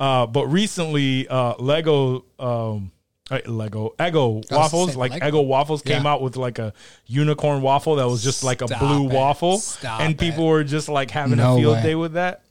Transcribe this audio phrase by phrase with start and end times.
[0.00, 2.90] Uh, but recently, uh, Lego, um,
[3.30, 5.26] uh, Lego, Eggo waffles, like Lego.
[5.42, 6.12] Eggo waffles, came Yeah.
[6.12, 6.72] out with like a
[7.06, 9.12] unicorn waffle that was just like a Stop blue it.
[9.12, 10.18] waffle, Stop and it.
[10.18, 11.82] people were just like having No a field way.
[11.82, 12.42] day with that.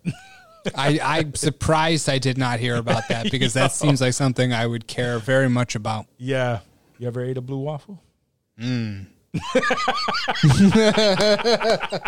[0.75, 4.65] I, I'm surprised I did not hear about that because that seems like something I
[4.65, 6.05] would care very much about.
[6.17, 6.59] yeah,
[6.97, 8.01] you ever ate a blue waffle?
[8.59, 9.07] Mm.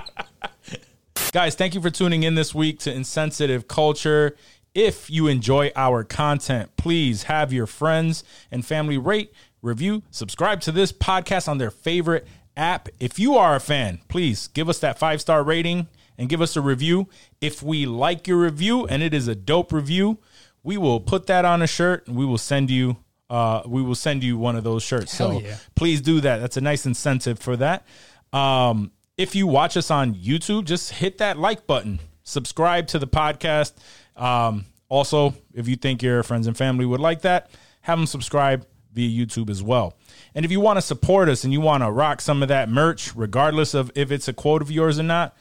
[1.32, 4.38] Guys, thank you for tuning in this week to Insensitive Culture.
[4.76, 10.72] If you enjoy our content, please have your friends and family rate, review, subscribe to
[10.74, 12.90] this podcast on their favorite app.
[13.00, 16.58] If you are a fan, please give us that five star rating and give us
[16.58, 17.08] a review.
[17.40, 20.20] If we like your review and it is a dope review,
[20.62, 22.98] we will put that on a shirt and we will send you
[23.30, 25.18] uh, we will send you one of those shirts.
[25.18, 25.56] Hell so yeah.
[25.76, 26.40] please do that.
[26.40, 27.88] That's a nice incentive for that.
[28.34, 33.08] Um, if you watch us on YouTube, just hit that like button, subscribe to the
[33.08, 33.74] podcast.
[34.16, 37.52] Um, also, if you think your friends and family would like that,
[37.82, 39.98] have them subscribe via YouTube as well.
[40.34, 42.70] And if you want to support us and you want to rock some of that
[42.70, 45.36] merch, regardless of if it's a quote of yours or not,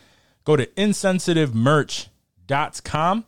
[0.44, 3.24] go to insensitivemerch.com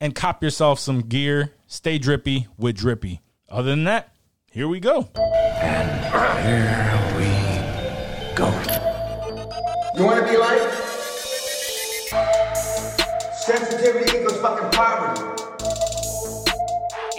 [0.00, 1.52] and cop yourself some gear.
[1.66, 3.20] Stay drippy with Drippy.
[3.48, 4.12] Other than that,
[4.50, 5.08] here we go.
[5.16, 5.90] And
[6.44, 7.26] here we
[8.34, 8.48] go.
[9.96, 10.79] You want to be like?
[13.50, 15.22] Sensitivity equals fucking poverty.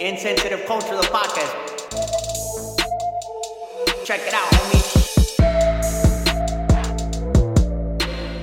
[0.00, 1.52] Insensitive Culture, the podcast.
[4.06, 4.78] Check it out, homie.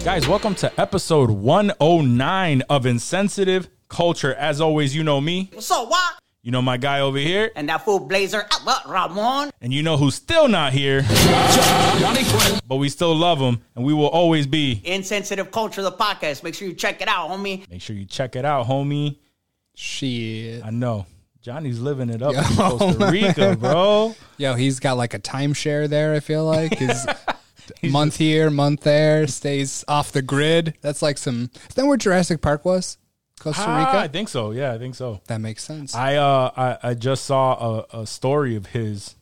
[0.05, 4.35] Guys, welcome to episode 109 of Insensitive Culture.
[4.35, 6.13] As always, you know me, What's up, what?
[6.49, 9.51] You know my guy over here, And that fool Blazer, uh, Ramon?
[9.61, 11.03] and you know who's still not here,
[12.67, 14.81] but we still love him, and we will always be.
[14.83, 16.41] Insensitive Culture, the podcast.
[16.41, 17.69] Make sure you check it out, homie.
[17.69, 19.19] Make sure you check it out, homie.
[19.75, 20.65] Shit.
[20.65, 21.05] I know
[21.39, 24.15] Johnny's living it up in Costa Rica, bro.
[24.39, 26.79] Yo, he's got like a timeshare there, I feel like.
[27.81, 30.73] He's month here, month there, stays off the grid.
[30.81, 31.51] That's like some.
[31.69, 32.97] Is that where Jurassic Park was?
[33.39, 33.91] Costa Rica?
[33.93, 34.51] Ah, I think so.
[34.51, 35.21] Yeah, I think so.
[35.27, 35.95] that makes sense.
[35.95, 36.51] I uh
[36.83, 39.15] I, I just saw a, a story of his,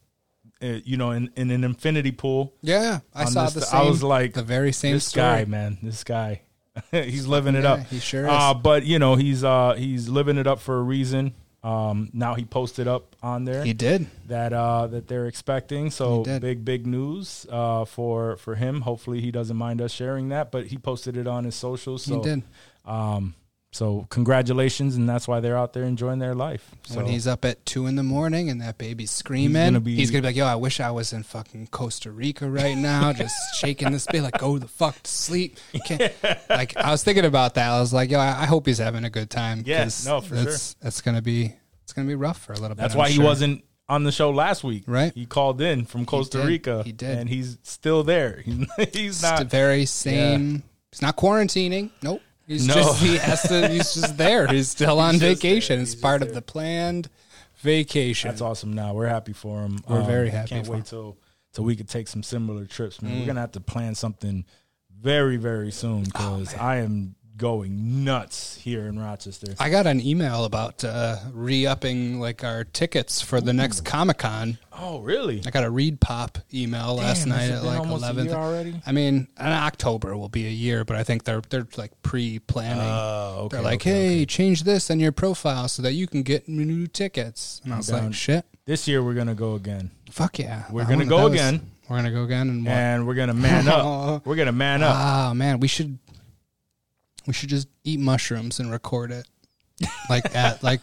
[0.62, 2.54] uh, you know, in, in an infinity pool.
[2.62, 5.24] yeah, I saw this- the I was like, the very same this story.
[5.26, 6.42] guy, man, this guy,
[6.92, 7.80] he's living it up.
[7.88, 8.30] he sure is.
[8.32, 11.34] Uh, but you know, he's uh he's living it up for a reason.
[11.64, 14.08] Um, now he posted up on there He did.
[14.28, 15.90] that uh that they're expecting.
[15.92, 18.82] So big big news uh for for him.
[18.82, 20.52] Hopefully he doesn't mind us sharing that.
[20.52, 22.04] But he posted it on his socials.
[22.04, 22.44] So he did.
[22.86, 23.34] um
[23.78, 26.72] so congratulations, and that's why they're out there enjoying their life.
[26.86, 30.12] So when he's up at two in the morning and that baby's screaming, gonna he's
[30.12, 33.36] gonna be, like, "Yo, I wish I was in fucking Costa Rica right now, just
[33.60, 36.14] shaking this baby, like go the fuck to sleep." Can't-
[36.50, 37.70] Like I was thinking about that.
[37.70, 40.22] I was like, "Yo, I I hope he's having a good time." Yeah, 'cause no,
[40.22, 42.82] for that's, That's gonna be it's gonna be rough for a little bit.
[42.82, 43.26] That's I'm why he sure.
[43.26, 44.84] wasn't on the show last week.
[44.88, 45.14] Right.
[45.14, 46.48] He called in from Costa did.
[46.48, 46.84] Rica.
[46.84, 47.20] He did.
[47.20, 48.42] And he's still there.
[48.46, 50.64] He's, he's It's the very same.
[50.92, 51.92] He's not quarantining.
[52.02, 52.22] Nope.
[52.48, 52.74] He's No.
[52.76, 53.68] just he has to.
[53.68, 54.48] He's just there.
[54.52, 55.82] He's still on He's vacation.
[55.82, 57.10] It's part of the planned
[57.58, 58.30] vacation.
[58.30, 58.94] That's awesome now.
[58.94, 59.80] We're happy for him.
[59.88, 60.84] Um, We're very happy Can't wait him.
[60.84, 61.18] till
[61.54, 63.14] till we could take some similar trips, man.
[63.18, 63.28] We're Mm.
[63.28, 64.46] gonna have to plan something
[64.98, 69.54] very, very soon Oh, because I am going nuts here in Rochester.
[69.60, 74.58] I got an email about uh, re-upping like our tickets for the next Comic Con.
[74.80, 75.42] oh, really?
[75.46, 78.30] I got a ReedPop email last Damn, has night at like eleven.
[78.34, 78.82] already?
[78.86, 82.82] I mean, in October will be a year, but I think they're they're like pre-planning.
[82.84, 83.56] Oh, okay.
[83.58, 84.26] they're like, okay, hey, okay.
[84.26, 87.62] change this on your profile so that you can get new tickets.
[87.64, 88.06] And I was down.
[88.06, 91.72] like, shit, This year we're gonna go again, fuck yeah, We're gonna go was- again.
[91.90, 94.26] We're gonna go again, and and we're gonna man up.
[94.26, 94.94] We're gonna man up.
[94.94, 95.98] Ah, man, we should
[97.28, 99.28] we should just eat mushrooms and record it.
[100.10, 100.82] Like at like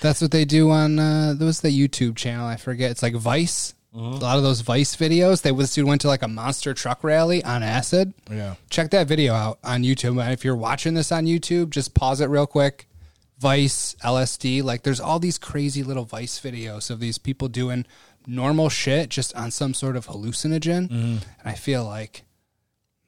[0.00, 2.90] that's what they do on uh there was the YouTube channel, I forget.
[2.90, 3.74] It's like Vice.
[3.94, 4.14] Mm-hmm.
[4.14, 5.42] A lot of those Vice videos.
[5.42, 8.12] They this dude went to like a monster truck rally on acid.
[8.30, 8.56] yeah.
[8.68, 10.20] Check that video out on YouTube.
[10.22, 12.88] And if you're watching this on YouTube, just pause it real quick.
[13.38, 17.84] Vice, LSD, like there's all these crazy little Vice videos of these people doing
[18.26, 20.88] normal shit just on some sort of hallucinogen.
[20.88, 21.18] Mm-hmm.
[21.18, 22.24] And I feel like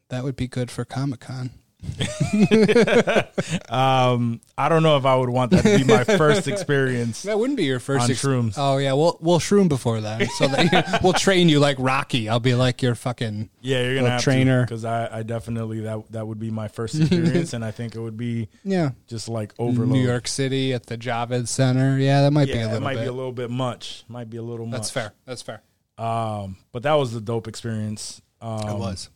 [0.09, 1.51] that would be good for Comic Con.
[3.69, 7.23] Um, I don't know if I would want that to be my first experience.
[7.23, 8.55] That wouldn't be your first On shrooms.
[8.57, 12.29] Oh yeah, we'll we'll shroom before then, so that we'll train you like Rocky.
[12.29, 14.63] I'll be like your fucking Yeah, you're gonna have trainer.
[14.63, 18.01] because I, I definitely that that would be my first experience, and I think it
[18.01, 18.91] would be yeah.
[19.07, 19.93] just like overload.
[19.93, 21.99] New York City at the Javits Center.
[21.99, 23.03] Yeah, that might be a little it might bit.
[23.03, 24.05] be a little bit much.
[24.09, 24.79] Might be a little much.
[24.79, 25.13] That's fair.
[25.25, 25.63] That's fair.
[25.97, 28.23] Um, but that was the dope experience.
[28.41, 29.11] Um, it was.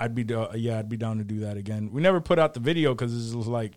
[0.00, 1.90] I'd be do- yeah, I'd be down to do that again.
[1.92, 3.72] We never put out the video because it was like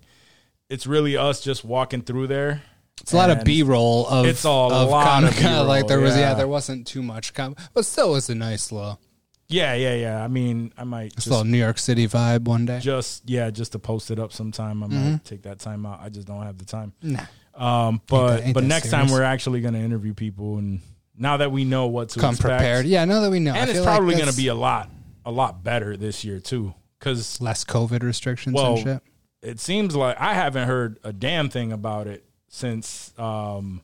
[0.70, 2.62] it's really us just walking through there.
[3.02, 5.68] It's a lot of B roll of It's a of lot of.
[5.68, 6.30] Like there was yeah.
[6.30, 6.34] yeah.
[6.36, 9.00] there wasn't too much com- but still it was a nice little
[9.48, 10.24] Yeah, yeah, yeah.
[10.24, 12.80] I mean, I might just little New York City vibe one day.
[12.80, 14.84] just yeah, just to post it up sometime.
[14.84, 15.16] I might Mm-hmm.
[15.24, 16.00] take that time out.
[16.02, 16.94] I just don't have the time.
[17.02, 17.22] Nah.
[17.56, 20.80] Um, but that- ain't but next time we're actually going to interview people, and
[21.18, 22.86] now that we know what to Come expect, prepared.
[22.86, 23.54] Yeah, now that we know.
[23.54, 24.90] I and it's feel like probably going to be a lot
[25.26, 29.04] a lot better this year too, because less COVID restrictions well, and shit.
[29.42, 33.82] it seems like I haven't heard a damn thing about it since um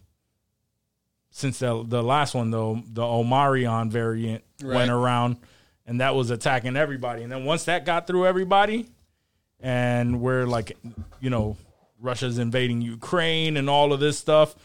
[1.32, 4.76] since the the last one though the Omarion variant Right.
[4.76, 5.38] went around
[5.86, 8.88] and that was attacking everybody and then once that got through everybody
[9.60, 10.76] and we're like
[11.20, 11.56] you know
[12.00, 14.56] Russia's invading Ukraine and all of this stuff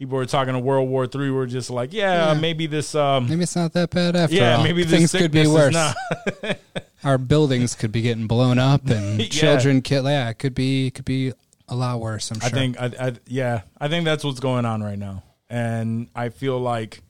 [0.00, 2.40] people were talking to World War Three we're just like yeah, Yeah.
[2.40, 4.64] maybe this um Maybe it's not that bad after yeah all.
[4.64, 5.76] maybe things could be worse.
[7.04, 9.28] Our buildings could be getting blown up and Yeah.
[9.28, 10.06] children killed.
[10.06, 11.32] Yeah, it could be it could be
[11.68, 12.30] a lot worse.
[12.30, 12.46] I'm sure.
[12.48, 15.22] I think I, I yeah, I think that's what's going on right now.
[15.50, 17.02] And I feel like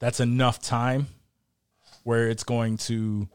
[0.00, 1.06] that's enough time
[2.04, 3.28] where it's going to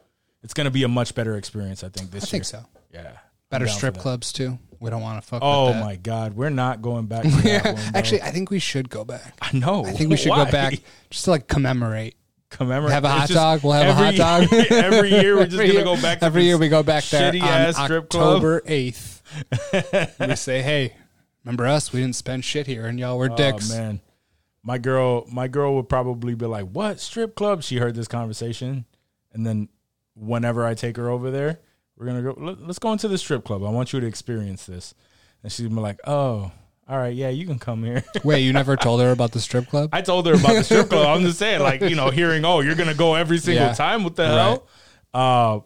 [0.43, 2.31] it's going to be a much better experience, I think this I year.
[2.31, 2.65] think so.
[2.93, 3.11] Yeah.
[3.49, 4.59] Better strip clubs too.
[4.85, 5.39] We don't want to fuck.
[5.43, 5.83] Oh with that.
[5.83, 7.73] my god, we're not going back to that one.
[7.75, 7.83] bro.
[7.95, 9.33] Actually, I think we should go back.
[9.41, 9.83] I know.
[9.83, 10.45] I think we should Why?
[10.45, 10.75] go back
[11.09, 12.15] just to like commemorate.
[12.51, 12.91] Commemorate.
[12.93, 13.63] Have a It's hot just dog.
[13.63, 14.53] We'll have every- a hot dog.
[14.71, 16.69] every year we're just Every going to year- go back to Every this year we
[16.69, 18.23] go back there shitty on ass strip club.
[18.35, 19.23] October eighth.
[20.19, 20.95] we say, hey,
[21.43, 21.91] remember us?
[21.91, 23.71] We didn't spend shit here, and y'all were oh, dicks.
[23.71, 24.01] Oh man,
[24.63, 28.85] my girl, my girl would probably be like, "What strip club?" She heard this conversation,
[29.33, 29.69] and then
[30.15, 31.59] whenever I take her over there,
[31.97, 32.35] we're gonna go.
[32.37, 33.63] Let, let's go into the strip club.
[33.63, 34.93] I want you to experience this,
[35.43, 36.51] and she'd be like, "Oh,
[36.87, 39.67] all right, yeah, you can come here." Wait, you never told her about the strip
[39.67, 39.89] club?
[39.93, 41.07] I told her about the strip club.
[41.17, 43.73] I'm just saying, like, you know, hearing, "Oh, you're gonna go every single Yeah.
[43.73, 44.67] time." What the hell?
[45.13, 45.59] Uh,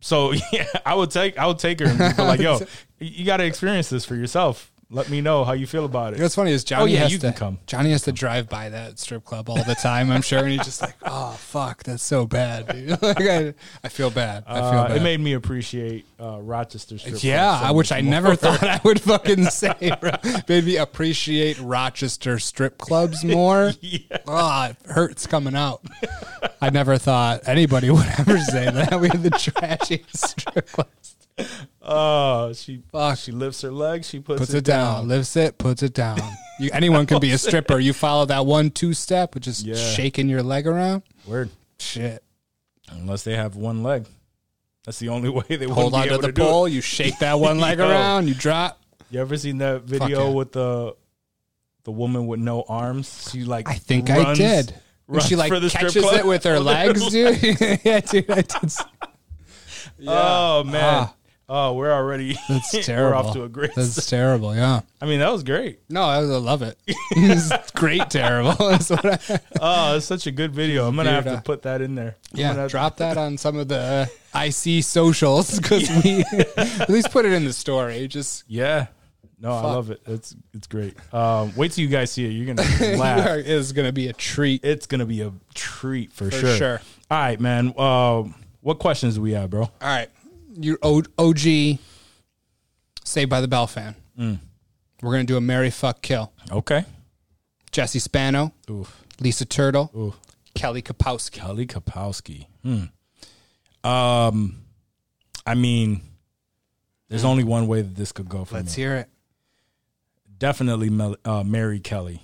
[0.00, 2.58] so yeah, I would take, I would take her and be like, "Yo,
[2.98, 4.71] you got to experience this for yourself.
[4.92, 7.12] Let me know how you feel about it." What's funny is Johnny Oh, yeah, has
[7.12, 7.58] you to can come.
[7.66, 10.10] Johnny has to drive by that strip club all the time.
[10.12, 13.88] I'm sure, and he's just like, "Oh fuck, that's so bad, dude." like, I, I
[13.88, 14.44] feel bad.
[14.46, 14.96] I feel Uh, bad.
[14.98, 18.10] it made me appreciate uh, Rochester strip yeah, so which I more.
[18.10, 19.92] never thought I would fucking say.
[20.00, 20.10] bro.
[20.48, 23.72] Made me appreciate Rochester strip clubs more.
[23.80, 24.18] Yeah.
[24.26, 25.80] Oh, it hurts coming out.
[26.60, 29.00] I never thought anybody would ever say that.
[29.00, 31.16] We had the trashiest strip clubs.
[31.84, 33.18] Oh, she Fuck.
[33.18, 36.18] she lifts her leg, she puts, Puts it down, lifts it, puts it down.
[36.60, 37.78] You, anyone can be a stripper.
[37.80, 39.74] You follow that one two step, which is Yeah.
[39.74, 41.02] shaking your leg around.
[41.26, 41.48] Word.
[41.80, 42.22] Shit.
[42.88, 44.06] Unless they have one leg,
[44.84, 46.68] that's the only way they Hold be on to able the to do pole.
[46.68, 47.88] You shake that one leg Yo.
[47.88, 48.28] around.
[48.28, 48.80] You drop.
[49.10, 50.34] You ever seen that video yeah.
[50.34, 50.94] with the
[51.84, 53.30] the woman with no arms?
[53.32, 54.74] She like I think I runs- did.
[55.08, 57.42] Runs she like for the strip catches club it with her legs, dude.
[57.84, 58.30] yeah, dude.
[58.30, 58.70] I did.
[58.70, 58.84] see-
[60.06, 60.80] Oh man.
[61.08, 61.14] Ah.
[61.54, 63.10] Oh, we're already That's terrible.
[63.20, 63.74] we're off to a great.
[63.74, 64.56] That's terrible.
[64.56, 64.80] Yeah.
[65.02, 65.80] I mean, that was great.
[65.90, 66.78] No, I, I love it.
[66.86, 68.52] it's great, terrible.
[68.70, 70.88] That's what I, Oh, it's such a good video.
[70.88, 72.16] I'm gonna have to uh, put that in there.
[72.32, 76.24] I'm yeah, gonna drop that on some of the IC socials because we
[76.56, 78.08] at least put it in the story.
[78.08, 78.86] Just Yeah.
[79.38, 80.00] No, I love it.
[80.06, 80.96] It's it's great.
[81.12, 82.30] Um, wait till you guys see it.
[82.30, 83.26] You're gonna laugh.
[83.38, 84.64] it is going to be a treat.
[84.64, 86.56] it's gonna be a treat for, For sure.
[86.56, 86.80] sure.
[87.10, 87.74] All right, man.
[87.76, 88.22] Uh,
[88.60, 89.62] what questions do we have, bro?
[89.62, 90.08] All right,
[90.58, 90.78] your
[91.18, 91.78] OG
[93.04, 93.96] Saved by the Bell fan.
[94.18, 94.38] Mm.
[95.02, 96.32] We're going to do a Mary Fuck Kill.
[96.50, 96.84] Okay.
[97.72, 99.02] Jesse Spano, Oof.
[99.20, 100.14] Lisa Turtle, Oof.
[100.54, 101.32] Kelly Kapowski.
[101.32, 102.46] Kelly Kapowski.
[102.62, 102.84] Hmm.
[103.88, 104.58] Um,
[105.46, 106.02] I mean,
[107.08, 108.82] there's only one way that this could go for Let's me.
[108.82, 109.08] hear it.
[110.38, 112.22] Definitely, Mel- uh, Mary Kelly.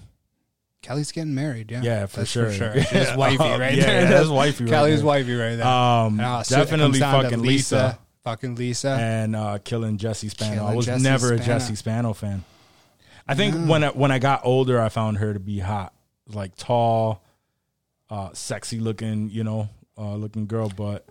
[0.82, 1.70] Kelly's getting married.
[1.70, 2.50] Yeah, Yeah, for That's sure.
[2.50, 2.82] For sure.
[2.82, 4.02] She's wifey Um, right yeah, there.
[4.02, 5.06] yeah, that's wifey right Kelly's there.
[5.06, 5.66] wifey right there.
[5.66, 7.98] Um, Ah, so it comes definitely fucking Lisa.
[8.28, 8.90] Fucking Lisa.
[8.90, 10.66] and uh, killing Jesse Spano.
[10.66, 12.44] I was Jesse never a Jesse Spano fan.
[13.26, 15.94] I think when I, when I got older, I found her to be hot,
[16.32, 17.22] like tall,
[18.10, 20.70] uh, sexy looking, you know, uh, looking girl.
[20.74, 21.06] But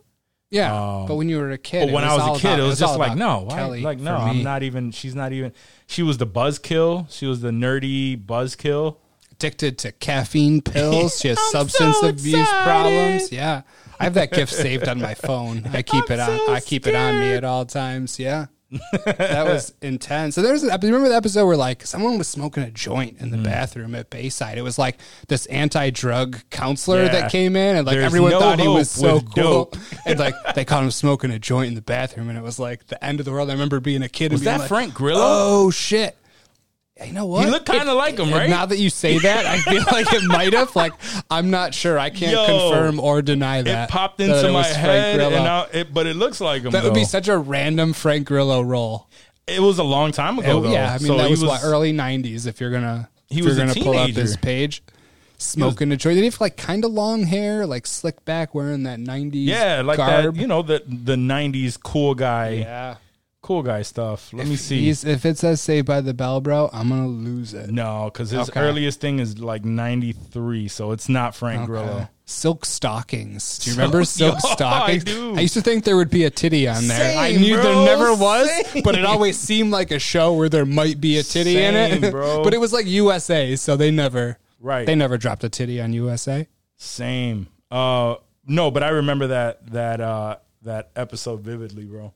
[0.51, 2.67] yeah, um, but when you were a kid, when I was a kid, about- it
[2.67, 3.47] was just like no?
[3.49, 4.43] Kelly like no, I'm me.
[4.43, 4.91] not even.
[4.91, 5.53] She's not even.
[5.87, 7.11] She was the buzzkill.
[7.11, 8.97] She was the nerdy buzzkill.
[9.31, 11.19] addicted to caffeine pills.
[11.19, 13.31] She has I'm substance so abuse problems.
[13.31, 13.61] Yeah,
[13.99, 15.65] I have that gift saved on my phone.
[15.73, 16.39] I keep I'm it on.
[16.45, 18.19] so I keep it on me at all times.
[18.19, 18.47] Yeah.
[19.05, 20.35] that was intense.
[20.35, 23.37] So there's, an- remember the episode where like someone was smoking a joint in the
[23.37, 23.45] mm.
[23.45, 24.57] bathroom at Bayside.
[24.57, 24.97] It was like
[25.29, 27.13] this anti-drug counselor Yeah.
[27.13, 29.31] that came in, and like There's everyone no thought he was so cool.
[29.35, 29.77] dope.
[30.05, 32.87] and like they caught him smoking a joint in the bathroom, and it was like
[32.87, 33.49] the end of the world.
[33.49, 34.33] I remember being a kid.
[34.33, 35.21] Was and being that like, Frank Grillo?
[35.23, 36.16] Oh shit!
[37.05, 37.45] You know what?
[37.45, 38.49] He looked kinda like him, right?
[38.49, 40.75] Now that you say that, I feel like it might have.
[40.75, 40.93] Like,
[41.29, 41.99] I'm not sure.
[41.99, 43.89] I can't Yo, confirm or deny that.
[43.89, 46.71] It popped that into it my was head, I, it, but it looks like him.
[46.71, 49.07] that would be such a random Frank Grillo role.
[49.45, 50.71] It was a long time ago, oh, though.
[50.71, 52.47] yeah, I mean So that he was, what early '90s.
[52.47, 54.21] If you're gonna, He was gonna pull up teenager.
[54.21, 54.83] this page,
[55.37, 56.15] smoking a joint.
[56.15, 59.31] Did he have like kind of long hair, like slick back, wearing that '90s?
[59.45, 60.35] Yeah, like garb?
[60.35, 60.41] that.
[60.41, 62.95] You know the the '90s cool guy, yeah.
[63.47, 64.33] Cool guy stuff.
[64.33, 64.89] Let me see.
[64.89, 67.69] If it says "Saved by the Bell," bro, I'm gonna lose it.
[67.69, 68.59] No, because his Okay.
[68.59, 71.65] earliest thing is like '93, so it's not Frank Okay.
[71.67, 72.09] Grillo.
[72.25, 73.59] Silk stockings.
[73.59, 75.03] Do you Silk- remember silk Yo, I stockings?
[75.05, 75.35] do.
[75.41, 77.17] used to think there would be a titty on there.
[77.17, 78.83] I knew bro, there never was, same.
[78.83, 82.11] but it always seemed like a show where there might be a titty in it.
[82.11, 82.43] bro.
[82.43, 84.85] but it was like USA, so they never Right.
[84.85, 86.47] they never dropped a titty on USA.
[86.75, 87.47] Same.
[87.71, 92.13] Uh, no, but I remember that that uh that episode vividly, bro.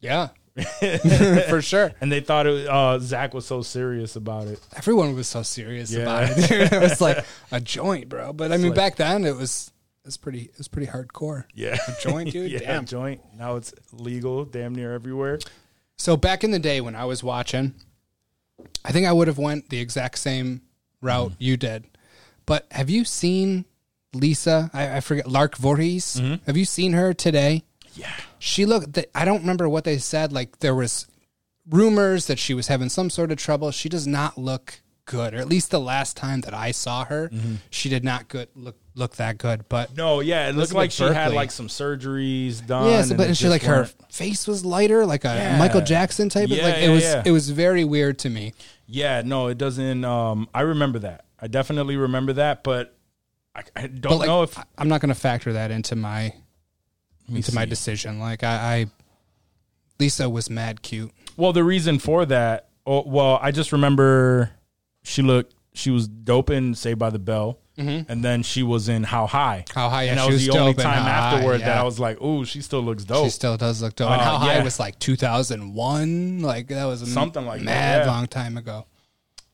[0.00, 0.28] Yeah.
[1.48, 1.92] For sure.
[2.00, 4.60] And they thought it, uh, Zach was so serious about it.
[4.76, 6.02] Everyone was so serious Yeah.
[6.02, 6.48] about it.
[6.48, 6.72] dude.
[6.72, 8.32] it was like a joint, bro.
[8.32, 9.70] But I mean, like- back then it was
[10.04, 11.44] it was pretty it was pretty hardcore.
[11.54, 12.50] Yeah, A joint, dude?
[12.52, 12.84] yeah, Damn.
[12.84, 13.20] joint.
[13.36, 15.38] Now it's legal, damn near everywhere.
[15.96, 17.74] So back in the day when I was watching,
[18.84, 20.62] I think I would have went the exact same
[21.00, 21.42] route Mm-hmm.
[21.42, 21.84] you did.
[22.46, 23.64] But have you seen
[24.12, 24.70] Lisa?
[24.74, 26.40] I, I forget Lark Voorhies.
[26.46, 27.62] Have you seen her today?
[27.86, 28.00] Mm-hmm.
[28.02, 28.12] Yeah,
[28.46, 28.98] She looked.
[29.14, 30.30] I don't remember what they said.
[30.32, 31.06] Like there was
[31.68, 33.70] rumors that she was having some sort of trouble.
[33.70, 37.30] She does not look good, or at least the last time that I saw her,
[37.70, 39.66] she did not good look look that good.
[39.68, 39.96] But Mm-hmm.
[39.96, 42.90] no, yeah, it looked like she had like some surgeries done.
[42.90, 45.58] Yes, and but and she like her weren't- face was lighter, like a Yeah.
[45.58, 46.44] Michael Jackson type.
[46.44, 47.22] of Yeah, like yeah, it was, yeah.
[47.24, 48.52] it was very weird to me.
[48.86, 50.04] Yeah, no, it doesn't.
[50.04, 51.24] Um, I remember that.
[51.40, 52.94] I definitely remember that, but
[53.56, 56.34] I, I don't But like, know if I'm not going to factor that into my
[57.28, 58.18] into my decision.
[58.20, 58.86] Like I, I,
[59.98, 61.10] Lisa was mad cute.
[61.36, 64.50] Well, the reason for that, oh, well, I just remember
[65.02, 69.02] she looked, she was dope in Saved by the Bell, and then she was in
[69.02, 69.64] How High.
[69.74, 71.76] How High, yeah, and that she was, was the only time How High, afterward that.
[71.78, 74.10] I was like, "Ooh, she still looks dope." She still does look dope.
[74.12, 74.62] and Uh, how high yeah.
[74.64, 76.40] was like 2001.
[76.40, 78.12] Like that was a Something like that, mad yeah.
[78.12, 78.86] long time ago.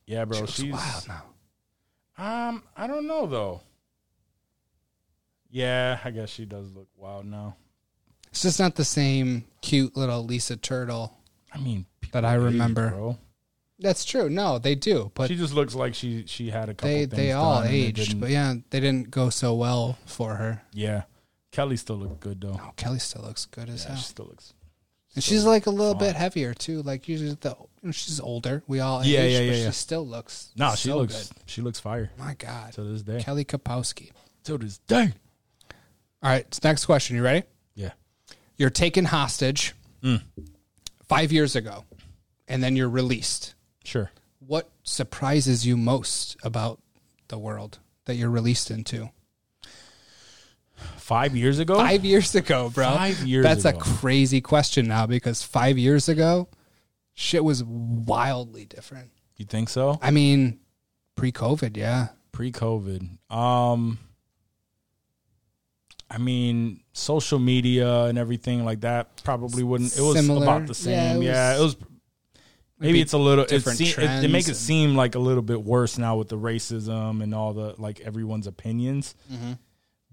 [0.05, 1.23] yeah, bro, Looks she's wild now.
[2.49, 3.61] um, I don't know though.
[5.49, 7.55] Yeah, I guess she does look wild now.
[8.31, 11.17] It's just not the same cute little Lisa Turtle.
[11.53, 12.89] I mean, That I age, remember.
[12.91, 13.17] bro.
[13.79, 14.29] That's true.
[14.29, 16.89] No, they do, but she just looks like she she had a couple.
[16.89, 17.95] they things they all done and aged.
[18.09, 20.61] didn't- But yeah, they didn't go so well for her.
[20.71, 21.03] yeah,
[21.51, 22.59] Kelly still looked good though.
[22.61, 23.97] Oh, Kelly still looks good as Yeah, hell.
[23.97, 24.53] she still looks.
[25.15, 26.83] And she's like a little bit heavier too.
[26.83, 27.57] Like usually, the
[27.91, 28.63] she's older.
[28.67, 30.51] We all Yeah, age, yeah, but yeah, she still looks.
[30.55, 31.37] No, she so looks good.
[31.47, 33.21] she looks fire My God, to this day.
[33.21, 34.11] Kelly Kapowski.
[34.45, 35.11] To this day.
[36.23, 37.15] All right, next question.
[37.17, 37.43] You ready?
[38.61, 40.21] You're taken hostage Mm.
[41.09, 41.83] five years ago,
[42.47, 43.55] and then you're released.
[43.83, 44.11] Sure.
[44.37, 46.79] What surprises you most about
[47.29, 49.09] the world that you're released into?
[50.97, 51.75] Five years ago.
[51.75, 52.85] Five years ago, bro.
[52.95, 53.79] Five years That's ago.
[53.79, 56.47] a crazy question now because five years ago,
[57.15, 59.09] shit was wildly different.
[59.37, 59.97] You think so?
[60.03, 60.59] I mean,
[61.15, 62.09] pre-COVID, yeah.
[62.31, 63.31] Pre-COVID.
[63.33, 63.97] Um.
[66.13, 69.97] I mean, social media and everything like that probably wouldn't.
[69.97, 70.43] It was Similar.
[70.43, 71.21] about the same.
[71.21, 71.85] Yeah, Yeah, it it was- was.
[72.79, 73.45] maybe it's a little.
[73.45, 76.27] It, different se- it, they make it seem like a little bit worse now with
[76.29, 79.15] the racism and all the like everyone's opinions.
[79.31, 79.53] Mm-hmm.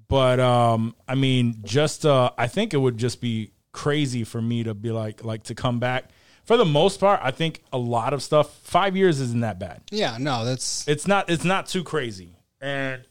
[0.09, 4.63] But um, I mean, just uh, I think it would just be crazy for me
[4.65, 6.11] to be like like to come back.
[6.45, 8.55] For the most part, I think a lot of stuff.
[8.63, 9.83] Five years isn't that bad.
[9.91, 13.03] Yeah, no, that's it's not it's not too crazy and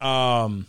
[0.00, 0.66] um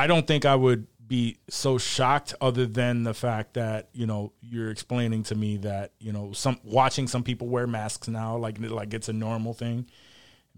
[0.00, 4.32] i don't think i would be so shocked other than the fact that you know
[4.40, 8.58] you're explaining to me that you know some watching some people wear masks now like
[8.60, 9.86] like it's a normal thing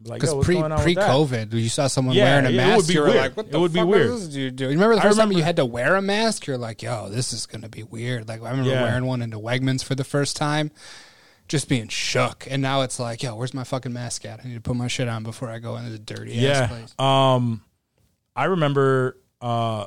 [0.05, 0.95] like because pre going on with pre?
[0.97, 2.89] COVID, you saw someone Yeah, wearing a yeah, it would mask.
[2.89, 3.17] be you're weird.
[3.17, 4.07] like, "What It the would be fuck weird.
[4.11, 5.97] is this dude doing?" You remember the I first time remember- you had to wear
[5.97, 6.47] a mask?
[6.47, 8.83] You're like, "Yo, this is gonna be weird." Like I remember Yeah.
[8.83, 10.71] wearing one into Wegmans for the first time,
[11.47, 12.47] just being shook.
[12.51, 14.41] And now it's like, "Yo, where's my fucking mask at?
[14.45, 16.67] I need to put my shit on before I go into the dirty ass yeah
[16.69, 17.63] place." um
[18.35, 19.87] i remember uh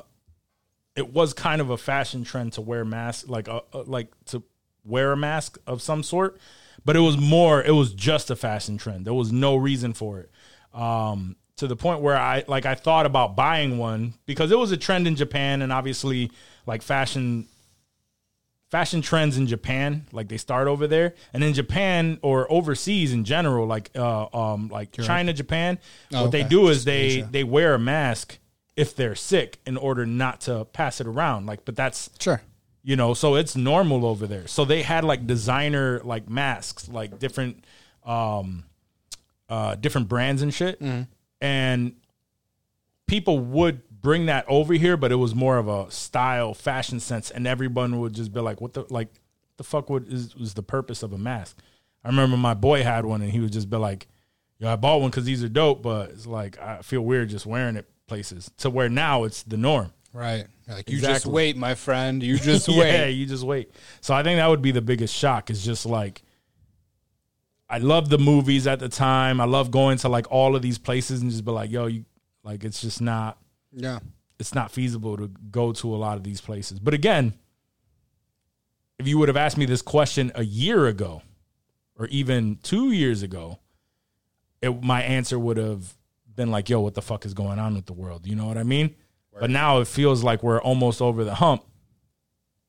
[0.94, 4.42] it was kind of a fashion trend to wear masks like uh, uh, like to
[4.84, 6.38] wear a mask of some sort
[6.84, 9.04] but it was more it was just a fashion trend.
[9.04, 10.30] There was no reason for it.
[10.78, 14.72] Um to the point where i like i thought about buying one because it was
[14.72, 16.30] a trend in japan and obviously
[16.66, 17.48] like fashion
[18.70, 23.24] fashion trends in Japan, like they start over there, and in Japan or overseas in
[23.24, 25.78] general, like uh, um, like China, Japan,
[26.12, 28.38] Oh, what they do is they they wear a mask
[28.76, 31.46] if they're sick in order not to pass it around.
[31.46, 32.40] Like, but that's Sure.
[32.82, 34.46] you know, so it's normal over there.
[34.46, 37.64] So they had like designer like masks, like different
[38.04, 38.64] um
[39.48, 40.80] uh different brands and shit.
[41.40, 41.96] And
[43.06, 47.30] people would bring that over here, but it was more of a style fashion sense
[47.30, 49.08] and everyone would just be like what the like
[49.56, 51.58] the fuck would is was the purpose of a mask?
[52.04, 54.06] I remember my boy had one, and he would just be like,
[54.58, 57.46] "Yo, I bought one because these are dope," but it's like I feel weird just
[57.46, 58.50] wearing it places.
[58.58, 59.92] To where now it's the norm.
[60.12, 60.46] Right.
[60.68, 62.22] Like you just wait, my friend.
[62.22, 63.10] You just yeah, wait.
[63.12, 63.70] you just wait.
[64.00, 65.50] So I think that would be the biggest shock.
[65.50, 66.22] Is just like
[67.68, 69.40] I love the movies at the time.
[69.40, 72.04] I love going to like all of these places and just be like, yo, you
[72.42, 73.38] like it's just not
[73.72, 73.98] Yeah.
[74.38, 76.78] it's not feasible to go to a lot of these places.
[76.78, 77.34] But again,
[78.98, 81.22] if you would have asked me this question a year ago
[81.98, 83.58] or even 2 years ago,
[84.62, 85.94] it, my answer would have
[86.36, 88.26] been like, yo, what the fuck is going on with the world?
[88.26, 88.94] You know what I mean?
[89.38, 91.62] But now it feels like we're almost over the hump.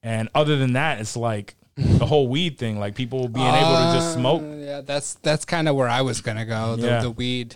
[0.04, 3.92] And other than that, it's like the whole weed thing, like people being able to
[3.92, 4.42] just smoke.
[4.42, 6.76] Uh, yeah, that's that's kind of where I was gonna go.
[6.76, 7.02] The, Yeah.
[7.02, 7.56] the weed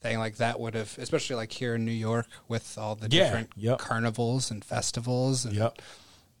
[0.00, 3.24] thing, like that would have, especially like here in New York with all the Yeah,
[3.24, 3.78] different yep.
[3.78, 5.80] carnivals and festivals, and Yep.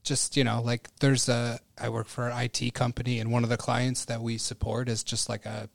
[0.02, 1.60] just you know, like there's a.
[1.78, 5.02] I work for an IT company, and one of the clients that we support is
[5.02, 5.68] just like a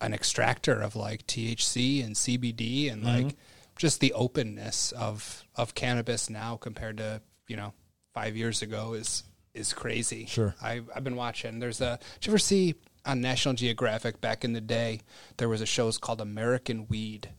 [0.00, 3.24] an extractor of like THC and CBD, and Mm-hmm.
[3.26, 3.36] like
[3.76, 7.72] just the openness of of cannabis now compared to you know
[8.14, 9.24] five years ago is
[9.54, 10.26] is crazy.
[10.26, 10.54] Sure.
[10.62, 11.58] I, I've been watching.
[11.58, 11.98] There's a.
[12.20, 12.74] Did you ever see
[13.06, 15.00] on National Geographic back in the day?
[15.38, 17.30] There was a show called American Weed,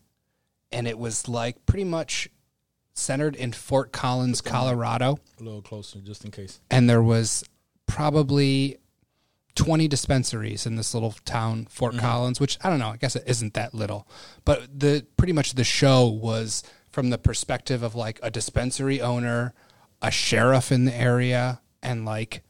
[0.71, 2.27] and it was like pretty much
[2.93, 6.59] centered in Fort Collins, Colorado, A little closer just in case.
[6.69, 7.43] and there was
[7.85, 8.77] probably
[9.59, 12.05] 20 dispensaries in this little town Fort mm-hmm.
[12.05, 14.07] Collins which I don't know I guess it isn't that little
[14.45, 19.53] but the pretty much the show was from the perspective of like a dispensary owner
[20.01, 22.41] a sheriff in the area and like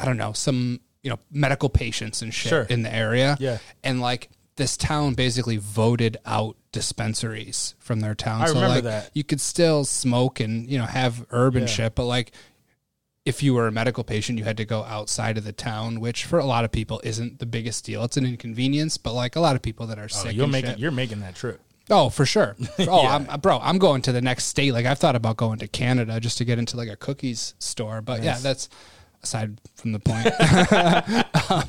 [0.00, 2.62] I don't know some you know medical patients and shit Sure.
[2.62, 3.58] in the area Yeah.
[3.84, 8.84] and like this town basically voted out dispensaries from their town I so remember like
[8.84, 9.10] that.
[9.14, 11.74] you could still smoke and you know have herb and Yeah.
[11.74, 12.32] shit but like
[13.28, 16.24] if you were a medical patient, you had to go outside of the town, which
[16.24, 18.02] for a lot of people isn't the biggest deal.
[18.04, 20.70] It's an inconvenience, but like a lot of people that are Oh, sick, you're making
[20.70, 21.60] shit- you're making that trip.
[21.90, 22.56] oh, for sure.
[22.80, 23.26] Oh, Yeah.
[23.28, 24.72] I'm, bro, I'm going to the next state.
[24.72, 28.00] Like I've thought about going to Canada just to get into like a cookies store,
[28.02, 28.68] but yeah, that's
[29.22, 30.26] aside from the point.
[31.50, 31.64] um,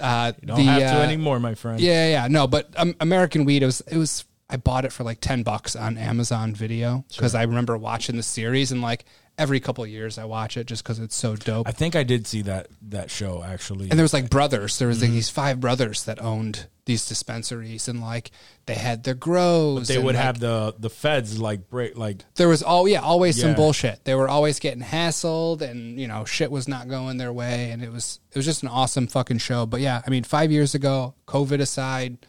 [0.00, 1.80] uh, You don't the, have to uh, anymore, my friend.
[1.80, 5.04] yeah, yeah, no, but um, American Weed it was it was I bought it for
[5.04, 9.04] like ten bucks on Amazon Video because I remember watching the series and like
[9.38, 11.66] every couple of years I watch it just because it's so dope.
[11.68, 13.88] I think I did see that that show actually.
[13.88, 14.78] and there was like brothers.
[14.78, 15.04] There was Mm-hmm.
[15.06, 18.30] like these five brothers that owned these dispensaries, and like
[18.66, 19.88] they had their grows.
[19.88, 23.00] they and, would like, have the the feds like break like There was all yeah,
[23.00, 23.56] always some Yeah.
[23.56, 24.04] bullshit.
[24.04, 27.82] They were always getting hassled, and you know shit was not going their way, and
[27.84, 29.66] it was it was just an awesome fucking show.
[29.66, 32.26] But yeah, I mean, five years ago, COVID aside,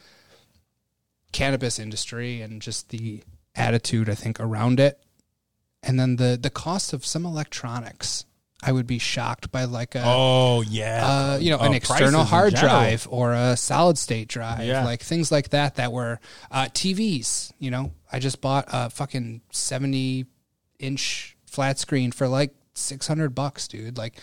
[1.31, 3.23] cannabis industry and just the
[3.55, 4.99] attitude I think around it,
[5.83, 8.25] and then the the cost of some electronics.
[8.61, 12.25] I would be shocked by like a oh yeah, uh, you know, Uh, an external
[12.25, 14.83] hard drive or a solid state drive, Yeah.
[14.83, 15.75] like things like that.
[15.75, 16.19] That were
[16.51, 17.53] uh, TVs.
[17.57, 20.25] You know, I just bought a fucking seventy
[20.77, 23.97] inch flat screen for like six hundred bucks, dude.
[23.97, 24.15] Like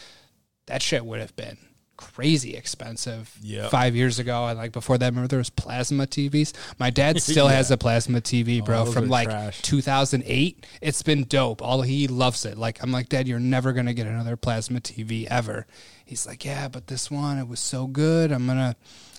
[0.66, 1.56] that shit would have been
[1.96, 3.70] crazy expensive Yep.
[3.70, 4.46] five years ago.
[4.46, 6.52] And like before that, remember there was plasma TVs.
[6.78, 9.62] My dad still has a plasma TV, bro, Oh, from like trash.
[9.62, 10.66] 2008.
[10.80, 11.62] It's been dope.
[11.62, 12.56] All he loves it.
[12.58, 15.66] Like I'm like, Dad, you're never gonna get another plasma TV ever.
[16.04, 18.32] He's like, Yeah, but this one, it was so good.
[18.32, 18.76] I'm gonna,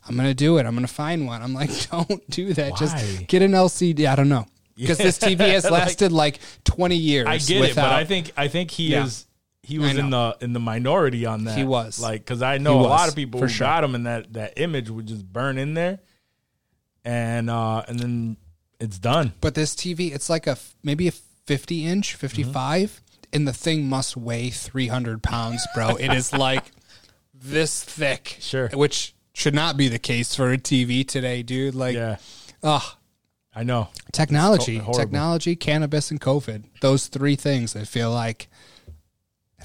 [0.08, 0.66] I'm gonna do it.
[0.66, 1.42] I'm gonna find one.
[1.42, 2.72] I'm like, Don't do that.
[2.72, 2.78] Why?
[2.78, 4.08] Just get an LCD.
[4.08, 7.28] I don't know because this TV has lasted like 20 years.
[7.28, 9.06] I get it, but I think I think he Yeah.
[9.06, 9.26] is
[9.68, 11.58] he was in the in the minority on that.
[11.58, 12.00] He was.
[12.00, 13.68] like because I know He a lot of people for who sure.
[13.68, 16.00] got him, and that that image would just burn in there,
[17.04, 18.38] and uh and then
[18.80, 19.34] it's done.
[19.42, 23.02] But this TV, it's like a maybe a 50 inch, 55,
[23.34, 25.96] and the thing must weigh 300 pounds, bro.
[25.96, 26.66] it is like
[27.34, 28.38] this thick.
[28.40, 28.70] Sure.
[28.74, 31.76] Which should not be the case for a TV today, dude.
[31.76, 32.18] Like, Yeah,
[32.64, 32.84] ugh.
[33.56, 33.88] I know.
[34.12, 36.66] Technology, It's technology, cannabis, and COVID.
[36.82, 38.50] Those three things I feel like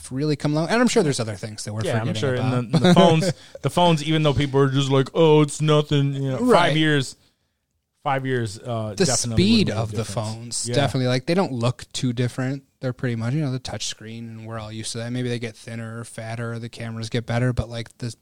[0.02, 0.68] have really come along.
[0.68, 2.34] And I'm sure there's other things that we're Yeah, forgetting I'm sure.
[2.34, 2.54] about.
[2.54, 6.14] And the, the phones, the phones, even though people are just like, oh, it's nothing.
[6.14, 6.68] You know, Right.
[6.68, 7.16] five years,
[8.02, 8.58] five years.
[8.58, 10.74] Uh, the definitely speed would make a of the phones Yeah.
[10.74, 14.28] definitely like they don't look too different they're pretty much you know the touch screen
[14.28, 17.08] and we're all used to that maybe they get thinner or fatter or the cameras
[17.10, 18.12] get better but like the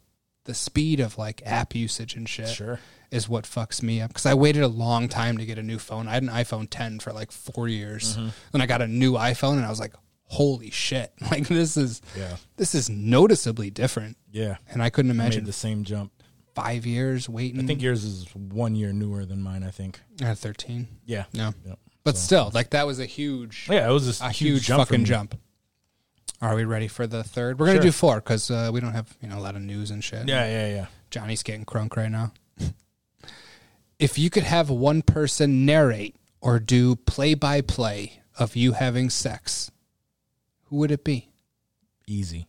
[0.45, 2.79] the speed of like app usage and shit Sure.
[3.11, 5.79] is what fucks me up because i waited a long time to get a new
[5.79, 8.29] phone i had an iphone 10 for like four years Mm-hmm.
[8.53, 9.95] and i got a new iphone and i was like
[10.31, 12.37] holy shit like this is Yeah.
[12.57, 16.13] this is noticeably different Yeah, and i couldn't imagine the same jump.
[16.55, 19.63] five years waiting I think yours is one year newer than mine.
[19.65, 20.01] I think.
[20.23, 21.25] I had 13 Yeah.
[21.35, 21.79] no Yep.
[22.05, 25.05] but still like that was a huge Yeah, it was just a huge, jump fucking
[25.05, 25.35] jump.
[26.43, 27.59] Are we ready for the third?
[27.59, 27.83] We're gonna Sure.
[27.91, 30.27] do four because uh, we don't have you know a lot of news and shit.
[30.29, 30.87] Yeah, yeah, yeah.
[31.11, 32.33] Johnny's getting crunk right now.
[33.99, 39.11] if you could have one person narrate or do play by play of you having
[39.11, 39.71] sex,
[40.71, 41.29] who would it be?
[42.07, 42.47] Easy.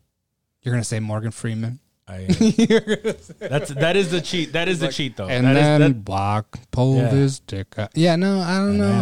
[0.62, 2.26] You're gonna say Morgan Freeman, I,
[3.40, 4.54] that's that is the cheat.
[4.54, 5.28] That is the cheat though.
[5.28, 7.10] and That is- then that- walk, pull Yeah.
[7.10, 7.78] his dick.
[7.78, 7.90] Out.
[7.96, 9.02] Yeah, no, I don't know.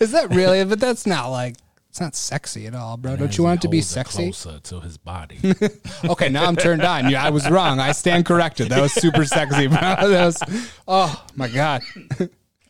[0.00, 0.64] Is that really?
[0.64, 1.56] But that's not like
[1.88, 3.16] it's not sexy at all, bro.
[3.16, 4.24] Don't you want it to be sexy?
[4.32, 5.38] closer to his body.
[6.04, 7.10] Okay, now I'm turned on.
[7.10, 7.80] Yeah, I was wrong.
[7.80, 8.68] I stand corrected.
[8.68, 9.78] That was super sexy, bro.
[9.80, 10.42] That was.
[10.86, 11.82] Oh my god.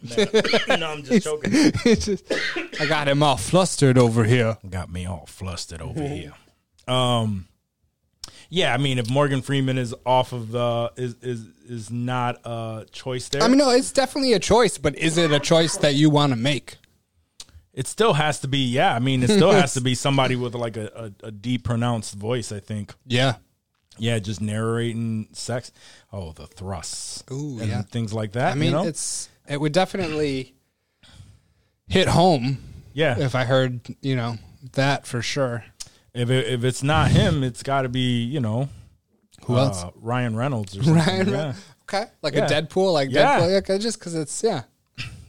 [0.68, 1.52] no, I'm just joking.
[1.84, 2.32] It's just-
[2.80, 4.58] I got him all flustered over here.
[4.68, 6.32] Got me all flustered over here.
[6.86, 7.48] Um,
[8.48, 12.86] yeah, I mean, if Morgan Freeman is off of the is is is not a
[12.92, 13.42] choice there.
[13.42, 16.32] I mean, no, it's definitely a choice, but is it a choice that you want
[16.32, 16.76] to make?
[17.76, 18.58] it still has to be.
[18.58, 21.62] Yeah, I mean, it still has to be somebody with like a, a, a deep
[21.62, 22.50] pronounced voice.
[22.50, 22.94] I think.
[23.06, 23.34] Yeah.
[23.98, 25.72] Yeah, just narrating sex.
[26.12, 27.24] Oh, the thrusts.
[27.30, 27.82] Ooh, and yeah.
[27.82, 28.52] things like that.
[28.52, 28.86] I mean, you know?
[28.86, 30.54] it's it would definitely
[31.88, 32.58] hit home
[32.92, 33.18] yeah.
[33.18, 34.36] if I heard, you know,
[34.72, 35.64] that for sure.
[36.14, 38.68] If it, if it's not him, it's got to be you know
[39.44, 39.84] Who else?
[39.84, 40.94] uh, Ryan Reynolds or something.
[41.06, 42.46] Ryan, yeah, okay, like Yeah.
[42.46, 43.38] a Deadpool, like Yeah.
[43.40, 44.62] Deadpool, okay, just because it's yeah,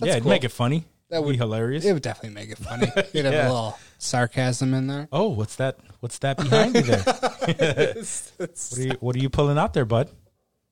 [0.02, 0.30] yeah, it'd cool.
[0.30, 0.86] make it funny.
[1.10, 1.86] That would be hilarious.
[1.86, 2.88] it would definitely make it funny.
[3.14, 3.48] You'd have Yeah.
[3.48, 5.08] a little sarcasm in there.
[5.12, 5.78] oh, what's that?
[6.02, 7.00] What's that behind you there?
[8.38, 10.10] what, are you, what are you pulling out there, bud?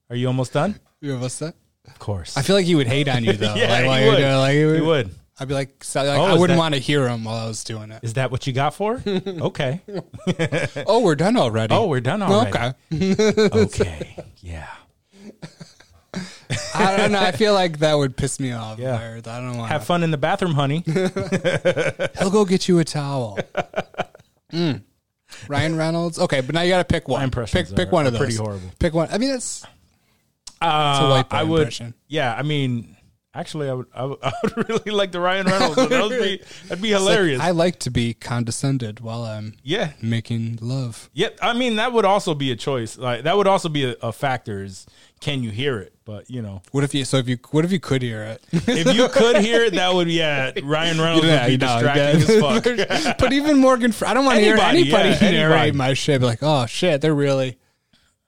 [0.10, 0.80] Are you almost done?
[1.02, 1.56] You what's that?
[1.88, 2.38] Of course.
[2.38, 3.56] I feel like he would hate on you though.
[3.56, 4.24] yeah, like, he like, would.
[4.24, 5.10] uh, like, he would.
[5.38, 7.48] I'd be like, so, like Oh, I wouldn't that- want to hear him while I
[7.48, 8.00] was doing it.
[8.04, 9.02] Is that what you got for?
[9.08, 9.82] okay.
[10.88, 11.74] oh, we're done already.
[11.76, 12.74] Oh, we're done already.
[12.94, 13.48] okay.
[13.52, 14.24] Okay.
[14.40, 14.68] Yeah.
[16.74, 17.20] I don't know.
[17.20, 18.80] I feel like that would piss me off.
[18.80, 18.96] Yeah.
[19.18, 19.70] I don't want.
[19.72, 20.84] Have fun in the bathroom, honey.
[20.86, 23.38] He'll go get you a towel.
[24.54, 24.84] Mm.
[25.50, 26.18] Ryan Reynolds.
[26.20, 27.30] Okay, but now you got to pick one.
[27.30, 28.20] Pick pick one of those.
[28.20, 28.70] pretty horrible.
[28.80, 29.10] Pick one.
[29.12, 29.66] I mean, that's
[30.62, 31.60] Uh, a white boy I would.
[31.62, 31.94] impression.
[32.08, 32.96] Yeah, I mean,
[33.34, 33.88] actually, I would.
[33.94, 35.76] I would, I would really like the Ryan Reynolds.
[35.76, 36.42] That would be.
[36.68, 37.42] That'd be hilarious.
[37.42, 39.92] I like to be condescended while I'm yeah.
[40.02, 41.10] making love.
[41.14, 41.30] Yeah.
[41.42, 42.98] I mean, that would also be a choice.
[42.98, 44.64] Like that would also be a, a factor.
[44.64, 44.86] Is
[45.22, 45.94] can you hear it?
[46.06, 47.04] But you know, What if you?
[47.04, 48.44] So if you, what if you could hear it?
[48.52, 50.52] if you could hear it, that would yeah.
[50.64, 52.86] Ryan Reynolds would be know, distracting yeah.
[52.90, 53.18] as fuck.
[53.18, 55.72] but even Morgan, I don't want to hear Anybody, yeah, narrate anybody.
[55.72, 56.22] my shit.
[56.22, 57.58] Be like, oh shit, they're really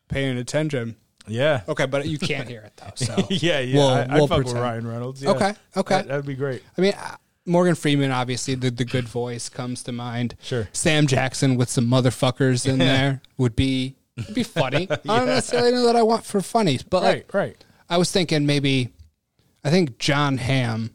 [0.09, 0.95] paying attention.
[1.27, 1.61] Yeah.
[1.67, 2.91] Okay, but you can't hear it though.
[2.95, 3.75] So Yeah, yeah.
[3.77, 4.63] We'll- I, I'd we'll fuck with pretend.
[4.63, 5.23] Ryan Reynolds.
[5.23, 5.29] Yeah.
[5.31, 5.95] Okay, okay.
[5.97, 6.63] That, that'd be great.
[6.77, 10.35] I mean, uh, Morgan Freeman, obviously, the, the good voice comes to mind.
[10.41, 10.67] Sure.
[10.73, 14.87] Sam Jackson with some motherfuckers in there would be would be funny.
[14.91, 17.65] I don't necessarily know that I want for funny, but like, Right, right.
[17.89, 18.89] I was thinking maybe,
[19.63, 20.91] I think John Hamm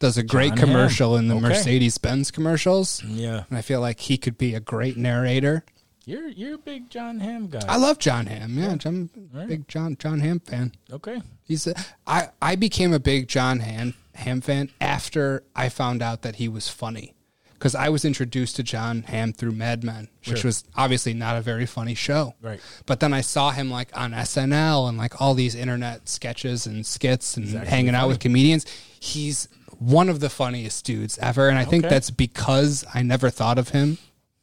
[0.00, 1.20] does a great John commercial Hamm.
[1.24, 1.54] in the Okay.
[1.54, 3.02] Mercedes Benz commercials.
[3.04, 3.44] Yeah.
[3.48, 5.64] And I feel like he could be a great narrator.
[6.06, 7.62] You're you're a big John Hamm guy.
[7.68, 8.58] I love John Hamm.
[8.58, 10.72] Yeah, I'm a big John John Hamm fan.
[10.92, 11.22] okay.
[11.44, 11.74] He's a,
[12.06, 16.48] I I became a big John Hamm Hamm fan after I found out that he
[16.48, 17.14] was funny
[17.54, 20.48] because I was introduced to John Hamm through Mad Men, which Sure.
[20.48, 22.34] was obviously not a very funny show.
[22.42, 22.60] Right.
[22.84, 26.84] But then I saw him like on SNL and like all these internet sketches and
[26.84, 28.66] skits and hanging out with comedians.
[29.00, 31.94] He's one of the funniest dudes ever, and I think Okay.
[31.94, 33.96] that's because I never thought of him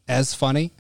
[0.08, 0.74] as funny.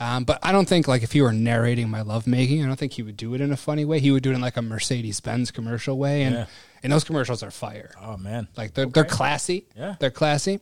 [0.00, 2.92] Um, but I don't think like if he were narrating my lovemaking, I don't think
[2.92, 3.98] he would do it in a funny way.
[3.98, 6.46] He would do it in like a Mercedes Benz commercial way, and Yeah.
[6.84, 7.90] and those commercials are fire.
[8.00, 8.46] Oh man.
[8.56, 9.66] Like they're they're classy.
[9.76, 9.96] Yeah.
[9.98, 10.60] they're classy.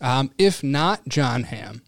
[0.00, 1.82] Um, if not John Hamm,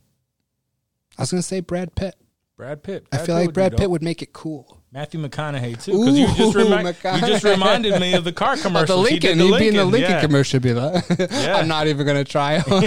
[1.19, 2.15] I was gonna say Brad Pitt.
[2.57, 3.07] Brad Pitt.
[3.13, 4.76] I feel like Brad Pitt would make it cool.
[4.97, 6.89] Matthew McConaughey too, because you just remi-
[7.21, 8.97] you just reminded me of the car commercial.
[8.97, 10.21] the Lincoln, he'd be in the Lincoln yeah.
[10.23, 10.59] commercial.
[10.59, 11.57] Be like, Yeah.
[11.57, 12.63] I'm not even gonna try.
[12.69, 12.81] no,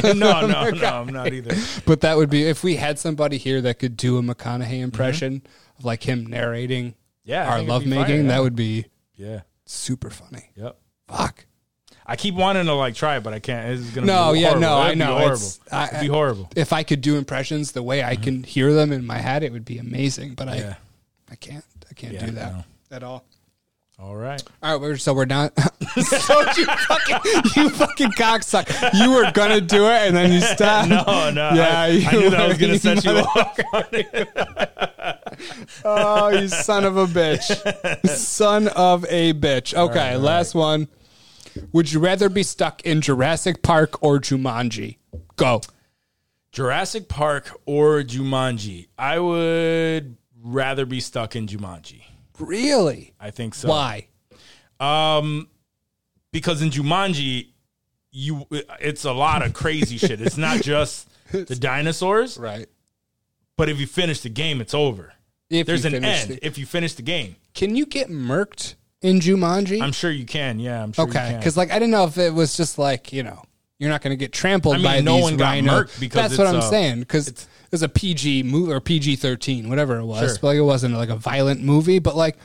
[0.47, 1.55] no, no, I'm not either.
[1.85, 5.43] But that would be if we had somebody here that could do a McConaughey impression
[5.77, 6.95] of like him narrating
[7.25, 7.31] Mm-hmm.
[7.31, 8.27] Yeah, our lovemaking.
[8.29, 9.41] That would be Yeah.
[9.67, 10.49] super funny.
[10.55, 10.79] Yep.
[11.09, 11.45] Fuck.
[12.07, 13.69] I keep wanting to like try it, but I can't.
[13.79, 14.61] It's gonna No, be yeah, horrible.
[14.61, 15.11] no, I It'd be know.
[15.11, 15.33] Horrible.
[15.35, 16.49] It's- I- It'd be horrible.
[16.55, 19.51] If I could do impressions the way I can hear them in my head, it
[19.51, 20.33] would be amazing.
[20.33, 20.57] But Mm-hmm.
[20.59, 20.75] Yeah.
[21.29, 21.63] I, I can't.
[21.99, 22.63] Can't Yeah, do that no.
[22.91, 23.25] at all.
[24.01, 24.41] All right.
[24.63, 25.49] All right, we're, so we're down.
[25.97, 27.17] so you fucking,
[27.57, 28.93] you fucking cocksucker.
[28.93, 30.87] You were gonna do it and then you stopped.
[30.87, 31.51] No, no.
[31.53, 33.59] Yeah, I, I knew that was gonna set you off.
[35.83, 38.07] Oh, you son of a bitch.
[38.07, 39.73] son of a bitch.
[39.73, 40.87] Okay, last one.
[41.73, 44.97] Would you rather be stuck in Jurassic Park or Jumanji?
[45.35, 45.59] Go.
[46.53, 48.87] Jurassic Park or Jumanji?
[48.97, 52.03] I would rather be stuck in Jumanji.
[52.39, 53.13] Really?
[53.19, 53.69] I think so.
[53.69, 54.07] Why?
[54.79, 55.49] Um,
[56.31, 57.47] because in Jumanji,
[58.11, 58.47] you
[58.79, 60.21] it's a lot of crazy shit.
[60.21, 62.37] It's not just the dinosaurs.
[62.37, 62.67] right.
[63.57, 65.11] But if you finish the game, it's over.
[65.49, 67.35] If There's an end the- if you finish the game.
[67.53, 69.81] can you get murked in Jumanji?
[69.81, 70.59] I'm sure you can.
[70.59, 71.07] Yeah, I'm sure.
[71.09, 73.41] okay, because like I didn't know if it was just like you know
[73.79, 75.71] you're not going to get trampled I mean, by no these one got rhino.
[75.83, 79.97] murked because That's what I'm saying because was a PG movie or PG 13, whatever
[79.97, 80.19] it was.
[80.19, 80.37] Sure.
[80.41, 82.37] But like it wasn't like a violent movie, but like.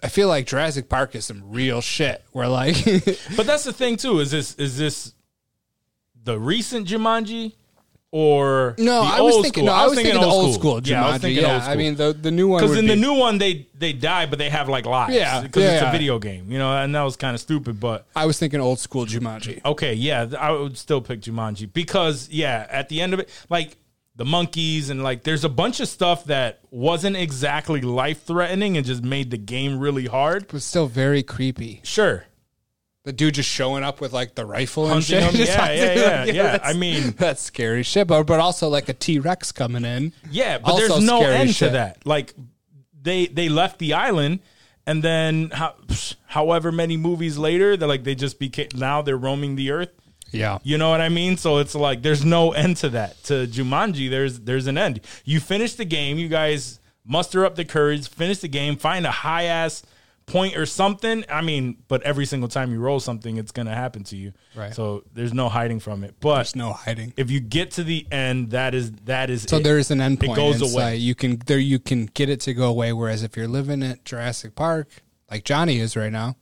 [0.00, 2.22] I feel like Jurassic Park is some real shit.
[2.30, 2.76] Where like,
[3.36, 4.20] But that's the thing too.
[4.20, 5.12] Is this is this
[6.22, 7.54] the recent Jumanji
[8.10, 9.64] or no, the I was old thinking.
[9.64, 9.66] school?
[9.66, 10.80] No, I was thinking, the old school.
[10.82, 11.20] Yeah, I was Jumanji.
[11.20, 11.72] thinking yeah, old school.
[11.72, 14.26] I mean the the new one because in be, the new one they they die,
[14.26, 15.14] but they have like lives.
[15.14, 15.88] Yeah, because it's yeah.
[15.88, 17.80] a video game, you know, and that was kind of stupid.
[17.80, 19.62] But I was thinking old school Jumanji.
[19.64, 23.76] okay, yeah, I would still pick Jumanji because yeah, at the end of it, like
[24.18, 28.84] the monkeys and like there's a bunch of stuff that wasn't exactly life threatening and
[28.84, 30.42] just made the game really hard.
[30.42, 31.80] It was still very creepy.
[31.84, 32.24] Sure,
[33.04, 35.22] The dude just showing up with like the rifle and shit.
[35.34, 36.42] Just yeah, yeah, yeah, yeah.
[36.42, 38.06] that's- I mean, that's scary shit.
[38.08, 40.12] But but also like a T Rex coming in.
[40.30, 41.68] Yeah, but Also there's no scary end shit.
[41.68, 42.04] to that.
[42.04, 42.34] Like
[43.00, 44.40] they they left the island
[44.84, 45.74] and then how,
[46.26, 49.90] however many movies later they're like they just became now they're roaming the earth.
[50.30, 50.58] Yeah.
[50.62, 51.36] You know what I mean?
[51.36, 53.22] So it's like there's no end to that.
[53.24, 55.00] To Jumanji, there's there's an end.
[55.24, 59.10] You finish the game, you guys muster up the courage, finish the game, find a
[59.10, 59.82] high ass
[60.26, 61.24] point or something.
[61.30, 64.34] I mean, but every single time you roll something, it's gonna happen to you.
[64.54, 64.74] Right.
[64.74, 66.16] So there's no hiding from it.
[66.20, 67.14] But There's no hiding.
[67.16, 69.64] if you get to the end, that is that is So it.
[69.64, 70.36] there is an end It point.
[70.36, 70.92] goes away.
[70.92, 72.92] like you can there you can get it to go away.
[72.92, 74.88] Whereas if you're living at Jurassic Park,
[75.30, 76.36] like Johnny is right now,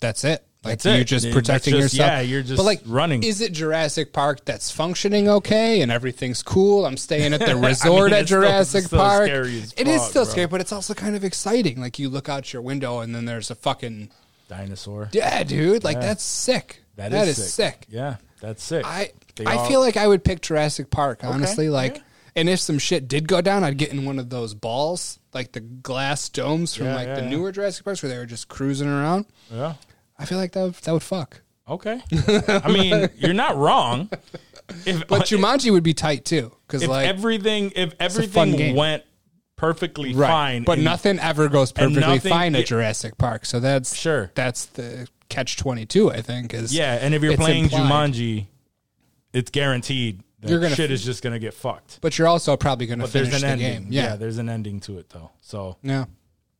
[0.00, 0.44] that's it.
[0.64, 2.08] Like That's you're just protecting just- yourself.
[2.08, 3.24] yeah, you're just but like running.
[3.24, 6.86] Is it Jurassic Park that's functioning okay and everything's cool?
[6.86, 9.28] I'm staying at the resort mean, at Jurassic still Park.
[9.28, 10.30] It is still bro.
[10.32, 11.80] scary, but it's also kind of exciting.
[11.80, 14.10] Like you look out your window and then there's a fucking
[14.48, 15.08] dinosaur.
[15.12, 15.82] yeah, dude.
[15.82, 16.00] Like Yeah.
[16.06, 16.82] that's sick.
[16.96, 17.74] that that is, is sick.
[17.74, 17.86] sick.
[17.88, 18.84] Yeah, that's sick.
[18.86, 21.70] I They I all- feel like I would pick Jurassic Park, honestly.
[21.70, 22.02] like, yeah.
[22.36, 25.52] and if some shit did go down, I'd get in one of those balls, like
[25.52, 28.86] the glass domes from Yeah, like the newer Jurassic Parks, where they were just cruising
[28.88, 29.26] around.
[29.50, 29.74] yeah.
[30.22, 31.40] I feel like that would, that would fuck.
[31.68, 32.00] Okay.
[32.48, 34.10] I mean, you're not wrong.
[34.86, 39.02] If But uh, Jumanji would be tight too, because if like everything if everything went
[39.56, 43.44] perfectly right, fine, but and- nothing ever goes perfectly nothing- fine at Jurassic Park.
[43.46, 44.30] So that's Sure.
[44.34, 46.10] That's the catch twenty two.
[46.10, 47.90] I think is Yeah, and if you're playing implied.
[48.12, 48.46] Jumanji,
[49.32, 51.98] it's guaranteed that You're gonna shit f- is just gonna get fucked.
[52.00, 53.82] but you're also probably going to But there's finish an the ending.
[53.84, 53.92] game.
[53.92, 54.02] Yeah.
[54.10, 55.30] Yeah, there's an ending to it though.
[55.40, 56.06] So yeah.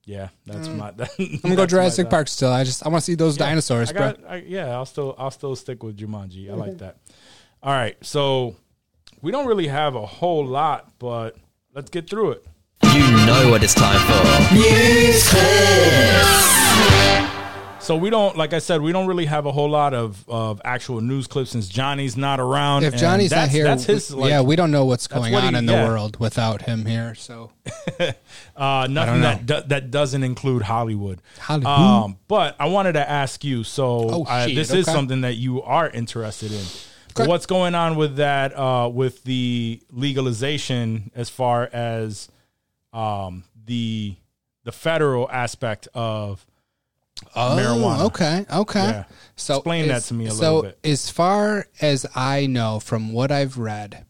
[0.05, 0.77] Yeah, that's mm.
[0.77, 0.91] my.
[0.93, 2.51] That, I'm gonna go Jurassic Park still.
[2.51, 4.13] I just I want to see those dinosaurs, I bro.
[4.13, 6.51] got, I, yeah, I'll still I'll still stick with Jumanji.
[6.51, 6.79] I like mm-hmm.
[6.79, 6.99] that.
[7.63, 8.57] All right, so
[9.21, 11.37] we don't really have a whole lot, but
[11.75, 12.45] let's get through it.
[12.95, 14.13] You know what it's time for.
[17.83, 20.63] So we don't, like I said, we don't really have a whole lot of, of
[20.65, 22.85] actual news clips since Johnny's not around.
[22.85, 24.15] If and Johnny's not here, that's his.
[24.15, 25.89] Like, yeah, we don't know what's going what on he- in the yeah.
[25.89, 27.17] world without him here.
[27.17, 27.51] So
[28.57, 31.21] uh, nothing that do, that doesn't include Hollywood.
[31.41, 31.67] Hollywood.
[31.67, 33.65] Um, but I wanted to ask you.
[33.65, 36.65] So Oh, uh, this is something that you are interested in.
[37.15, 37.29] Okay.
[37.29, 38.57] What's going on with that?
[38.57, 42.29] Uh, with the legalization, as far as
[42.93, 44.15] um, the
[44.65, 46.47] the federal aspect of
[47.35, 48.01] Oh, marijuana.
[48.01, 48.81] Oh, Okay, okay.
[48.81, 49.05] Yeah.
[49.37, 50.79] So Explain that to me a so little bit.
[50.85, 54.05] as far as I know from what I've read,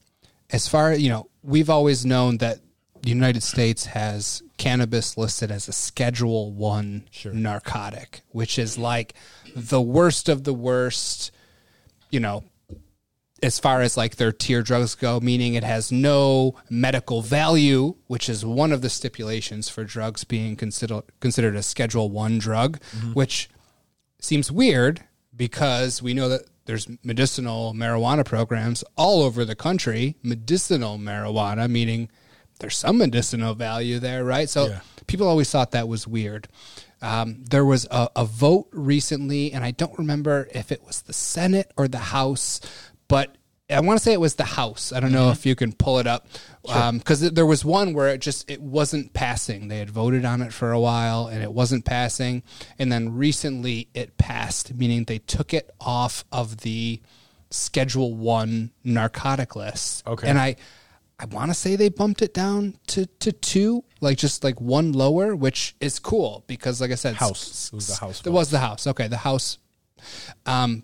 [0.51, 2.59] as far you know, we've always known that
[3.03, 9.15] the United States has cannabis listed as a Schedule One narcotic, which is like
[9.57, 11.31] the worst of the worst.
[12.11, 12.45] You know,
[13.43, 18.29] as far as like their tier drugs go, meaning it has no medical value, which
[18.29, 22.81] is one of the stipulations for drugs being considered considered a Schedule One drug,
[23.15, 23.49] which
[24.21, 25.03] seems weird
[25.35, 30.17] because we know that there's medicinal marijuana programs all over the country.
[30.23, 32.09] Medicinal marijuana, meaning
[32.61, 34.49] there's some medicinal value there, right?
[34.49, 34.81] So Yeah.
[35.09, 36.47] people always thought that was weird.
[37.01, 41.13] Um, there was a, a vote recently, and I don't remember if it was the
[41.13, 42.61] Senate or the House,
[43.13, 43.37] but
[43.69, 44.91] I want to say it was the House.
[44.91, 46.29] I don't know if you can pull it up
[46.63, 49.69] because there was one where it just it wasn't passing.
[49.69, 52.43] They had voted on it for a while, and it wasn't passing,
[52.79, 57.03] and then recently it passed, meaning they took it off of the
[57.51, 60.07] Schedule One narcotic list.
[60.07, 60.27] Okay.
[60.27, 60.57] and I.
[61.19, 64.91] I want to say they bumped it down to, to two, like just like one
[64.91, 67.69] lower, which is cool because, like I said, House.
[67.69, 68.87] It was the House It was the House.
[68.89, 69.59] Okay, the House.
[70.47, 70.83] Um,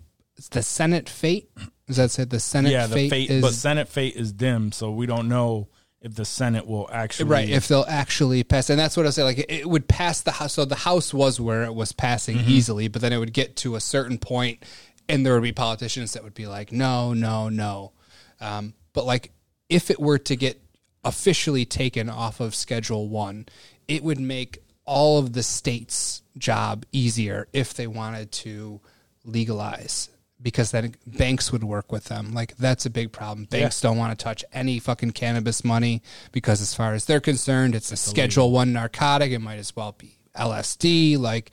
[0.51, 1.51] the Senate fate.
[1.89, 4.71] Does that say the Senate yeah, the fate, fate, is but Senate fate is dim,
[4.73, 5.69] so we don't know
[6.01, 7.49] if the Senate will actually right?
[7.49, 9.25] If they'll actually pass, and that's what I say.
[9.25, 10.53] Like it, it would pass the House.
[10.53, 12.51] So the House was where it was passing Mm-hmm.
[12.51, 14.63] easily, but then it would get to a certain point,
[15.09, 17.93] and there would be politicians that would be like, no, no, no.
[18.41, 19.33] Um, but like
[19.69, 20.61] if it were to get
[21.05, 23.47] officially taken off of Schedule One,
[23.89, 28.81] it would make all of the states' job easier if they wanted to
[29.25, 30.09] legalize.
[30.41, 32.33] Because then banks would work with them.
[32.33, 33.47] Like that's a big problem.
[33.47, 37.75] Banks don't want to touch any fucking cannabis money because, as far as they're concerned,
[37.75, 39.33] it's a Schedule One narcotic.
[39.33, 41.19] It might as well be LSD.
[41.19, 41.51] Like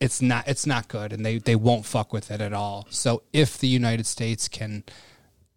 [0.00, 3.22] it's not it's not good and they they won't fuck with it at all so
[3.32, 4.84] if the united states can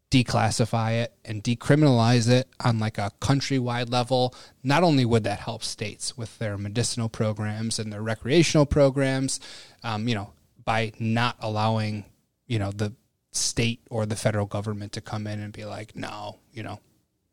[0.09, 5.63] declassify it and decriminalize it on like a countrywide level not only would that help
[5.63, 9.39] states with their medicinal programs and their recreational programs
[9.83, 10.31] um, you know
[10.63, 12.05] by not allowing
[12.47, 12.93] you know the
[13.31, 16.79] state or the federal government to come in and be like no you know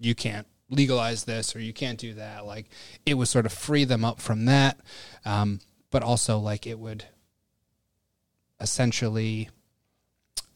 [0.00, 2.46] you can't legalize this or you can't do that.
[2.46, 2.66] Like
[3.06, 4.78] it would sort of free them up from that.
[5.24, 5.60] Um,
[5.90, 7.04] but also like it would
[8.60, 9.48] essentially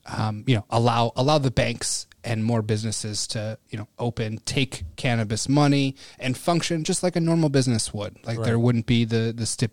[0.06, 4.84] um, you know allow allow the banks and more businesses to you know open take
[4.96, 8.18] cannabis money and function just like a normal business would.
[8.26, 9.72] Like there wouldn't be the the stip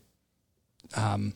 [0.96, 1.34] um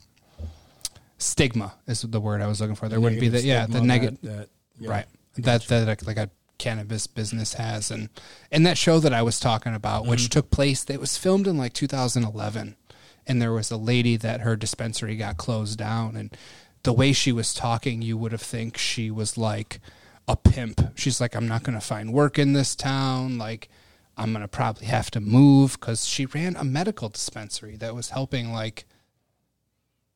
[1.18, 2.90] stigma is the word i was looking for.
[2.90, 4.50] There wouldn't be the yeah the negative that- that-
[4.80, 4.90] yeah.
[4.90, 5.06] right.
[5.38, 7.92] That that like, like a cannabis business has.
[7.92, 8.10] And
[8.52, 10.30] and that show that i was talking about which mm-hmm.
[10.30, 12.76] took place that was filmed in like 2011
[13.26, 16.16] and there was a lady that her dispensary got closed down.
[16.16, 16.36] And
[16.84, 19.80] the way she was talking you would have think she was like
[20.28, 20.82] a pimp.
[20.96, 23.38] She's like i'm not going to find work in this town.
[23.38, 23.70] Like
[24.18, 25.80] i'm going to probably have to move.
[25.80, 28.86] Because she ran a medical dispensary that was helping like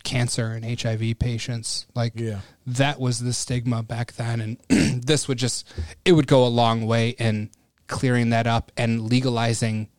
[0.07, 2.39] cancer and hiv patients like Yeah.
[2.65, 4.39] that was the stigma back then
[4.69, 5.67] and this would just
[6.05, 7.49] it would go a long way in
[7.87, 9.89] clearing that up and legalizing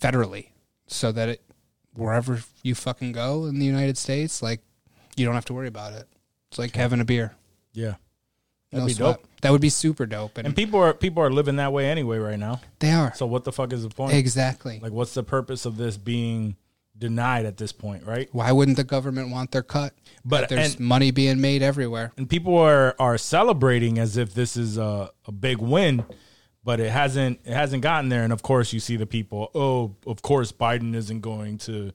[0.00, 0.48] federally
[0.86, 1.42] so that it
[1.94, 4.60] wherever you fucking go in the United States like
[5.16, 6.08] you don't have to worry about it
[6.50, 7.34] it's like having a beer
[7.72, 7.94] Yeah.
[8.72, 9.16] That'd be sweat.
[9.18, 9.26] dope.
[9.42, 12.18] that would be super dope and, And people are people are living that way anyway
[12.18, 12.60] right now.
[12.80, 14.14] they are So what the fuck is the point?
[14.14, 16.56] exactly Like, what's the purpose of this being
[16.96, 18.28] denied at this point, right?
[18.32, 19.92] why wouldn't the government want their cut
[20.24, 24.56] But- there's and- money being made everywhere And people are are celebrating as if this
[24.56, 26.04] is a, a big win,
[26.62, 28.22] but it hasn't it hasn't gotten there.
[28.22, 29.50] And of course, you see the people.
[29.54, 31.92] Oh, of course, Biden isn't going to,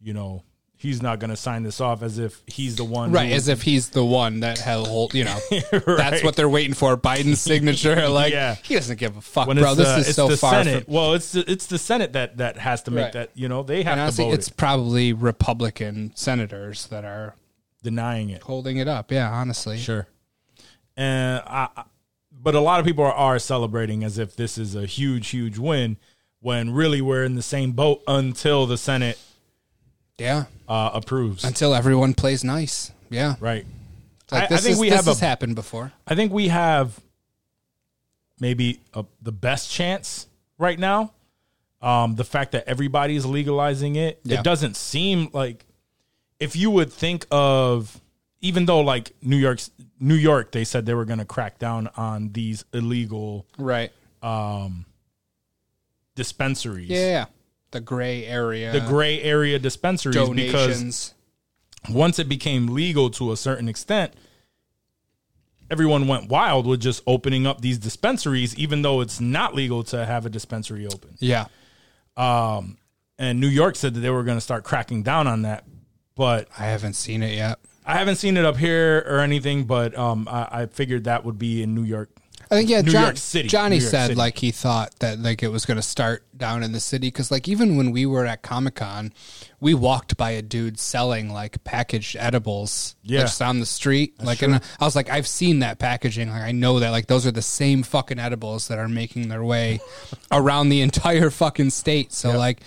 [0.00, 0.42] you know,
[0.82, 3.48] he's not going to sign this off as if he's the one, Right, who- as
[3.48, 5.38] if he's the one that held, you know,
[5.86, 6.96] that's what they're waiting for.
[6.96, 8.08] Biden's signature.
[8.08, 8.56] Like, Yeah.
[8.56, 9.74] he doesn't give a fuck, when bro.
[9.74, 10.84] This the, is so far Senate.
[10.84, 10.92] from.
[10.94, 13.12] well, it's the, it's the Senate that that has to make Right.
[13.14, 13.30] that.
[13.34, 17.36] You know, they have And honestly, to vote it's it, probably Republican senators that are
[17.82, 18.42] denying it.
[18.42, 19.10] holding it up.
[19.12, 19.78] Yeah, honestly.
[19.78, 20.06] Sure.
[20.96, 21.84] And I-
[22.30, 25.58] but a lot of people are, are celebrating as if this is a huge, huge
[25.58, 25.96] win,
[26.40, 29.16] when really we're in the same boat until the Senate
[30.18, 31.44] Yeah, uh, approves.
[31.44, 32.92] until everyone plays nice.
[33.10, 33.66] Yeah, Right.
[34.30, 35.24] like I, I think is, we this have has a.
[35.24, 35.92] happened before.
[36.06, 36.98] I think we have
[38.40, 40.26] maybe a, the best chance
[40.58, 41.12] right now.
[41.80, 44.38] Um, the fact that everybody's legalizing it, Yeah.
[44.38, 45.66] it doesn't seem like
[46.38, 48.00] if you would think of
[48.40, 51.88] even though like New York's New York, they said they were going to crack down
[51.96, 53.92] on these illegal Right.
[54.22, 54.84] um,
[56.14, 57.24] dispensaries, Yeah, yeah.
[57.72, 58.72] The gray area.
[58.72, 61.14] the gray area dispensaries, because
[61.90, 64.14] once it became legal to a certain extent,
[65.70, 70.04] everyone went wild with just opening up these dispensaries, even though it's not legal to
[70.04, 71.16] have a dispensary open.
[71.18, 71.46] yeah.
[73.18, 75.64] And New York said that they were going to start cracking down on that,
[76.16, 77.58] but I haven't seen it yet.
[77.86, 79.64] I haven't seen it up here or anything.
[79.64, 82.10] But um, I, I figured that would be in New York.
[82.52, 83.48] I think yeah, New John, York City.
[83.48, 84.14] Johnny York said City.
[84.14, 87.30] like he thought that like it was going to start down in the city because
[87.30, 89.12] like even when we were at Comic Con,
[89.58, 93.20] we walked by a dude selling like packaged edibles, Yeah.
[93.22, 94.22] just on the street.
[94.22, 96.28] like, and I was like, I've seen that packaging.
[96.28, 99.42] Like, I know that like those are the same fucking edibles that are making their
[99.42, 99.80] way
[100.30, 102.12] around the entire fucking state.
[102.12, 102.60] So like,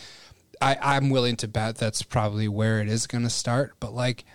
[0.60, 3.76] I I'm willing to bet that's probably where it is going to start.
[3.80, 4.26] But like,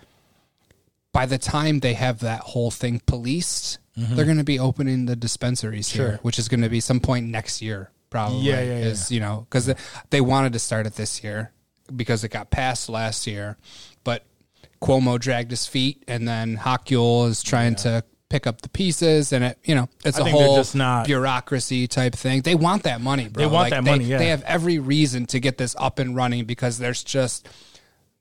[1.11, 5.15] by the time they have that whole thing policed, they're going to be opening the
[5.15, 5.97] dispensaries Mm-hmm.
[5.97, 6.09] Sure.
[6.11, 8.41] here, which is going to be some point next year, probably.
[8.41, 9.73] Yeah, yeah, Is you know because
[10.09, 11.51] they wanted to start it this year
[11.93, 13.57] because it got passed last year,
[14.03, 14.25] but
[14.81, 19.43] Cuomo dragged his feet, and then Hochul is trying to pick up the pieces, and
[19.43, 22.41] it you know it's I a whole just not- bureaunt type thing.
[22.43, 23.43] They want that money, bro.
[23.43, 24.17] They want that money, yeah.
[24.19, 27.49] They have every reason to get this up and running because there's just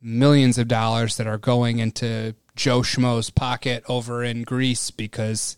[0.03, 5.57] millions of dollars that are going into Joe Schmo's pocket over in Greece because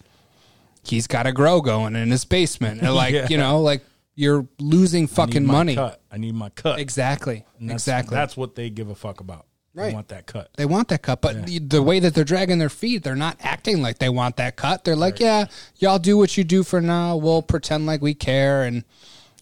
[0.85, 2.81] he's got a grow going in his basement.
[2.83, 3.27] And like, Yeah.
[3.29, 3.85] you know, like
[4.15, 5.75] you're losing fucking my money.
[5.75, 6.01] Cut.
[6.11, 6.79] I need my cut.
[6.79, 7.45] Exactly.
[7.61, 8.15] That's- exactly.
[8.15, 9.47] That's what they give a fuck about.
[9.75, 9.95] They Right.
[9.95, 10.51] want that cut.
[10.59, 13.39] They want that cut, but the, the way that they're dragging their feet, they're not
[13.41, 14.85] acting like they want that cut.
[14.85, 15.47] They're like, "Yeah,
[15.79, 17.17] y'all do what you do for now.
[17.17, 18.85] We'll pretend like we care, and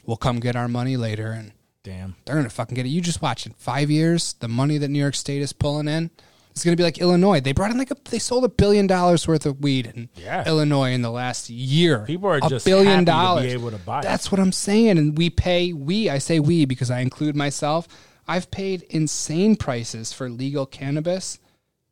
[0.06, 1.50] we'll come get our money later." And
[1.82, 2.14] Damn.
[2.24, 2.90] they're gonna fucking get it.
[2.90, 6.10] You just watch in five years, the money that New York State is pulling in.
[6.50, 7.40] It's gonna be like Illinois.
[7.40, 10.46] They brought in like a, they sold a billion dollars worth of weed in Yeah.
[10.46, 12.00] Illinois in the last year.
[12.06, 13.52] People are a just billion happy to be dollars.
[13.54, 14.02] able to buy it.
[14.02, 14.98] That's what I'm saying.
[14.98, 16.10] And we pay we.
[16.10, 17.86] I say we because I include myself.
[18.28, 21.38] I've paid insane prices for legal cannabis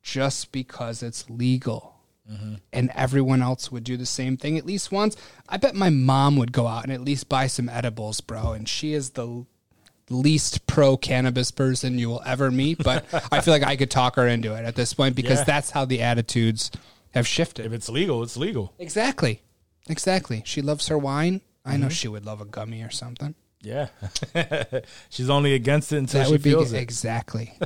[0.02, 1.94] just because it's legal.
[2.30, 2.54] Mm-hmm.
[2.72, 5.16] And everyone else would do the same thing at least once.
[5.48, 8.52] I bet my mom would go out and at least buy some edibles, bro.
[8.52, 9.46] And she is the
[10.10, 12.82] least pro cannabis person you will ever meet.
[12.82, 15.44] But I feel like I could talk her into it at this point because Yeah.
[15.44, 16.70] that's how the attitudes
[17.12, 17.66] have shifted.
[17.66, 18.72] If it's legal, it's legal.
[18.78, 19.42] Exactly.
[19.88, 20.42] Exactly.
[20.44, 21.40] She loves her wine.
[21.64, 21.82] I Mm-hmm.
[21.82, 23.34] know she would love a gummy or something.
[23.60, 23.88] Yeah.
[25.08, 26.78] She's only against it until That she would be feels it.
[26.80, 27.58] exactly.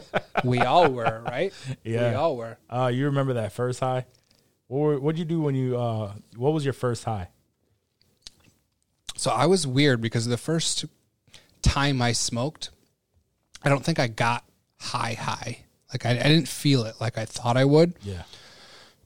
[0.44, 1.52] we all were, right?
[1.84, 2.10] Yeah.
[2.10, 2.56] We all were.
[2.70, 4.06] Uh, you remember that first high?
[4.68, 5.76] What did you do when you?
[5.78, 7.28] Uh, what was your first high?
[9.16, 10.86] So I was weird because the first
[11.62, 12.70] time I smoked,
[13.62, 14.44] I don't think I got
[14.78, 15.64] high high.
[15.92, 17.94] Like I, I didn't feel it like I thought I would.
[18.02, 18.22] Yeah.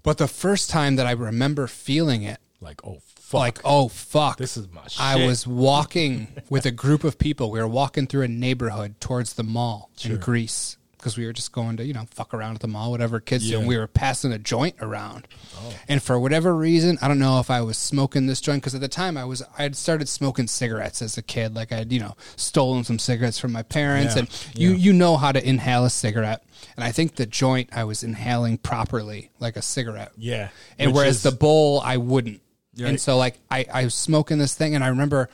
[0.03, 4.39] But the first time that I remember feeling it, Like oh fuck, like oh fuck,
[4.39, 5.01] this is my shit.
[5.01, 7.51] I was walking with a group of people.
[7.51, 10.77] We were walking through a neighborhood towards the mall in Greece
[11.07, 13.49] because we were just going to, you know, fuck around at the mall, whatever kids
[13.49, 13.61] do.
[13.61, 15.29] And we were passing a joint around.
[15.57, 15.73] Oh.
[15.87, 18.81] And for whatever reason, I don't know if I was smoking this joint because at
[18.81, 21.55] the time I was, I had started smoking cigarettes as a kid.
[21.55, 24.17] Like I had, you know, stolen some cigarettes from my parents.
[24.17, 24.23] Yeah.
[24.23, 26.43] And you, you know how to inhale a cigarette.
[26.75, 30.11] And I think the joint I was inhaling properly, like a cigarette.
[30.19, 30.49] yeah.
[30.77, 32.41] And Which whereas is- the bowl, I wouldn't.
[32.77, 32.89] Right.
[32.89, 35.31] And so, like, I, I was smoking this thing, and I remember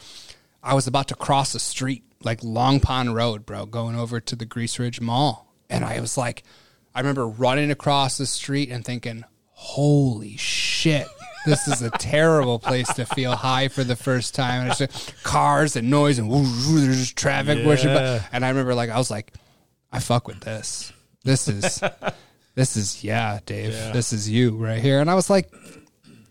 [0.62, 4.37] I was about to cross the street, like Long Pond Road, bro, going over to
[4.37, 5.51] the Greece Ridge Mall.
[5.73, 6.43] And I was like,
[6.95, 11.07] I remember running across the street and thinking, holy shit.
[11.47, 14.68] This is a terrible place to feel high for the first time.
[14.70, 17.59] And it's cars and noise and woo, woo, there's just traffic.
[17.64, 18.23] Yeah.
[18.33, 19.33] And I remember, like, I was like,
[19.91, 20.93] I fuck with this.
[21.25, 21.83] This is,
[22.55, 23.91] this is, yeah, Dave, Yeah.
[23.93, 25.01] this is you right here.
[25.01, 25.53] And I was like,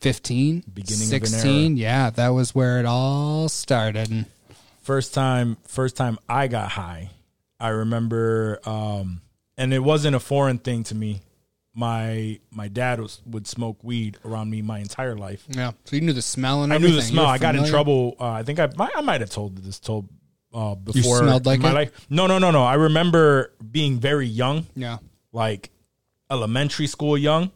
[0.02, 1.78] 15, Beginning of 16.
[1.78, 4.26] Yeah, that was where it all started.
[4.82, 7.12] First time first time I got high,
[7.60, 9.22] I remember um
[9.62, 11.22] and it wasn't a foreign thing to me.
[11.74, 15.46] My my dad was would smoke weed around me my entire life.
[15.50, 16.96] yeah, so you knew the smell and everything?
[16.96, 17.16] I everything.
[17.16, 17.26] knew the smell.
[17.28, 18.16] I got in trouble.
[18.20, 20.10] Uh, I think I might, I might have told this told
[20.54, 21.20] uh, before.
[21.20, 21.74] smelled like my it?
[21.74, 22.08] life.
[22.10, 22.64] No, no, no, no.
[22.64, 24.98] I remember being very young, Yeah.
[25.32, 25.70] like
[26.30, 27.52] elementary school young,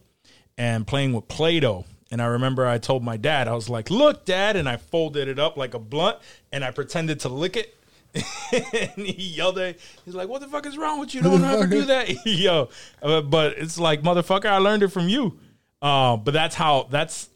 [0.56, 1.84] and playing with Play-Doh.
[2.10, 5.28] And I remember I told my dad, I was like, "Look, Dad," and I folded
[5.28, 6.18] it up like a blunt,
[6.52, 7.75] and I pretended to lick it.
[8.52, 9.76] and he yelled at.
[10.04, 11.22] He's like, "What the fuck is wrong with you?
[11.22, 12.68] Don't ever do that, yo."
[13.02, 15.38] Uh, but it's like, motherfucker, I learned it from you.
[15.82, 16.88] Uh, but that's how.
[16.90, 17.28] That's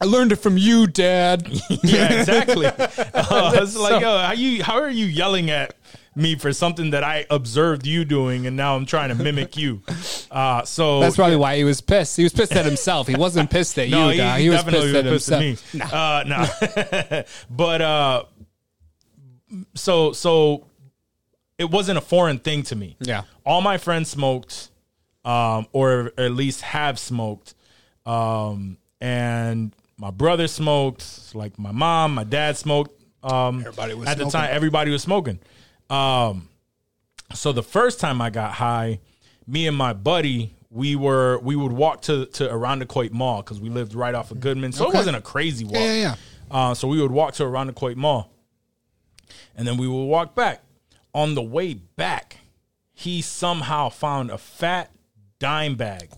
[0.00, 1.46] I learned it from you, Dad.
[1.82, 2.66] yeah, exactly.
[2.66, 4.62] Uh, it's like, yo, how you?
[4.62, 5.74] How are you yelling at
[6.16, 9.82] me for something that I observed you doing, and now I'm trying to mimic you?
[10.30, 12.16] Uh, so That's probably why he was pissed.
[12.16, 13.08] He was pissed at himself.
[13.08, 14.40] He wasn't pissed at no, you, dog.
[14.40, 15.92] He, was definitely pissed at was pissed himself.
[15.92, 16.32] at me.
[16.32, 18.22] Uh, no, but uh,
[19.74, 20.66] so so
[21.58, 22.96] it wasn't a foreign thing to me.
[23.00, 23.22] Yeah.
[23.44, 24.70] all my friends smoked,
[25.24, 27.54] um, or at least have smoked,
[28.06, 31.34] um, and my brother smoked.
[31.34, 32.98] Like my mom, my dad smoked.
[33.22, 34.48] Um, Everybody was at the time.
[34.50, 35.38] Everybody was smoking.
[35.90, 36.48] Um,
[37.34, 39.00] so the first time I got high,
[39.46, 43.68] me and my buddy, we were we would walk to to Irondequoit Mall because we
[43.68, 44.96] lived right off of Goodman, so Okay.
[44.96, 45.74] it wasn't a crazy walk.
[45.74, 46.14] Yeah, yeah, yeah.
[46.50, 48.30] Uh, so we would walk to Irondequoit Mall,
[49.60, 50.62] and then we would walk back.
[51.12, 52.38] On the way back,
[52.94, 54.90] he somehow found a fat
[55.38, 56.08] dime bag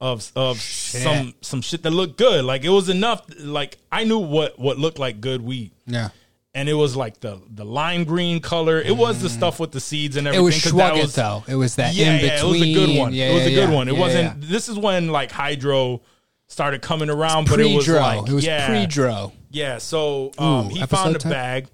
[0.00, 2.44] of of some some shit that looked good.
[2.44, 3.22] Like it was enough.
[3.40, 6.10] Like I knew what what looked like good weed Yeah.
[6.54, 8.78] and it was like the the lime green color.
[8.80, 10.44] It was the stuff with the seeds and It everything.
[10.44, 11.42] was 'cause that was- though.
[11.48, 13.12] It was that Yeah, yeah, it was a good one.
[13.12, 13.74] Yeah, it was a good yeah.
[13.74, 13.88] one.
[13.88, 14.42] It Yeah, wasn't.
[14.42, 14.48] yeah.
[14.48, 16.02] This is when like hydro
[16.46, 19.32] started coming around, but it was like it was yeah, pre-dro.
[19.50, 19.78] yeah.
[19.78, 21.68] So um, he found a bag.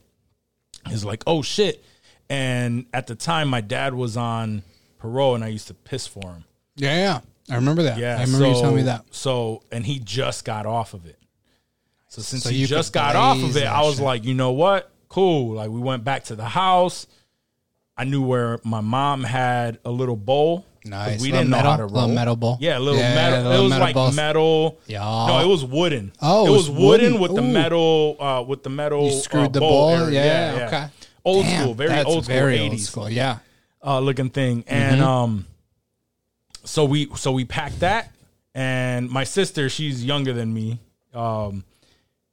[0.89, 1.85] He's like, oh shit.
[2.29, 4.63] And at the time, my dad was on
[4.99, 6.45] parole, and I used to piss for him.
[6.75, 7.21] Yeah, yeah.
[7.49, 7.99] I remember that.
[7.99, 9.05] Yeah, I remember so, you telling me that.
[9.13, 11.19] So, and he just got off of it.
[12.09, 14.05] So since So he just got off of it, I was shit.
[14.05, 14.91] like, you know what?
[15.09, 15.55] Cool.
[15.55, 17.07] Like we went back to the house.
[17.97, 20.67] I knew where my mom had a little bowl.
[20.87, 21.21] Nice.
[21.21, 21.93] We didn't know metal- how to roll.
[21.95, 22.59] little metal bowl?
[22.61, 23.39] Yeah, a little Yeah, metal.
[23.45, 24.17] little it was metal like balls.
[24.17, 24.79] metal.
[24.87, 24.99] Yeah.
[25.29, 26.13] No, it was wooden.
[26.23, 27.21] Oh, it was wooden, wooden?
[27.21, 28.17] with the metal.
[28.21, 29.07] Uh, with the metal.
[29.07, 29.91] You screwed uh, the ball.
[29.91, 30.25] area.
[30.57, 30.87] Yeah, okay.
[31.25, 33.11] Old Damn, school, very old school, very eighties old school.
[33.11, 33.39] Yeah.
[33.85, 34.65] uh, looking thing.
[34.69, 35.09] And Mm-hmm.
[35.09, 35.47] um,
[36.65, 38.13] so we so we packed that,
[38.55, 40.79] and my sister, she's younger than me,
[41.15, 41.65] um,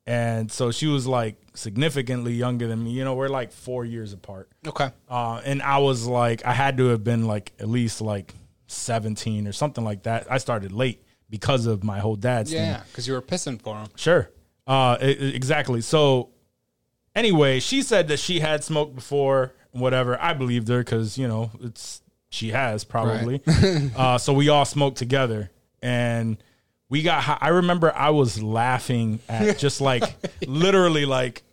[0.06, 2.92] and so she was like significantly younger than me.
[2.92, 4.50] You know, we're like four years apart.
[4.68, 4.90] Okay.
[5.10, 8.34] Uh, and I was like, I had to have been like at least like
[8.74, 10.32] 17 or something like that.
[10.32, 12.54] I started late because of my whole dad's.
[12.54, 13.88] Yeah, because you were pissing for him.
[13.96, 14.30] Sure.
[14.68, 15.82] Uh, e- exactly.
[15.82, 16.30] So,
[17.16, 20.22] anyway, she said that she had smoked before, whatever.
[20.22, 23.42] I believed her because you know it's she has probably.
[23.96, 25.52] uh, so we all smoked together,
[25.82, 26.38] and
[26.90, 27.24] we got.
[27.24, 27.38] High.
[27.42, 30.04] I remember I was laughing at just like
[30.46, 31.44] literally like.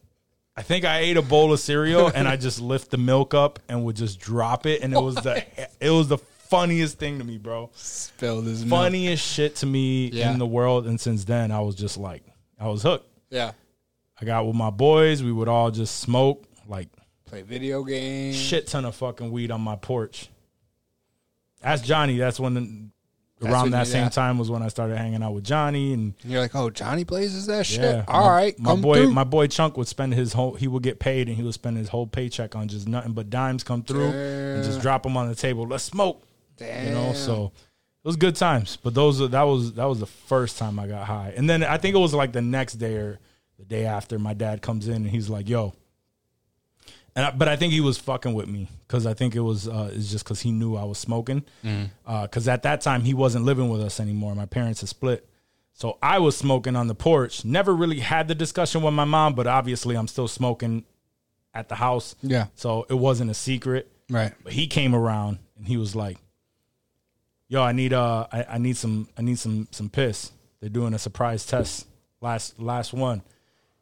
[0.56, 3.60] I think I ate a bowl of cereal and I just lift the milk up
[3.68, 5.42] and would just drop it, and it was the
[5.80, 6.18] it was the
[6.50, 7.70] funniest thing to me, bro
[8.20, 8.68] milk.
[8.68, 10.32] funniest shit to me Yeah.
[10.32, 10.86] in the world.
[10.86, 12.22] And since then, I was just like,
[12.58, 13.06] I was hooked.
[13.30, 13.52] Yeah.
[14.20, 15.22] I got with my boys.
[15.22, 16.88] We would all just smoke like
[17.26, 18.36] Play video games.
[18.36, 20.28] shit ton of fucking weed on my porch.
[21.62, 22.16] Ask Johnny.
[22.18, 22.90] That's when
[23.40, 24.08] That's around when that you- same yeah.
[24.10, 27.04] time was when I started hanging out with Johnny and And you're like, oh, Johnny
[27.04, 27.80] blazes that shit.
[27.80, 28.04] yeah.
[28.08, 29.12] All my, right, my come boy, through.
[29.12, 30.54] my boy Chunk would spend his whole.
[30.54, 33.30] He would get paid and he would spend his whole paycheck on just nothing but
[33.30, 35.66] dimes come through and just drop them on the table.
[35.66, 36.22] Let's smoke.
[36.60, 37.52] You know, so
[38.04, 38.76] it was good times.
[38.82, 41.62] But those are- that was that was the first time I got high, and then
[41.64, 43.18] I think it was like the next day or
[43.58, 44.18] the day after.
[44.18, 45.74] My dad comes in and he's like, "Yo,"
[47.16, 49.66] and I, but I think he was fucking with me because I think it was
[49.68, 51.44] uh, it's just because he knew I was smoking.
[52.06, 54.34] Because at that time he wasn't living with us anymore.
[54.34, 55.26] My parents had split.
[55.72, 57.44] So I was smoking on the porch.
[57.44, 60.84] Never really had the discussion with my mom, but obviously I'm still smoking
[61.54, 62.14] at the house.
[62.22, 62.46] Yeah.
[62.54, 63.90] So it wasn't a secret.
[64.10, 64.32] Right.
[64.44, 66.18] But he came around and he was like,
[67.50, 70.32] "Yo, I need uh, I, I need some, I need some, some piss.
[70.60, 71.86] They're doing a surprise test
[72.22, 73.20] last last one."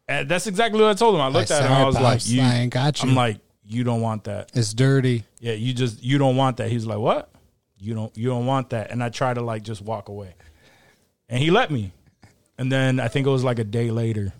[0.08, 1.20] And that's exactly what I told him.
[1.20, 1.72] I looked I at him.
[1.72, 3.10] I was like, you, I ain't got you.
[3.10, 4.50] I'm like, "You don't want that.
[4.54, 5.24] It's dirty.
[5.38, 7.30] Yeah, you just you don't want that." He's like, "What?
[7.78, 10.34] You don't you don't want that?" And I try to like just walk away,
[11.28, 11.92] and he let me.
[12.58, 14.32] And then I think it was like a day later,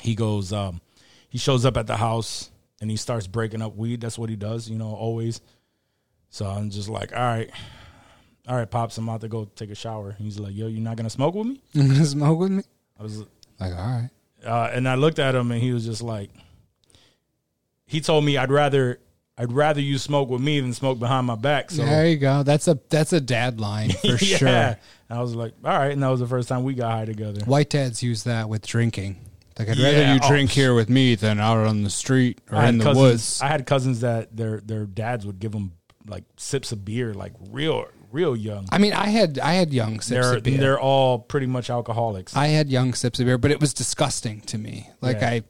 [0.00, 0.80] he goes, um,
[1.28, 4.00] he shows up at the house and he starts breaking up weed.
[4.00, 5.42] That's what he does, you know, always.
[6.30, 7.50] So I'm just like, all right,
[8.48, 10.14] all right, pops, I'm about to go take a shower.
[10.18, 11.60] He's like, yo, you're not gonna smoke with me?
[11.72, 12.62] You gonna smoke with me?
[12.98, 13.18] I was,
[13.58, 14.10] Like, all right.
[14.44, 16.30] uh, and I looked at him and he was just like,
[17.86, 18.98] he told me I'd rather,
[19.38, 21.70] I'd rather you smoke with me than smoke behind my back.
[21.70, 22.42] So there you go.
[22.42, 24.16] That's a that's a dad line for yeah.
[24.16, 24.78] sure.
[25.08, 27.44] I was like, all right, and that was the first time we got high together.
[27.44, 29.16] White dads use that with drinking.
[29.58, 31.90] Like, I'd Yeah, rather you oh, drink sh- here with me than out on the
[31.90, 33.40] street or in the cousins, woods.
[33.42, 35.72] I had cousins that their their dads would give them
[36.08, 38.66] like sips of beer, like real real young.
[38.72, 40.58] I mean, I had I had young sips They're of beer.
[40.58, 42.36] they're all pretty much alcoholics.
[42.36, 44.90] I had young sips of beer, but it was disgusting to me.
[45.00, 45.28] Like Yeah.
[45.30, 45.42] I,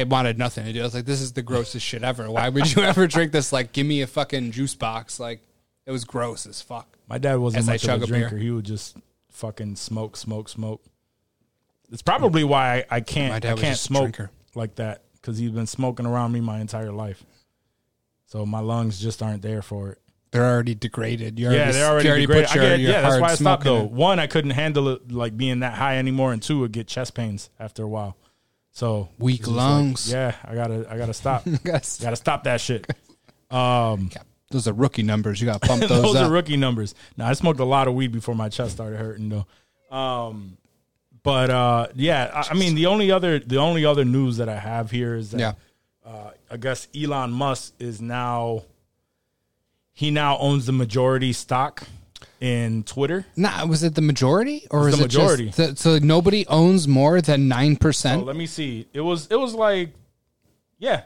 [0.00, 0.80] I wanted nothing to do.
[0.80, 2.30] I was like, "This is the grossest shit ever.
[2.30, 3.52] Why would you ever drink this?
[3.52, 5.20] Like, give me a fucking juice box.
[5.20, 5.42] Like,
[5.86, 8.20] it was gross as fuck." My dad wasn't As much of a beer.
[8.20, 8.38] drinker.
[8.38, 8.96] He would just
[9.30, 10.82] fucking smoke, smoke, smoke.
[11.92, 14.18] It's probably why I, I can't My dad I can't smoke
[14.54, 17.22] like that because he's been smoking around me my entire life.
[18.26, 19.98] So my lungs just aren't there for it.
[20.34, 21.38] They're already degraded.
[21.38, 22.48] You Yeah, they're already you degraded.
[22.48, 23.82] put I your- get- your yeah, that's why I stopped though.
[23.82, 23.94] in.
[23.94, 27.14] One, I couldn't handle it like being that high anymore, and two, would get chest
[27.14, 28.16] pains after a while.
[28.72, 30.10] So Weak it's just like, lungs.
[30.12, 31.44] yeah, I gotta I gotta stop.
[31.64, 32.00] Yes.
[32.02, 32.86] gotta stop that shit.
[33.50, 34.10] Um,
[34.50, 35.40] Those are rookie numbers.
[35.40, 36.28] You got to pump those, those up.
[36.28, 36.94] are rookie numbers.
[37.16, 39.46] Now I smoked a lot of weed before my chest started hurting though.
[39.96, 40.56] Um,
[41.22, 44.58] but uh, yeah, I, I mean the only other the only other news that I
[44.58, 45.52] have here is that yeah.
[46.04, 48.62] uh, I guess Elon Musk is now
[49.94, 51.84] he now owns the majority stock
[52.40, 53.24] in Twitter.
[53.36, 55.48] Nah, was it the majority or is the it just majority.
[55.50, 58.26] the- so nobody owns more than nine percent?
[58.26, 58.86] let me see.
[58.92, 59.92] It was it was like
[60.78, 61.02] yeah.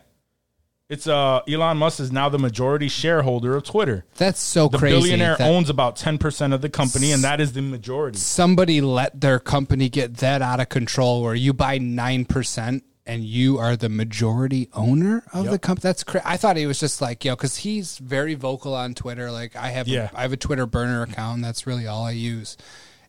[0.89, 4.07] It's uh Elon Musk is now the majority shareholder of Twitter.
[4.17, 4.97] That's so The crazy.
[4.97, 8.17] billionaire that owns about 10% of the company and that is the majority.
[8.19, 13.25] somebody let their company get that out of control, where you buy nine percent and
[13.25, 15.83] you are the majority owner of the company.
[15.83, 19.31] That's cra- I thought he was just like yo, because he's very vocal on Twitter.
[19.33, 20.11] Like I have, Yeah.
[20.15, 21.43] a, I have a Twitter burner account.
[21.43, 22.57] That's really all I use.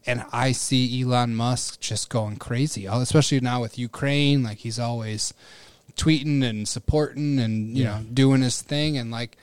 [0.06, 4.42] And I see Elon Musk just going crazy, especially now with Ukraine.
[4.44, 5.34] Like he's always
[5.96, 9.36] tweeting and supporting and you know doing his thing and like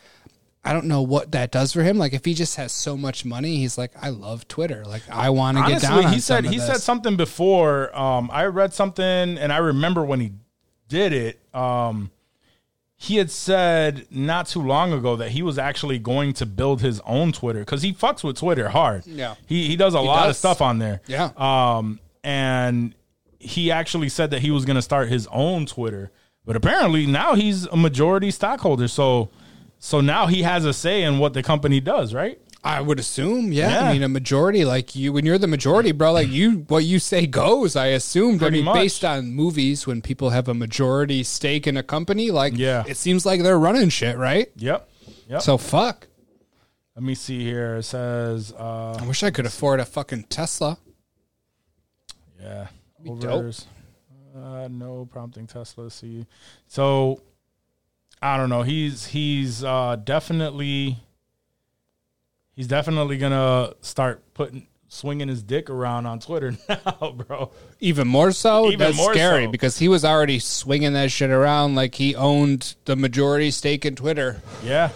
[0.65, 1.97] I don't know what that does for him.
[1.99, 4.85] Like if he just has so much money, he's like, I love Twitter.
[4.85, 6.13] Like I want to get down.
[6.13, 6.67] He said he this.
[6.67, 7.97] said something before.
[7.97, 10.33] Um, I read something, and I remember when he
[10.89, 11.41] did it.
[11.55, 12.11] Um,
[12.99, 17.01] he had said not too long ago that he was actually going to build his
[17.05, 19.07] own Twitter because he fucks with Twitter hard.
[19.07, 19.35] Yeah.
[19.47, 21.03] he he does a lot of stuff on there.
[21.07, 21.31] Yeah.
[21.37, 22.95] Um, and
[23.39, 26.11] he actually said that he was going to start his own Twitter,
[26.45, 28.89] but apparently now he's a majority stockholder.
[28.89, 29.29] So,
[29.79, 32.41] so now he has a say in what the company does, right?
[32.67, 33.71] I would assume, yeah.
[33.71, 33.89] Yeah.
[33.89, 36.99] I mean, a majority, like you, when you're the majority, bro, like you, what you
[36.99, 37.77] say goes.
[37.77, 38.41] I assumed.
[38.41, 38.75] Pretty I mean, much.
[38.75, 42.83] based on movies, when people have a majority stake in a company, like, Yeah.
[42.89, 44.49] it seems like they're running shit, right?
[44.57, 44.89] Yep.
[45.29, 45.43] Yep.
[45.43, 46.09] So fuck.
[46.97, 47.77] Let me see here.
[47.77, 50.79] It says, uh, I wish I could afford a fucking Tesla.
[52.41, 52.69] yeah,
[53.05, 53.25] dope.
[53.25, 53.67] overs.
[54.37, 55.91] Uh, no prompting Tesla.
[55.91, 56.27] See,
[56.67, 57.21] so
[58.21, 58.63] I don't know.
[58.63, 60.99] He's he's uh, definitely
[62.57, 67.51] he's definitely gonna start putting swinging his dick around on Twitter now, bro.
[67.81, 68.67] Even more so.
[68.67, 69.51] Even That's more scary so.
[69.51, 73.95] because he was already swinging that shit around like he owned the majority stake in
[73.97, 74.41] Twitter.
[74.65, 74.91] Yeah,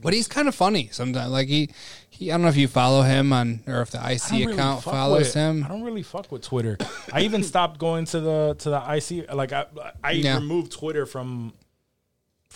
[0.00, 1.30] But he's kind of funny sometimes.
[1.30, 1.70] Like he,
[2.10, 2.30] he.
[2.30, 5.32] I don't know if you follow him on or if the IC really account follows
[5.32, 5.64] him.
[5.64, 6.76] I don't really fuck with Twitter.
[7.12, 8.78] I even stopped going to the to the
[9.24, 9.32] IC.
[9.34, 9.64] Like I
[10.04, 10.36] I Yeah.
[10.36, 11.54] removed Twitter from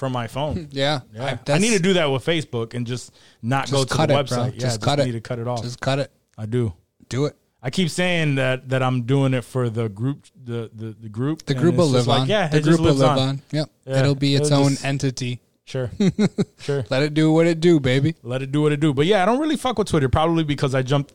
[0.01, 0.67] from my phone.
[0.73, 1.25] Yeah, Yeah.
[1.25, 4.09] I, that's- need to do that with Facebook and just not Just go to cut
[4.09, 4.39] the it, bro.
[4.39, 4.53] website.
[4.55, 5.05] Yeah, Just just, cut it.
[5.07, 5.63] need to cut it off.
[5.63, 6.11] Just cut it.
[6.37, 6.73] I do.
[7.09, 7.37] Do it.
[7.63, 11.45] I keep saying that that I'm doing it for the group, the the, the group.
[11.45, 12.29] The group will live like, on.
[12.29, 13.19] Yeah, the group will live on.
[13.19, 13.43] on.
[13.53, 13.71] Yep.
[13.85, 15.41] Yeah, It'll be its it'll own just- entity.
[15.67, 15.89] Sure,
[16.59, 16.85] sure.
[16.91, 18.17] Let it do what it do, baby.
[18.25, 18.93] Let it do what it do.
[18.93, 20.09] But yeah, I don't really fuck with Twitter.
[20.09, 21.13] Probably because I jumped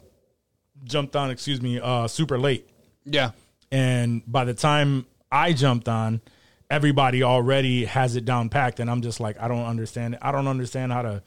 [0.86, 1.29] jumped on.
[1.31, 2.69] Excuse me, uh, super late.
[3.05, 3.31] Yeah.
[3.71, 6.21] and by the time I jumped on,
[6.70, 10.20] everybody already has it down packed, and I'm just like, I don't understand it.
[10.22, 11.24] I don't understand how to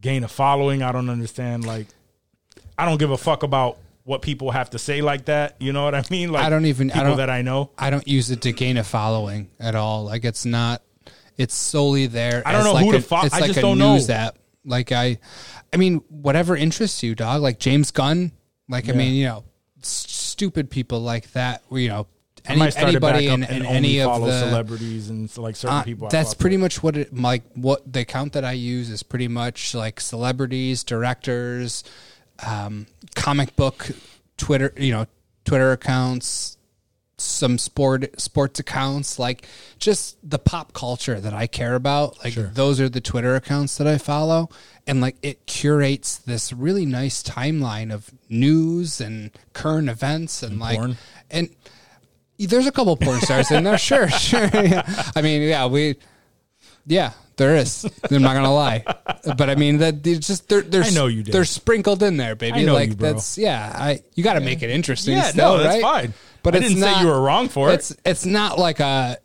[0.00, 0.82] gain a following.
[0.82, 1.86] I don't understand like,
[2.78, 5.56] I don't give a fuck about what people have to say like that.
[5.60, 6.30] You know what I mean?
[6.30, 7.70] Like, I don't even- I don't- that I know.
[7.78, 10.04] I don't use it to gain a following at all.
[10.04, 10.82] Like it's not.
[11.36, 12.42] It's solely there.
[12.46, 13.94] I don't know like who a, to fo- It's I like just a don't know.
[13.94, 14.36] news app.
[14.64, 15.18] Like I,
[15.72, 17.40] I mean, whatever interests you, dog.
[17.42, 18.32] Like James Gunn.
[18.68, 19.44] Like I mean, you know,
[19.82, 21.62] stupid people like that.
[21.72, 22.06] You know,
[22.46, 25.78] I any, might start anybody and in only any of the celebrities and like certain
[25.78, 26.08] Uh, people.
[26.08, 27.42] That's pretty much what it like.
[27.54, 31.84] What the account that I use is pretty much like celebrities, directors,
[32.46, 33.90] um, comic book,
[34.36, 34.74] Twitter.
[34.76, 35.06] You know,
[35.46, 36.58] Twitter accounts,
[37.16, 39.46] some sport sports accounts, like
[39.78, 42.22] just the pop culture that I care about.
[42.22, 44.50] Like those are the Twitter accounts that I follow,
[44.86, 50.76] and like it curates this really nice timeline of news and current events and, like
[50.76, 50.96] porn?
[51.30, 51.48] and
[52.38, 53.78] there's a couple porn stars in there.
[53.78, 54.48] Sure, sure.
[54.52, 54.82] Yeah.
[55.14, 55.96] I mean, yeah, we,
[56.86, 57.84] yeah, there is.
[58.10, 58.84] I'm not gonna lie,
[59.36, 61.32] but I mean that it's just they're they're I know you did.
[61.34, 62.60] they're sprinkled in there, baby.
[62.60, 63.12] I know like you, bro.
[63.12, 63.72] that's yeah.
[63.74, 65.16] I you got to make it interesting.
[65.16, 65.82] Yeah, still, no, that's right?
[65.82, 66.14] fine.
[66.42, 67.74] But I it's didn't not, say you were wrong for it.
[67.74, 69.18] It's it's not like a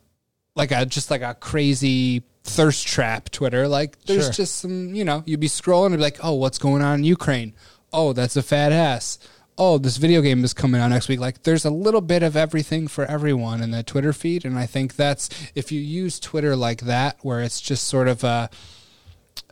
[0.56, 3.68] like a just like a crazy thirst trap Twitter.
[3.68, 4.32] Like there's Sure.
[4.32, 7.04] just some you know you'd be scrolling and be like, oh, what's going on in
[7.04, 7.54] Ukraine?
[7.92, 9.18] Oh, that's a fat ass.
[9.62, 11.20] Oh, this video game is coming out next week.
[11.20, 14.64] Like there's a little bit of everything for everyone in the Twitter feed, and I
[14.64, 18.48] think that's if you use Twitter like that, where it's just sort of a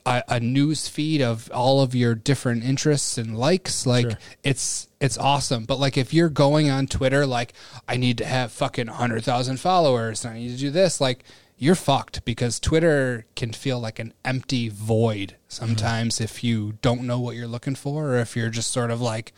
[0.06, 4.18] a, a news feed of all of your different interests and likes like Sure.
[4.42, 7.52] it's it's awesome but like if you're going on twitter like
[7.86, 11.24] i need to have fucking 100000 followers and i need to do this like
[11.58, 15.36] you're fucked because twitter can feel like an empty void mm-hmm.
[15.48, 19.00] sometimes if you don't know what you're looking for or if you're just sort of
[19.00, 19.32] like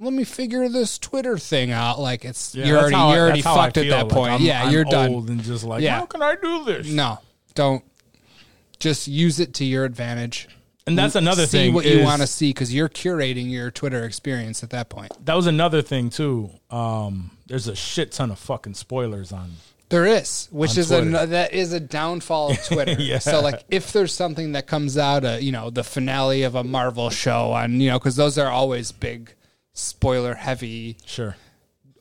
[0.00, 3.42] let me figure this twitter thing out like it's Yeah, you're already I- you're already
[3.42, 5.64] that's how I fucked at that Like, point I'm- yeah I'm you're done and just
[5.64, 5.98] like, Yeah.
[5.98, 6.88] how can I do this?
[6.88, 7.18] no
[7.54, 7.82] don't
[8.78, 10.48] just use it to your advantage
[10.86, 11.74] And that's another see thing.
[11.74, 15.12] what you want to see because you're curating your Twitter experience at that point.
[15.26, 16.50] That was another thing too.
[16.70, 19.50] Um, there's a shit ton of fucking spoilers on.
[19.90, 22.92] There is, which is a that is a downfall of Twitter.
[22.92, 23.18] Yeah.
[23.18, 26.62] So like, if there's something that comes out, uh, you know, the finale of a
[26.64, 29.34] Marvel show on, you know, because those are always big
[29.78, 31.36] spoiler heavy Sure.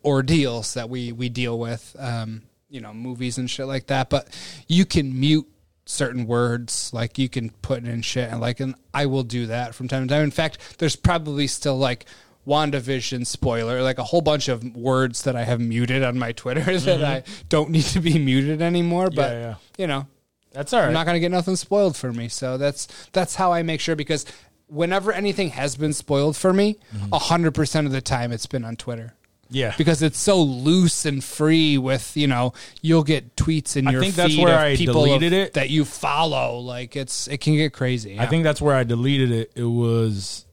[0.03, 4.27] ordeals that we we deal with um you know movies and shit like that but
[4.67, 5.47] you can mute
[5.85, 9.73] certain words like you can put in shit and like and I will do that
[9.75, 12.05] from time to time in fact there's probably still like
[12.47, 16.77] WandaVision spoiler like a whole bunch of words that I have muted on my Twitter
[16.79, 19.41] that I don't need to be muted anymore but Mm-hmm.
[19.41, 19.55] yeah.
[19.77, 20.07] you know
[20.53, 20.87] That's all right.
[20.87, 22.29] I'm not going to get nothing spoiled for me.
[22.29, 24.25] So that's that's how I make sure because
[24.67, 27.13] whenever anything has been spoiled for me, Mm-hmm.
[27.13, 29.13] a 100% of the time it's been on Twitter.
[29.49, 29.73] yeah.
[29.77, 34.01] Because it's so loose and free with, you know, you'll get tweets in I your
[34.01, 35.53] think that's feed where of I people of- it.
[35.53, 36.59] that you follow.
[36.59, 38.19] Like it's it can get crazy.
[38.19, 39.51] I think that's where I deleted it.
[39.55, 40.45] It was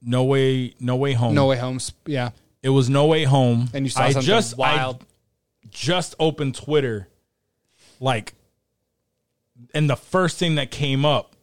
[0.00, 1.34] no way, no way home.
[1.34, 1.78] No Way Home.
[2.06, 2.30] Yeah.
[2.62, 3.68] It was no way home.
[3.74, 5.02] And you saw I something just, wild.
[5.02, 7.08] I just opened Twitter,
[8.00, 8.32] like,
[9.74, 11.33] and the first thing that came up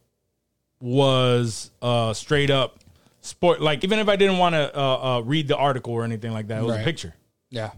[0.81, 2.79] was uh straight up
[3.21, 3.61] sport.
[3.61, 6.47] Like, even if I didn't want to uh, uh, read the article or anything like
[6.47, 6.81] that, it was Right.
[6.81, 7.13] a picture.
[7.49, 7.71] Yeah.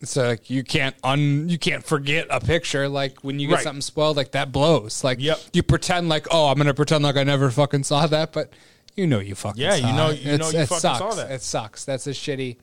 [0.00, 3.62] It's like you can't un you can't forget a picture like when you get Right.
[3.64, 5.40] something spoiled like that blows like Yep.
[5.54, 8.52] you pretend like oh I'm gonna pretend like I never fucking saw that but
[8.94, 10.20] you know you fucking Yeah, you know- it.
[10.20, 11.32] you know you it fucking sucks saw that.
[11.32, 12.58] it sucks that's a shitty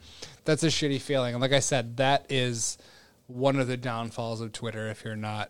[0.46, 2.78] that's a shitty feeling and like I said that is
[3.28, 5.50] one of the downfalls of Twitter if you're not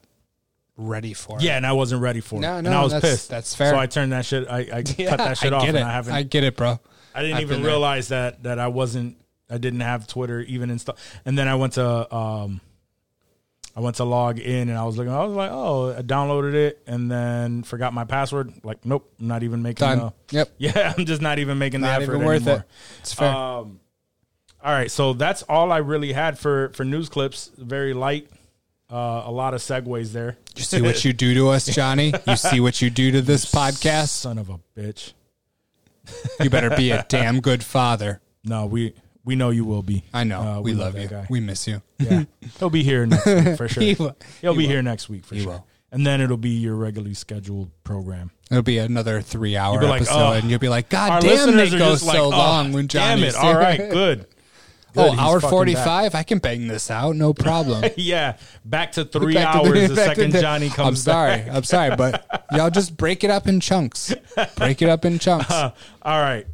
[0.78, 1.44] ready for it.
[1.44, 2.42] Yeah, and I wasn't ready for it.
[2.42, 3.30] No, and no, I was that's- pissed.
[3.30, 3.72] that's fair.
[3.72, 4.48] So I turned that shit.
[4.50, 6.14] I, I Yeah, cut that shit I off, get and it I haven't.
[6.14, 6.80] I get it bro
[7.14, 7.72] I didn't I've even been there.
[7.72, 9.18] realize that that I wasn't.
[9.50, 10.98] I didn't have Twitter even installed.
[11.24, 12.60] And then I went to um,
[13.78, 15.14] I went to log in, and I was looking.
[15.14, 18.54] I was like, oh, I downloaded it, and then forgot my password.
[18.64, 19.86] Like, nope, I'm not even making.
[19.88, 20.00] Done.
[20.30, 20.50] The, Yep.
[20.58, 22.58] Yeah, I'm just not even making not the effort even worth anymore.
[22.60, 23.80] it it's fair Um,
[24.64, 27.52] all right, so that's all I really had for for news clips.
[27.58, 28.30] Very light.
[28.90, 30.38] Uh, a lot of segues there.
[30.56, 33.44] you see what you do to us Johnny you see what you do to this
[33.52, 35.14] podcast Son of a bitch.
[36.40, 40.04] you better be a damn good father No, we we know you will be.
[40.14, 41.26] I know Uh, we, love that you guy.
[41.32, 42.26] we miss you Yeah,
[42.60, 43.82] he'll be here next week for sure.
[43.82, 44.16] He will.
[44.42, 44.72] He'll He be will.
[44.74, 45.52] here next week for He sure.
[45.54, 45.68] will.
[45.92, 48.30] And then it'll be your regularly scheduled program.
[48.52, 51.70] It'll be another three hour like, episode, "Oh." and you'll be like, God damn, they
[51.72, 53.34] go so like, "Oh, long when damn it!
[53.36, 54.28] All right, good.
[54.98, 56.16] Oh, Good, he's hour 45?
[56.16, 57.84] I can bang this out, no problem.
[57.98, 60.88] Yeah, back to three Back to hours the back to second Johnny comes.
[60.88, 61.38] I'm sorry.
[61.38, 61.54] back.
[61.54, 64.14] I'm sorry, but y'all just break it up in chunks.
[64.56, 65.52] Break it up in chunks.
[65.52, 65.74] All
[66.04, 66.46] right.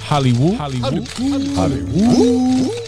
[0.00, 0.54] Hollywood.
[0.54, 1.08] Hollywood.
[1.54, 2.78] Hollywood.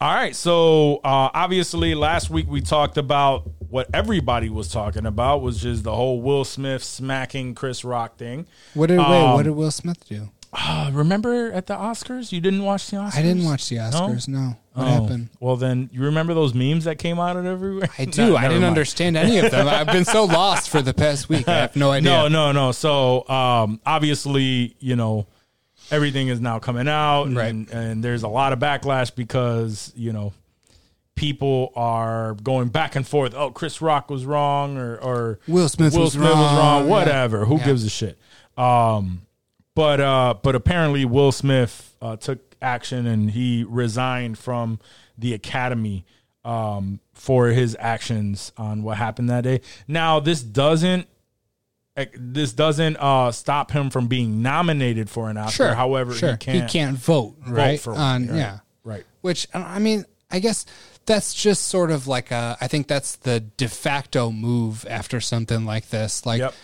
[0.00, 0.34] All right.
[0.34, 5.84] So uh, obviously, last week we talked about what everybody was talking about, was just
[5.84, 8.46] the whole Will Smith smacking Chris Rock thing.
[8.74, 9.04] What did wait?
[9.06, 10.30] Um, What did Will Smith do?
[10.52, 12.32] Uh, remember at the Oscars?
[12.32, 13.16] You didn't watch the Oscars?
[13.16, 14.26] I didn't watch the Oscars.
[14.28, 14.90] No, what Oh.
[14.90, 15.28] happened?
[15.38, 17.88] Well, then you remember those memes that came out of everywhere?
[17.98, 18.36] I do.
[18.36, 19.68] I didn't understand any of them.
[19.68, 21.46] I've been so lost for the past week.
[21.48, 22.10] I have no idea.
[22.10, 22.72] No, no, no.
[22.72, 25.26] So um, obviously, you know,
[25.90, 27.54] everything is now coming out, and, Right.
[27.70, 30.32] and there's a lot of backlash because you know
[31.16, 33.34] people are going back and forth.
[33.34, 36.56] Oh, Chris Rock was wrong, or or Will Smith Will was Smith was wrong.
[36.56, 36.84] wrong.
[36.84, 36.90] Yeah.
[36.90, 37.44] Whatever.
[37.46, 37.64] Who Yeah.
[37.64, 38.18] gives a shit?
[38.56, 39.22] Um,
[39.74, 44.78] but uh, but apparently Will Smith uh, took action and he resigned from
[45.18, 46.04] the Academy
[46.44, 49.60] um, for his actions on what happened that day.
[49.88, 51.08] Now this doesn't
[52.14, 55.68] this doesn't uh, stop him from being nominated for an Oscar.
[55.68, 55.74] Sure.
[55.74, 56.38] However, sure.
[56.40, 57.80] he can't, vote, right?
[57.80, 58.36] for one, on right.
[58.36, 59.04] yeah, right.
[59.22, 60.66] Which I mean, I guess
[61.06, 62.56] that's just sort of like a.
[62.60, 66.26] I think that's the de facto move after something like this.
[66.26, 66.54] Like Yep.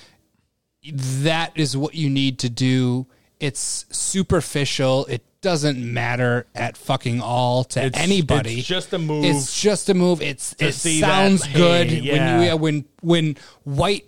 [1.22, 3.06] that is what you need to do.
[3.40, 5.06] It's superficial.
[5.06, 8.58] It doesn't matter at fucking all to It's- anybody.
[8.60, 10.22] it's just a move It's just a move.
[10.22, 12.14] It's it see that, sounds hey, good yeah.
[12.14, 14.04] when you when when white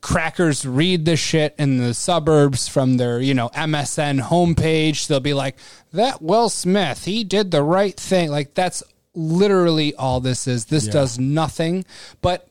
[0.00, 5.06] crackers read the shit in the suburbs from their you know MSN homepage.
[5.08, 5.56] They'll be like,
[5.92, 8.82] "That Will Smith, he did the right thing." Like that's
[9.18, 10.66] literally all this is.
[10.66, 10.92] This Yeah.
[10.92, 11.84] does nothing,
[12.22, 12.48] but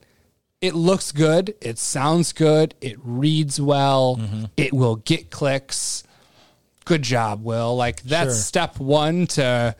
[0.60, 1.54] it looks good.
[1.60, 2.74] It sounds good.
[2.80, 4.16] It reads well.
[4.20, 4.44] Mm-hmm.
[4.56, 6.02] It will get clicks.
[6.84, 7.76] Good job, Will.
[7.76, 8.42] Like that's Sure.
[8.42, 9.74] step one to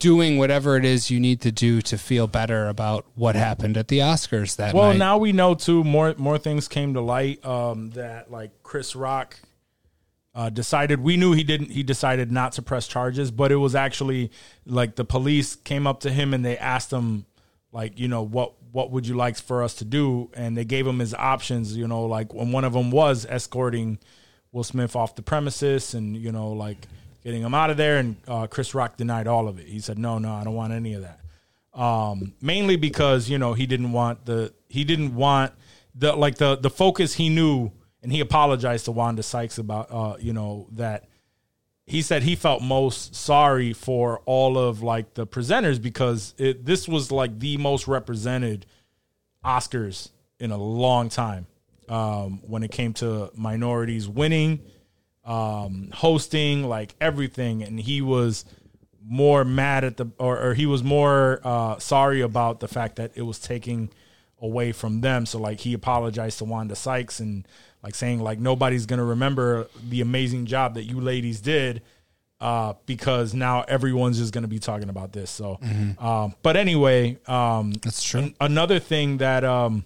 [0.00, 3.86] doing whatever it is you need to do to feel better about what happened at
[3.88, 4.98] the Oscars that Well, night.
[4.98, 5.84] now we know too.
[5.84, 7.44] More more things came to light.
[7.46, 9.36] Um, that like Chris Rock
[10.38, 11.00] uh, decided.
[11.00, 11.70] We knew he didn't.
[11.70, 14.30] He decided not to press charges, but it was actually
[14.64, 17.26] like the police came up to him and they asked him,
[17.72, 20.30] like, you know, what what would you like for us to do?
[20.34, 21.76] And they gave him his options.
[21.76, 23.98] You know, like when one of them was escorting
[24.52, 26.86] Will Smith off the premises, and you know, like
[27.24, 27.98] getting him out of there.
[27.98, 29.66] And uh, Chris Rock denied all of it.
[29.66, 31.18] He said, "No, no, I don't want any of that."
[31.78, 35.52] um, mainly because you know he didn't want the he didn't want
[35.94, 37.70] the like the the focus he knew
[38.02, 41.08] and he apologized to Wanda Sykes about uh you know that
[41.86, 46.86] he said he felt most sorry for all of like the presenters because it this
[46.86, 48.66] was like the most represented
[49.44, 51.46] Oscars in a long time
[51.88, 54.60] um when it came to minorities winning
[55.24, 57.62] um hosting like everything.
[57.62, 58.44] And he was
[59.10, 63.12] more mad at the or, or he was more uh sorry about the fact that
[63.14, 63.90] it was taking
[64.40, 65.26] away from them.
[65.26, 67.46] So like he apologized to Wanda Sykes and
[67.82, 71.82] like saying like nobody's going to remember the amazing job that you ladies did
[72.40, 75.58] uh because now everyone's just going to be talking about this so
[75.98, 78.20] um but anyway um That's true.
[78.20, 79.84] an- another thing that um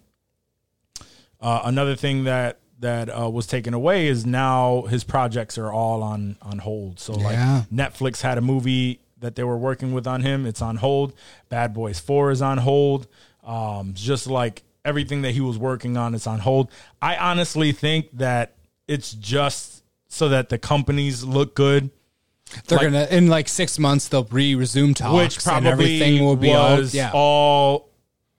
[1.40, 6.02] uh, another thing that that uh, was taken away is now his projects are all
[6.02, 6.98] on on hold.
[7.00, 7.24] So Yeah.
[7.26, 10.46] like Netflix had a movie that they were working with on him.
[10.46, 11.14] It's on hold.
[11.48, 13.06] Bad Boys Four is on hold.
[13.44, 16.70] Um, just like everything that he was working on is on hold.
[17.00, 18.54] I honestly think that
[18.88, 21.90] it's just so that the companies look good.
[22.66, 26.24] They're Like- gonna in like six months they'll re resume talks, which and probably everything
[26.24, 27.10] will be was all yeah.
[27.14, 27.88] all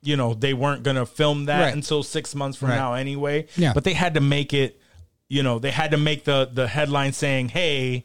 [0.04, 1.74] you know they weren't going to film that Right.
[1.74, 2.76] until six months from Right.
[2.76, 3.74] now anyway Yeah.
[3.74, 4.80] but they had to make it
[5.30, 8.04] you know they had to make the the headline saying hey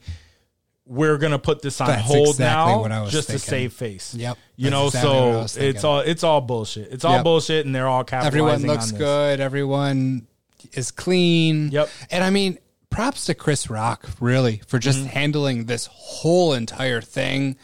[0.88, 3.38] we're going to put this on That's hold exactly now what I was just to
[3.38, 4.38] save face Yep.
[4.56, 5.10] you That's know exactly
[5.56, 7.24] so it's all it's all bullshit it's all Yep.
[7.24, 9.40] bullshit and they're all capitalizing Everyone looks good.
[9.40, 10.26] Everyone
[10.72, 11.70] is clean.
[11.70, 11.88] Yep.
[12.10, 12.58] And I mean,
[12.90, 15.08] props to Chris Rock, really, for just Mm-hmm.
[15.08, 17.56] handling this whole entire thing.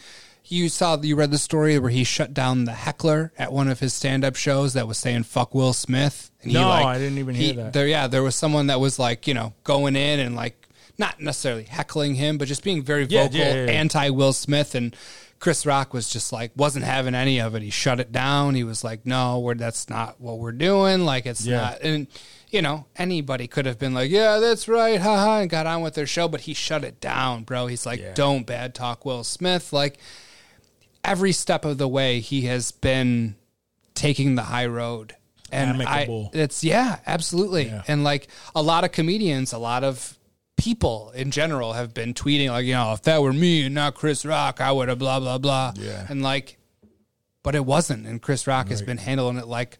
[0.47, 3.81] You saw, you read the story where he shut down the heckler at one of
[3.81, 7.55] his stand-up shows that was saying "fuck Will Smith." And No, I didn't even hear
[7.55, 7.73] that.
[7.73, 10.64] There, yeah, there was someone that was like, you know, going in and like
[10.99, 14.75] not necessarily heckling him, but just being very Yeah, vocal, yeah, yeah, anti Will Smith,
[14.75, 14.95] and
[15.41, 17.63] Chris Rock was just like wasn't having any of it.
[17.63, 18.55] He shut it down.
[18.55, 21.05] He was like, "No, we're that's not what we're doing.
[21.05, 22.07] Like it's not." And
[22.51, 25.95] you know, anybody could have been like, "Yeah, that's right, haha," and got on with
[25.95, 27.67] their show, but he shut it down, bro.
[27.67, 28.01] He's like.
[28.15, 29.99] "Don't bad talk Will Smith." Like
[31.05, 33.37] every step of the way, he has been
[33.95, 35.15] taking the high road.
[35.53, 37.67] And I, it's yeah, absolutely.
[37.67, 37.83] Yeah.
[37.87, 40.17] And like a lot of comedians, a lot of
[40.57, 43.95] people in general have been tweeting like, you know, if that were me and not
[43.95, 45.73] Chris Rock, I would have blah blah blah.
[45.77, 46.07] Yeah.
[46.09, 46.59] And like,
[47.43, 48.07] but it wasn't.
[48.07, 49.79] And Chris Rock has been handling it like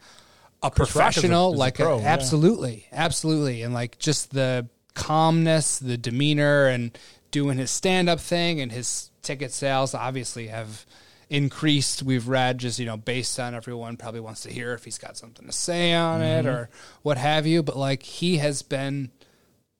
[0.63, 2.07] a is a- professional, is a like pro, yeah.
[2.07, 6.97] absolutely, absolutely, and like just the calmness, the demeanor, and
[7.31, 10.85] doing his stand up thing, and his ticket sales obviously have
[11.31, 12.03] increased.
[12.03, 15.17] We've read just you know based on everyone probably wants to hear if he's got
[15.17, 16.47] something to say on Mm-hmm.
[16.47, 16.69] it or
[17.03, 19.11] what have you, but like he has been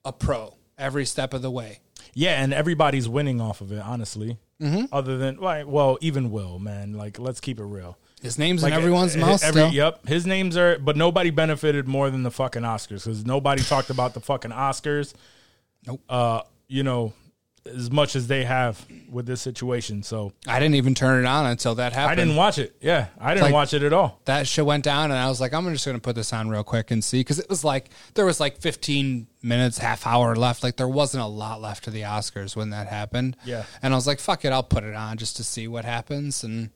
[0.03, 1.79] a pro every step of the way.
[2.13, 4.37] Yeah, and everybody's winning off of it, honestly.
[4.61, 4.85] Mm-hmm.
[4.93, 6.93] Other than, like, well, even Will, man.
[6.93, 7.97] Like, let's keep it real.
[8.21, 9.73] His name's Like in everyone's mouth every- still.
[9.73, 13.89] Yep, his names are, but nobody benefited more than the fucking Oscars because nobody talked
[13.89, 15.13] about the fucking Oscars.
[15.85, 16.01] Nope.
[16.09, 17.13] Uh, you know,
[17.65, 20.03] as much as they have with this situation.
[20.03, 22.19] So I didn't even turn it on until that happened.
[22.19, 22.75] I didn't watch it.
[22.79, 24.19] Yeah, I didn't Like- watch it at all.
[24.25, 26.47] that shit went down and I was like, I'm just going to put this on
[26.49, 27.23] real quick and see.
[27.23, 30.63] Cause it was like, there was like 15 minutes, half hour left.
[30.63, 33.35] Like there wasn't a lot left to the Oscars when that happened.
[33.45, 33.63] Yeah.
[33.81, 34.51] And I was like, fuck it.
[34.51, 36.43] I'll put it on just to see what happens.
[36.43, 36.69] And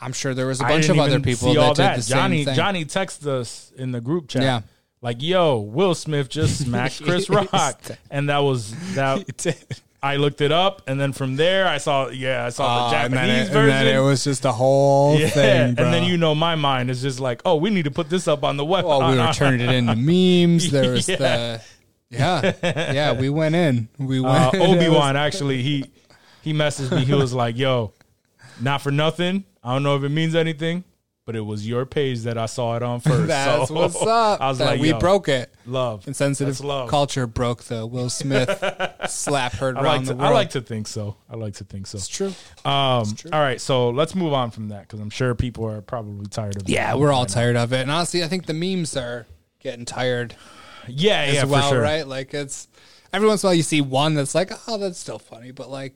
[0.00, 2.44] I'm sure there was a bunch of other people that all did the Johnny same
[2.46, 2.54] thing.
[2.56, 4.42] Johnny texted us in the group chat.
[4.42, 4.60] Yeah.
[5.00, 7.80] Like, yo, Will Smith just smacked Chris Rock.
[8.10, 9.26] And that was that
[10.04, 13.12] I looked it up and then from there I saw yeah, I saw the and
[13.14, 13.76] then Japanese it- version.
[13.76, 15.74] And then it was just a whole yeah, thing.
[15.74, 15.84] Bro.
[15.84, 18.26] and then you know my mind is just like, oh, we need to put this
[18.26, 18.84] up on the web.
[18.84, 20.70] Well, we were turning it into memes.
[20.70, 21.16] There was Yeah.
[21.16, 21.62] the,
[22.10, 23.88] yeah, yeah, we went in.
[23.98, 24.54] We uh, went.
[24.62, 25.84] Obi Wan actually he
[26.42, 27.04] he messaged me.
[27.04, 27.92] He was like, "Yo,
[28.60, 29.44] not for nothing.
[29.64, 30.82] I don't know if it means anything,
[31.24, 33.28] but it was your page that I saw it on first.
[33.28, 34.40] That's So, what's up.
[34.40, 35.52] I was That like, we broke it.
[35.66, 36.88] love Insensitive love.
[36.90, 38.48] culture broke the Will Smith
[39.08, 40.30] slap heard I around like the to, world.
[40.30, 41.16] I like to think so.
[41.30, 41.98] I like to think so.
[41.98, 42.32] It's true.
[42.64, 46.26] Um, all right, so let's move on from that because I'm sure people are probably
[46.26, 46.62] tired of.
[46.62, 46.68] It.
[46.68, 47.34] Yeah, we're all right now.
[47.34, 47.80] tired of it.
[47.82, 49.26] And honestly, I think the memes are
[49.60, 50.34] getting tired
[50.88, 51.82] Yeah, as yeah, well, for sure.
[51.82, 52.06] right?
[52.06, 52.66] Like it's
[53.12, 55.70] every once in a while you see one that's like, oh, that's still funny, but
[55.70, 55.94] like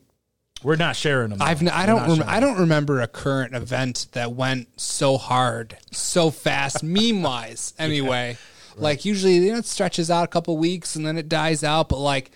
[0.62, 1.42] We're not sharing them.
[1.42, 5.76] I've n- I don't rem- I don't remember a current event that went so hard,
[5.92, 7.74] so fast, meme wise.
[7.78, 8.36] Anyway,
[8.76, 11.88] like usually you know it stretches out a couple weeks and then it dies out,
[11.88, 12.30] but like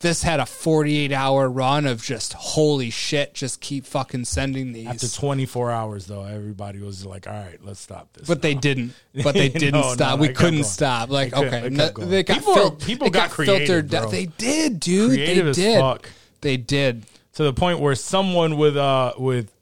[0.00, 4.86] this had a 48 hour run of just holy shit, just keep fucking sending these.
[4.86, 8.92] After 24 hours, though, everybody was like, "All right, let's stop this." But they didn't.
[9.22, 10.18] But they didn't no, stop.
[10.18, 10.64] no, we couldn't going.
[10.64, 11.10] stop.
[11.10, 14.02] Like, It okay, it no- kept they got People- fil- people it got creative, down.
[14.02, 14.10] bro.
[14.10, 15.10] They did, dude.
[15.10, 15.80] Creative they did.
[15.80, 16.08] fuck.
[16.40, 17.04] They did.
[17.34, 19.52] To the point where someone with uh with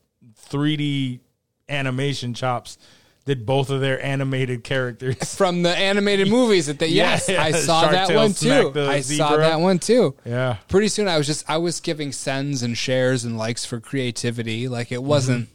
[0.51, 1.21] 3D
[1.69, 2.79] animation chops
[3.25, 5.35] did both of their animated characters.
[5.37, 7.43] From the animated movies that they Yeah, yes, yeah.
[7.43, 8.73] I saw Shark that one too.
[8.77, 10.17] I saw that one too.
[10.25, 10.57] Yeah.
[10.69, 14.67] Pretty soon I was just I was giving sends and shares and likes for creativity.
[14.69, 15.49] Like it wasn't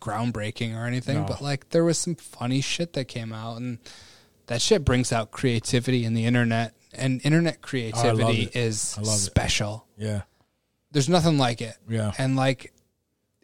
[0.00, 1.26] groundbreaking or anything, No.
[1.26, 3.78] but like there was some funny shit that came out and
[4.46, 8.56] that shit brings out creativity in the internet and internet creativity it.
[8.56, 9.20] is love it.
[9.20, 9.86] special.
[9.96, 10.22] Yeah.
[10.94, 11.76] There's nothing like it.
[11.88, 12.12] Yeah.
[12.16, 12.72] And like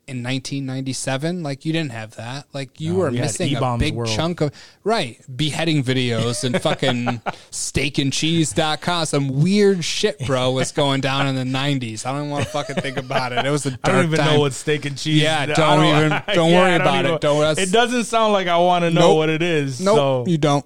[0.06, 2.46] in 1997, like you didn't have that.
[2.52, 4.08] Like you No, were we missing a big World.
[4.10, 4.50] chunk of
[4.82, 7.04] right beheading videos and fucking
[7.50, 9.06] steakandcheese.com.
[9.06, 12.06] Some weird shit, bro, was going down in the 90s.
[12.06, 13.44] I don't want to fucking think about it.
[13.46, 14.34] It was a dark I don't even time.
[14.34, 15.22] know what steak and cheese.
[15.22, 17.20] Yeah, I don't even- don't worry I about it.
[17.20, 19.16] Don't- it doesn't sound like I want to know Nope.
[19.16, 19.80] what it is.
[19.80, 20.64] Nope, you don't.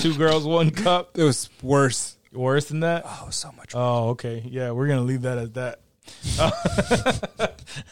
[0.00, 1.16] two girls, one cup.
[1.16, 2.16] It was worse.
[2.32, 3.02] Worse than that.
[3.06, 3.72] Oh, so much.
[3.74, 4.42] Oh, okay.
[4.46, 5.80] Yeah, we're gonna leave that at that.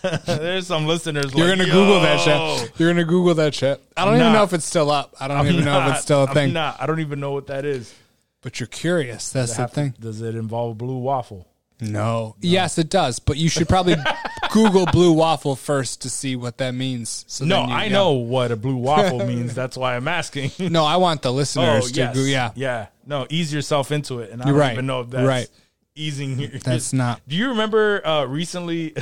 [0.26, 1.32] There's some listeners.
[1.34, 2.72] You're like, gonna Google that shit.
[2.78, 3.80] You're gonna Google that shit.
[3.96, 4.38] I don't I'm even not.
[4.38, 5.14] know if it's still up.
[5.20, 6.52] I don't I'm even know if it's still a I'm thing.
[6.52, 6.80] not.
[6.80, 7.94] I don't even know what that is.
[8.42, 9.30] But you're curious.
[9.30, 9.94] That's the thing.
[10.00, 11.46] Does it involve blue waffle?
[11.80, 12.36] No.
[12.40, 13.96] Yes, it does, but you should probably
[14.52, 17.24] Google blue waffle first to see what that means.
[17.28, 17.92] So No, then you- I yeah.
[17.92, 19.54] know what a blue waffle means.
[19.54, 20.50] That's why I'm asking.
[20.58, 22.14] No, I want the oh, listeners to yes.
[22.14, 22.22] go.
[22.24, 22.50] Yeah.
[22.54, 22.86] Yeah.
[23.06, 24.30] No, ease yourself into it.
[24.30, 24.72] And I You're don't right.
[24.72, 25.48] even know if that's Right.
[25.94, 28.94] easing your That's not- Do you remember uh recently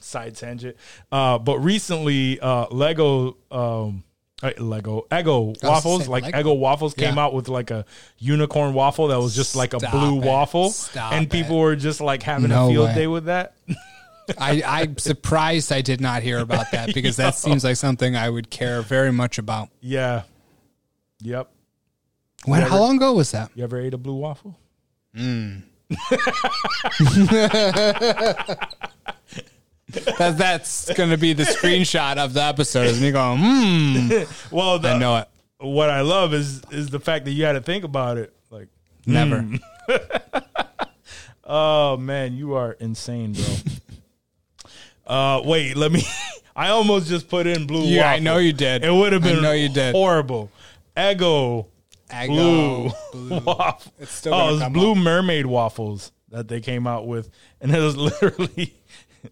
[0.00, 0.76] side tangent?
[1.10, 4.04] Uh but recently uh Lego um
[4.42, 6.38] uh, Lego Eggo waffles, like Lego.
[6.54, 7.22] Eggo waffles came Yeah.
[7.24, 7.84] out with like a
[8.18, 10.24] unicorn waffle that was just like a Stop blue it.
[10.26, 10.70] waffle.
[10.70, 11.30] Stop and it.
[11.30, 12.94] people were just like having No a field way.
[12.94, 13.54] day with that.
[14.38, 18.28] I, I'm surprised I did not hear about that because that seems like something I
[18.28, 19.68] would care very much about.
[19.80, 20.22] yeah.
[21.22, 21.50] Yep.
[22.44, 22.60] When?
[22.60, 23.50] Never- How long ago was that?
[23.54, 24.58] You ever ate a blue waffle?
[29.88, 32.86] that that's going to be the screenshot of the episode.
[32.86, 34.22] Is me going, hmm.
[34.50, 35.28] Well, the, I know it.
[35.58, 38.34] what I love is is the fact that you had to think about it.
[38.50, 38.68] Like,
[39.06, 39.46] Never.
[41.44, 43.44] oh man, you are insane, bro.
[45.06, 46.02] uh, wait, let me.
[46.56, 47.84] I almost just put in blue.
[47.84, 48.82] Yeah, I know you did.
[48.82, 49.94] It would have I been know you did.
[49.94, 50.50] horrible.
[50.98, 51.68] Ego.
[52.08, 53.92] blue, Eggo waffle.
[54.00, 54.98] It's still oh, gonna it was come blue up.
[54.98, 57.30] mermaid waffles that they came out with,
[57.60, 58.74] and it was literally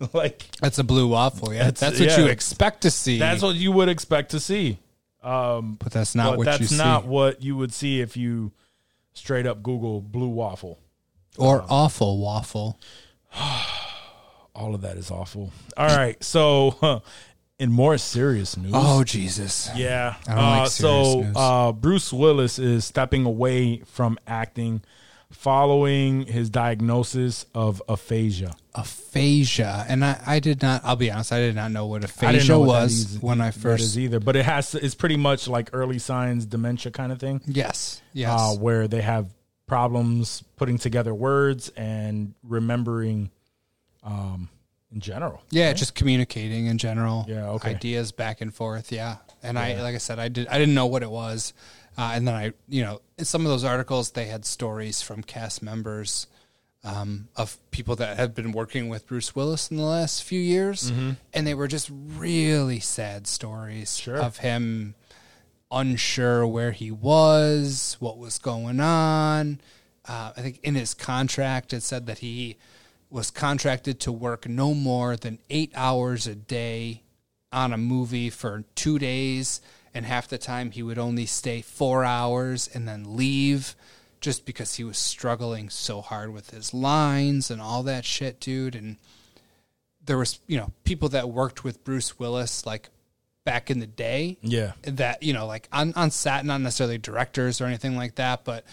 [0.13, 1.53] like That's a blue waffle.
[1.53, 2.21] Yeah, That's- that's, what yeah.
[2.21, 3.19] you expect to see.
[3.19, 4.79] that's what you would expect to see.
[5.23, 7.09] but that's not but what that's you not see.
[7.09, 8.53] what you would see if you
[9.15, 10.79] straight up Google blue waffle.
[11.39, 12.79] or awful waffle.
[14.55, 15.51] All of that is awful.
[15.77, 17.03] All right, so
[17.59, 19.69] in more serious news, Oh Jesus!
[19.75, 20.15] yeah.
[20.29, 20.77] Like uh, serious
[21.35, 24.83] so uh, Bruce Willis is stepping away from acting
[25.33, 28.55] following his diagnosis of aphasia.
[28.75, 30.83] Aphasia, and I, I did not.
[30.85, 31.33] I'll be honest.
[31.33, 33.97] I did not know what aphasia know what was is- when I first.
[33.97, 37.41] either, but it has it's pretty much like early signs dementia kind of thing.
[37.47, 38.31] Yes, yes.
[38.31, 39.33] uh, where they have
[39.67, 43.31] problems putting together words and remembering
[44.03, 44.49] um,
[44.93, 45.43] in general.
[45.51, 47.27] Yeah, just communicating in general.
[47.29, 47.71] Yeah, okay.
[47.71, 48.91] Ideas back and forth.
[48.91, 50.49] Yeah, and I, like I said, I did.
[50.49, 51.53] I didn't know what it was,
[51.97, 55.23] uh, and then I, you know, in some of those articles they had stories from
[55.23, 56.27] cast members
[56.85, 60.91] um, of people that have been working with Bruce Willis in the last few years,
[61.33, 64.17] and they were just really sad stories Sure.
[64.19, 64.95] of him
[65.71, 69.61] unsure where he was, what was going on.
[70.07, 72.57] Uh, I think in his contract it said that he
[73.11, 77.03] was contracted to work no more than eight hours a day
[77.53, 79.61] on a movie for two days,
[79.95, 83.75] and half the time he would only stay four hours and then leave
[84.25, 88.75] just because he was struggling so hard with his lines and all that shit, dude.
[88.75, 88.97] And
[90.03, 92.89] there was, you know, people that worked with Bruce Willis like
[93.45, 94.73] back in the day Yeah.
[94.85, 98.65] that you know like on, on set not necessarily directors or anything like that but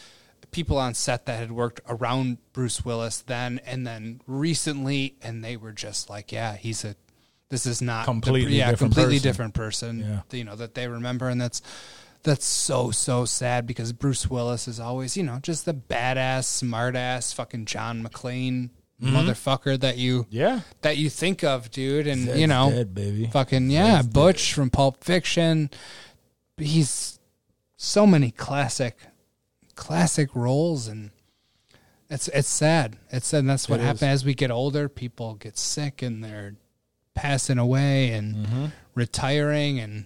[0.52, 5.58] people on set that had worked around bruce willis then and then recently and they
[5.58, 6.96] were just like yeah he's a
[7.50, 9.30] this is not the- Completely yeah different completely person.
[9.30, 10.38] different person Yeah.
[10.38, 11.62] you know that they remember and that's
[12.24, 16.96] that's so so sad because bruce willis is always you know just the badass smart
[16.96, 18.70] ass fucking john mcclane
[19.02, 19.16] Mm-hmm.
[19.16, 20.60] motherfucker that you Yeah.
[20.84, 23.26] that you think of dude and Zed's you know dead, baby.
[23.34, 25.72] Fucking yeah, Butch from Pulp Fiction.
[26.58, 27.20] He's
[27.78, 29.00] so many classic,
[29.74, 31.10] classic roles, and
[32.12, 32.98] it's it's sad.
[33.10, 33.40] It's sad.
[33.40, 34.88] And that's what It happens as we get older.
[34.88, 36.54] People get sick and they're
[37.16, 38.66] passing away and Mm-hmm.
[38.94, 40.06] retiring, and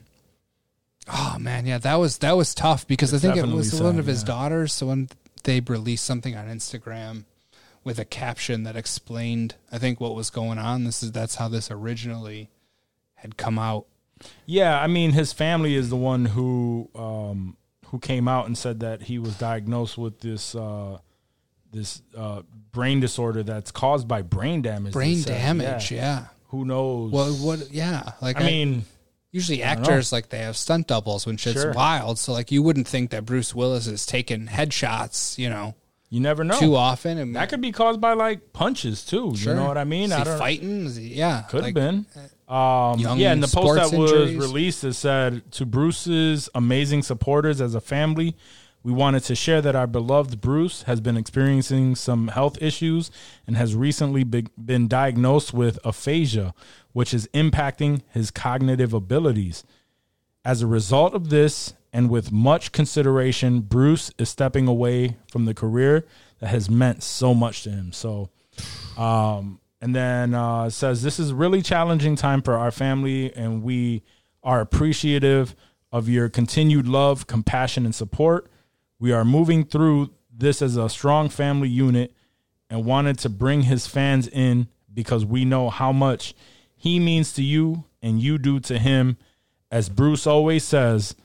[1.07, 3.99] oh man, yeah, that was that was tough because I think it was sad, one
[3.99, 4.27] of his yeah.
[4.27, 4.73] daughters.
[4.73, 5.09] So when
[5.43, 7.25] they released something on Instagram
[7.83, 10.83] with a caption that explained, I think what was going on.
[10.83, 12.49] This is that's how this originally
[13.15, 13.85] had come out.
[14.45, 18.79] Yeah, I mean, his family is the one who um, who came out and said
[18.81, 20.99] that he was diagnosed with this uh,
[21.71, 22.41] this uh,
[22.71, 24.93] brain disorder that's caused by brain damage.
[24.93, 25.97] Brain damage, Yeah.
[25.97, 26.25] yeah.
[26.49, 27.11] Who knows?
[27.11, 27.71] Well, what?
[27.71, 28.85] Yeah, like I mean,
[29.35, 31.73] usually actors like they have stunt doubles when shit's Sure.
[31.73, 32.17] wild.
[32.17, 35.75] So like you wouldn't think that Bruce Willis is taking headshots, you know,
[36.09, 36.57] you never know.
[36.59, 37.17] too often.
[37.17, 39.33] And That could be caused by like punches too.
[39.35, 40.05] You know what I mean?
[40.05, 40.39] Is I he don't.
[40.39, 40.85] fighting?
[40.85, 42.05] Is he, yeah, Could have been.
[42.47, 44.37] Um, young yeah, and the post that was injuries.
[44.37, 48.35] released it said to Bruce's amazing supporters as a family,
[48.83, 53.09] we wanted to share that our beloved Bruce has been experiencing some health issues
[53.47, 56.53] and has recently be- been diagnosed with aphasia,
[56.95, 59.65] which is impacting his cognitive abilities.
[60.45, 65.53] As a result of this, and with much consideration, Bruce is stepping away from the
[65.53, 66.05] career
[66.39, 67.91] that has meant so much to him.
[67.91, 68.29] So,
[68.95, 74.01] um, and then uh, says this is really challenging time for our family, and we
[74.41, 75.53] are appreciative
[75.91, 78.49] of your continued love, compassion, and support.
[78.99, 82.13] We are moving through this as a strong family unit,
[82.69, 86.33] and wanted to bring his fans in because we know how much
[86.85, 89.17] he means to you and you do to him.
[89.71, 91.15] As Bruce always says,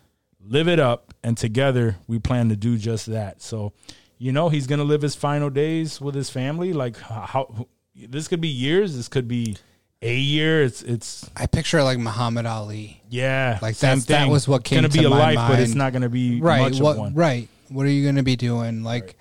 [0.42, 3.42] live it up, and together we plan to do just that.
[3.42, 3.72] So,
[4.18, 6.72] you know, he's gonna live his final days with his family.
[6.72, 9.56] Like how this could be years, this could be
[10.00, 10.62] a year.
[10.64, 13.02] It's it's I picture like Muhammad Ali.
[13.10, 15.48] yeah, Like, that's- that was what It's came gonna to be a my mind.
[15.52, 16.62] but it's not gonna be Right.
[16.62, 17.14] much What of one.
[17.14, 17.48] right.
[17.68, 18.82] What are you gonna be doing?
[18.82, 19.16] Like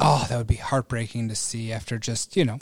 [0.00, 2.58] oh, that would be heartbreaking to see after just, you know,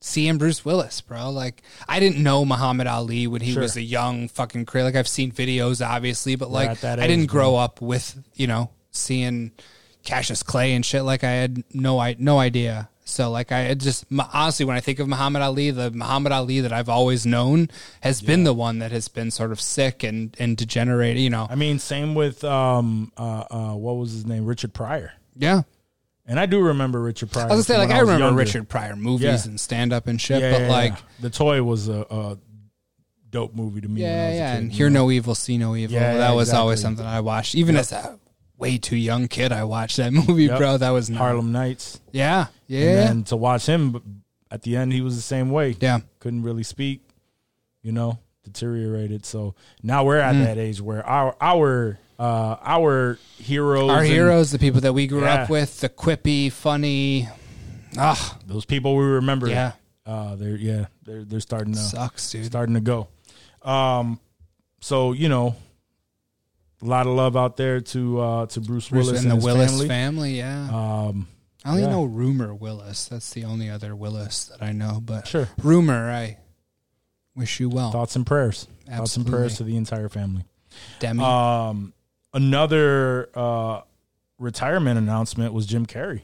[0.00, 1.30] seeing Bruce Willis, bro.
[1.30, 3.62] Like I didn't know Muhammad Ali when he Sure.
[3.62, 4.84] was a young fucking crazy.
[4.84, 8.46] Like I've seen videos obviously, but like at that I didn't grow up with, you
[8.46, 9.52] know, seeing
[10.04, 12.88] Cassius Clay and shit like I had no I no idea.
[13.08, 16.72] So like I just honestly when I think of Muhammad Ali, the Muhammad Ali that
[16.72, 17.68] I've always known
[18.00, 21.46] has been the one that has been sort of sick and and degenerated, you know.
[21.48, 25.12] I mean, same with um uh uh what was his name, Richard Pryor.
[25.36, 25.62] Yeah.
[26.28, 27.44] And I do remember Richard Pryor.
[27.44, 28.38] I was gonna say, like, when I remember younger.
[28.38, 29.50] Richard Pryor movies Yeah.
[29.50, 32.38] and stand up and shit, Yeah, but yeah, like, the toy was a, a
[33.30, 34.02] dope movie to me.
[34.02, 35.04] when I yeah, a yeah, kid, and hear know?
[35.04, 35.94] no evil, see no evil.
[35.94, 38.18] Yeah, that was always something I watched, even as a
[38.58, 39.52] way too young kid.
[39.52, 40.58] I watched that movie, Yep.
[40.58, 40.76] bro.
[40.78, 42.00] That was not, Harlem Nights.
[42.12, 45.76] Yeah, yeah, And to watch him at the end, he was the same way.
[45.80, 46.00] yeah.
[46.18, 47.02] couldn't really speak,
[47.82, 49.24] you know, deteriorated.
[49.24, 50.24] So now we're Mm.
[50.40, 54.92] at that age where our our uh our heroes, Our and heroes, the people that
[54.92, 55.42] we grew Yeah.
[55.44, 57.28] up with, the quippy, funny.
[57.98, 59.72] Ah, those people we remember, Yeah.
[60.06, 62.46] uh, they're yeah, they're they're starting to sucks, dude.
[62.46, 63.08] starting to go.
[63.62, 64.20] Um,
[64.80, 65.56] so you know,
[66.82, 69.44] a lot of love out there to uh to Bruce, Bruce Willis and the his
[69.44, 69.88] Willis family.
[69.88, 70.38] family.
[70.38, 70.68] yeah.
[71.08, 71.26] Um,
[71.64, 71.90] I only yeah.
[71.90, 73.06] know Rumor Willis.
[73.08, 75.00] That's the only other Willis that I know.
[75.04, 75.48] But Sure.
[75.62, 76.38] Rumor, I
[77.34, 77.90] wish you well.
[77.90, 80.44] thoughts and prayers, thoughts and prayers to the entire family.
[81.00, 81.24] Demi.
[81.24, 81.92] Um,
[82.36, 83.80] another uh,
[84.38, 86.22] retirement announcement was Jim Carrey.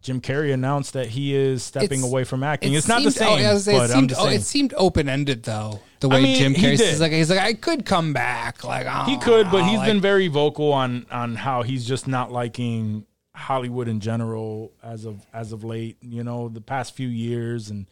[0.00, 2.72] Jim Carrey announced that he is stepping It's- away from acting.
[2.72, 4.74] It it's not the same, oh, I gonna say, but it seemed, oh, it seemed
[4.76, 5.80] open ended though.
[6.00, 8.64] The I way mean, Jim Carrey says, like he's like, I could come back.
[8.64, 12.08] Like oh, he could, but he's like- been very vocal on on how he's just
[12.08, 13.06] not liking
[13.36, 15.98] Hollywood in general as of as of late.
[16.00, 17.86] You know, the past few years, and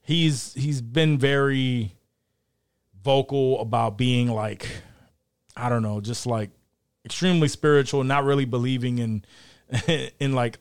[0.00, 1.94] he's he's been very
[3.04, 4.66] vocal about being like
[5.56, 6.50] I don't know, just like
[7.04, 9.24] extremely spiritual, not really believing in
[10.18, 10.58] in like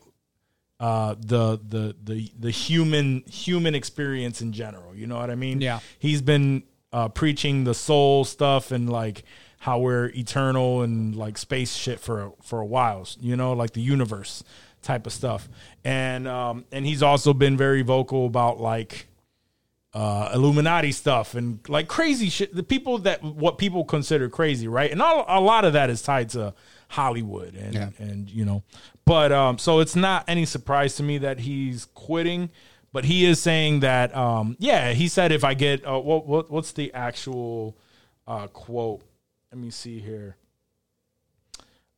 [0.79, 4.95] uh the the the the human human experience in general.
[4.95, 5.61] You know what I mean?
[5.61, 5.79] Yeah.
[5.99, 9.23] He's been uh preaching the soul stuff and like
[9.59, 13.81] how we're eternal and like space shit for for a while, you know, like the
[13.81, 14.43] universe
[14.81, 15.47] type of stuff.
[15.83, 19.07] And um and he's also been very vocal about like
[19.93, 22.55] uh, Illuminati stuff and like crazy shit.
[22.55, 24.89] The people that what people consider crazy, right?
[24.91, 26.53] And all, a lot of that is tied to
[26.89, 27.89] Hollywood and Yeah.
[27.99, 28.63] and you know,
[29.05, 32.49] but um, so it's not any surprise to me that he's quitting.
[32.93, 36.51] But he is saying that, um, yeah, he said if I get uh, what, what
[36.51, 37.77] what's the actual
[38.27, 39.01] uh, quote?
[39.51, 40.35] Let me see here.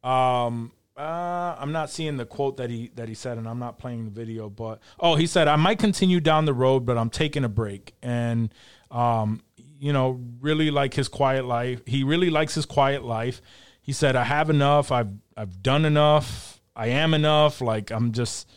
[0.04, 3.80] Um, uh, I'm not seeing the quote that he that he said, and I'm not
[3.80, 4.50] playing the video.
[4.50, 7.96] But oh, he said I might continue down the road, but I'm taking a break,
[8.04, 8.54] and
[8.92, 11.82] um, you know, really like his quiet life.
[11.86, 13.42] He really likes his quiet life.
[13.82, 14.92] He said I have enough.
[14.92, 16.62] I've I've done enough.
[16.76, 17.60] I am enough.
[17.62, 18.50] Like I'm just.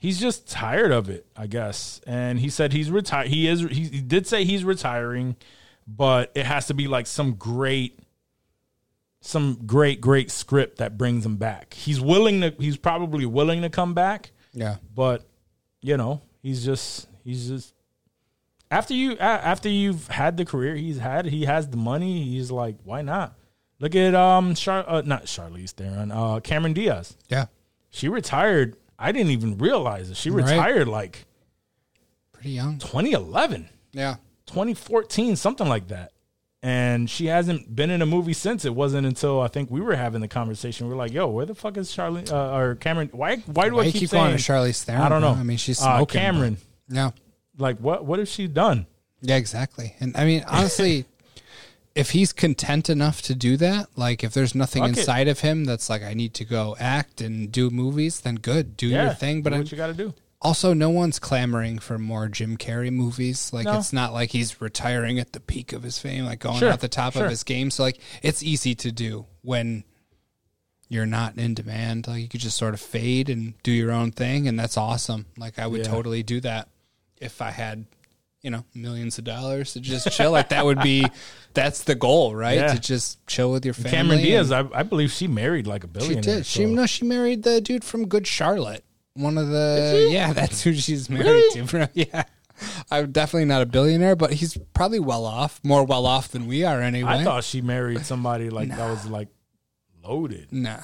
[0.00, 2.00] He's just tired of it, I guess.
[2.06, 3.28] And he said he's retired.
[3.28, 3.60] He is.
[3.62, 5.36] He, he did say he's retiring,
[5.88, 7.98] but it has to be like some great
[9.28, 11.74] some great great script that brings him back.
[11.74, 14.76] He's willing to he's probably willing to come back, yeah.
[14.94, 15.26] but
[15.82, 17.74] you know, he's just he's just
[18.70, 22.76] after you after you've had the career he's had, he has the money, he's like,
[22.84, 23.34] why not?
[23.80, 27.14] Look at um Char- uh, not Charlize Theron, uh Cameron Diaz.
[27.28, 27.46] Yeah.
[27.90, 28.76] She retired.
[28.98, 30.16] I didn't even realize it.
[30.16, 30.44] She Right.
[30.44, 31.26] retired like
[32.32, 32.78] Pretty young.
[32.78, 33.68] 2011.
[33.92, 34.16] Yeah.
[34.46, 36.12] 2014, something like that.
[36.60, 38.64] And she hasn't been in a movie since.
[38.64, 40.88] It wasn't until I think we were having the conversation.
[40.88, 43.10] We are like, "Yo, where the fuck is Charlie uh, or Cameron?
[43.12, 43.36] Why?
[43.36, 45.34] Why do Why I keep, keep saying Charlize Theron, I don't know.
[45.34, 46.56] I mean, she's uh, smoking, Cameron.
[46.88, 47.10] Yeah.
[47.58, 48.04] Like, what?
[48.04, 48.86] What has she done?
[49.20, 49.94] Yeah, exactly.
[50.00, 51.04] And I mean, honestly,
[51.94, 54.98] if he's content enough to do that, like if there's nothing Fuck it.
[54.98, 58.76] inside of him that's like I need to go act and do movies, then good,
[58.76, 59.42] do Yeah, your thing.
[59.42, 60.14] But do what you got to do.
[60.40, 63.52] Also, no one's clamoring for more Jim Carrey movies.
[63.52, 63.78] Like No.
[63.78, 66.80] it's not like he's retiring at the peak of his fame, like going Sure, at
[66.80, 67.24] the top sure.
[67.24, 67.70] of his game.
[67.70, 69.82] So like it's easy to do when
[70.88, 72.06] you're not in demand.
[72.06, 75.26] Like you could just sort of fade and do your own thing, and that's awesome.
[75.36, 75.90] Like I would Yeah.
[75.90, 76.68] totally do that
[77.20, 77.86] if I had,
[78.40, 80.30] you know, millions of dollars to just chill.
[80.30, 81.04] like that would be
[81.52, 82.58] that's the goal, right?
[82.58, 82.74] Yeah.
[82.74, 83.90] To just chill with your family.
[83.90, 86.22] Cameron Diaz, and- I, I believe she married like a billionaire.
[86.22, 86.40] she billionaire.
[86.42, 86.46] did.
[86.46, 88.84] She so- no, she married the dude from Good Charlotte.
[89.18, 91.86] One of the yeah, that's who she's married to, bro.
[91.94, 92.24] Yeah.
[92.90, 96.64] I'm definitely not a billionaire, but he's probably well off, more well off than we
[96.64, 97.10] are anyway.
[97.10, 99.28] I thought she married somebody like that was like
[100.02, 100.48] loaded.
[100.52, 100.80] Nah.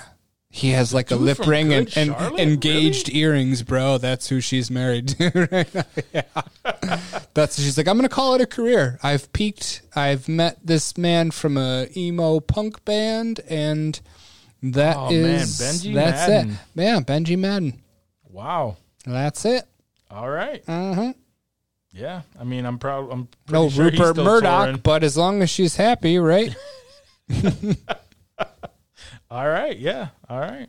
[0.50, 2.38] He has like a lip ring and, Good and Charlotte?
[2.40, 3.98] engaged earrings, bro.
[3.98, 5.84] That's who she's married to right now.
[6.12, 7.00] Yeah.
[7.34, 9.00] That's she's like, I'm gonna call it a career.
[9.02, 9.82] I've peaked.
[9.96, 14.00] I've met this man from a emo punk band, and
[14.62, 16.50] that Oh, man, Benji that's Madden.
[16.52, 16.58] it.
[16.76, 17.80] Yeah, Benji Madden.
[18.34, 18.76] Wow.
[19.06, 19.62] That's it.
[20.10, 20.64] All right.
[20.66, 21.12] Mm-hmm.
[21.92, 22.22] Yeah.
[22.38, 23.08] I mean, I'm proud.
[23.12, 24.76] I'm No sure Rupert Murdoch, touring.
[24.82, 26.54] but as long as she's happy, right?
[29.30, 29.76] All right.
[29.78, 30.08] Yeah.
[30.28, 30.68] All right.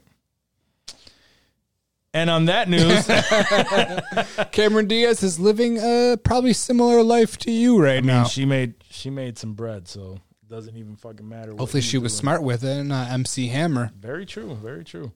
[2.14, 3.06] And on that news,
[4.52, 8.24] Cameron Diaz is living a probably similar life to you right I mean, now.
[8.26, 11.54] she made she made some bread, so it doesn't even fucking matter.
[11.58, 12.20] Hopefully, she was doing.
[12.22, 13.92] smart with it, and not MC Hammer.
[14.00, 14.56] Very true.
[14.56, 15.12] Very true.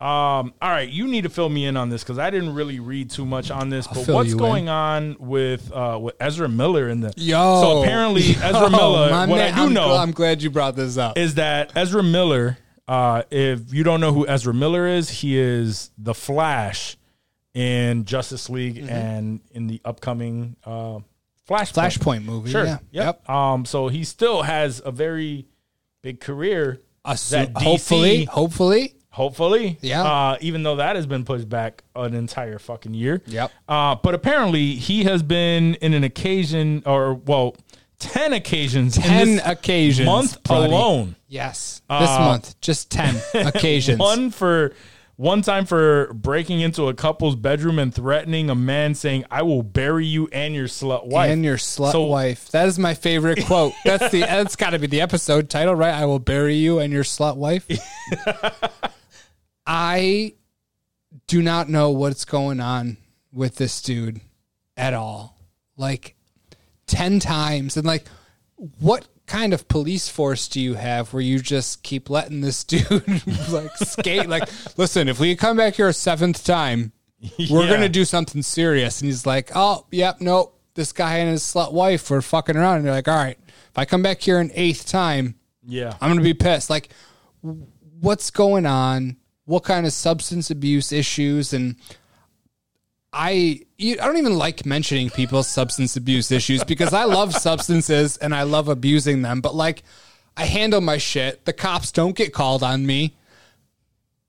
[0.00, 2.80] Um, all right, you need to fill me in on this because I didn't really
[2.80, 3.86] read too much on this.
[3.86, 7.12] But what's going on with uh, with Ezra Miller in the?
[7.18, 7.60] Yo.
[7.60, 9.10] So apparently, Ezra Yo, Miller.
[9.10, 11.18] my What man, I do I'm, know I'm glad you brought this up.
[11.18, 12.56] is that Ezra Miller.
[12.88, 16.96] Uh, if you don't know who Ezra Miller is, he is the Flash
[17.54, 18.88] in Justice League Mm-hmm.
[18.88, 20.98] and in the upcoming uh,
[21.48, 21.74] Flashpoint.
[21.74, 22.50] Flashpoint movie.
[22.50, 22.64] Sure.
[22.64, 22.78] Yeah.
[22.90, 23.28] Yep.
[23.28, 23.64] Um.
[23.66, 25.46] So he still has a very
[26.02, 26.80] big career.
[27.04, 28.94] That DC hopefully, hopefully.
[29.12, 30.02] Hopefully, Yeah.
[30.04, 33.22] Uh, even though that has been pushed back an entire fucking year.
[33.26, 33.50] Yep.
[33.68, 37.56] Uh, but apparently, he has been in an occasion, or well,
[37.98, 40.72] ten occasions, in 10 this occasions, month buddy.
[40.72, 41.16] alone.
[41.28, 41.82] Yes.
[41.88, 43.16] This month, just 10
[43.46, 43.98] occasions.
[43.98, 44.72] One for
[45.16, 49.62] one time for breaking into a couple's bedroom and threatening a man, saying, "I will
[49.64, 52.48] bury you and your slut wife and your slut So- wife.
[52.52, 53.74] That is my favorite quote.
[53.84, 55.92] That's the that's got to be the episode title, right?
[55.92, 57.66] I will bury you and your slut wife.
[59.72, 60.34] I
[61.28, 62.96] do not know what's going on
[63.32, 64.20] with this dude
[64.76, 65.38] at all.
[65.76, 66.16] Like
[66.88, 68.08] 10 times and like
[68.80, 72.90] what kind of police force do you have where you just keep letting this dude
[73.50, 76.90] like skate like listen if we come back here a seventh time
[77.48, 77.70] we're Yeah.
[77.70, 79.00] gonna do something serious.
[79.00, 80.58] And he's like, oh, yep, nope.
[80.74, 82.78] This guy and his slut wife were fucking around.
[82.78, 85.34] And they're like, all right, if I come back here an eighth time,
[85.64, 86.70] Yeah, I'm gonna be pissed.
[86.70, 86.88] Like,
[88.00, 89.16] what's going on?
[89.46, 91.52] What kind of substance abuse issues?
[91.52, 91.76] And
[93.12, 98.34] I, I don't even like mentioning people's substance abuse issues because I love substances and
[98.34, 99.40] I love abusing them.
[99.40, 99.82] But like,
[100.36, 101.44] I handle my shit.
[101.44, 103.16] The cops don't get called on me.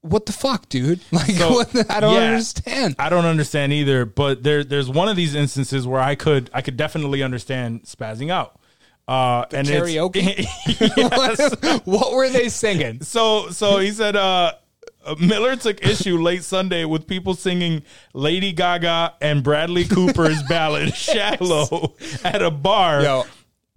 [0.02, 1.00] What the fuck, dude?
[1.12, 2.30] Like, So, what the, I don't yeah.
[2.32, 2.96] understand.
[2.98, 6.62] I don't understand either, but there there's one of these instances where I could I
[6.64, 8.60] could definitely understand spazzing out.
[9.08, 10.48] Uh and it's- karaoke?
[10.98, 11.82] Yes.
[11.86, 13.04] what were they singing?
[13.04, 14.54] So so he said uh
[15.20, 17.84] Miller took issue late Sunday with people singing
[18.14, 23.24] Lady Gaga and Bradley Cooper's ballad "Shallow" at a bar, Yo,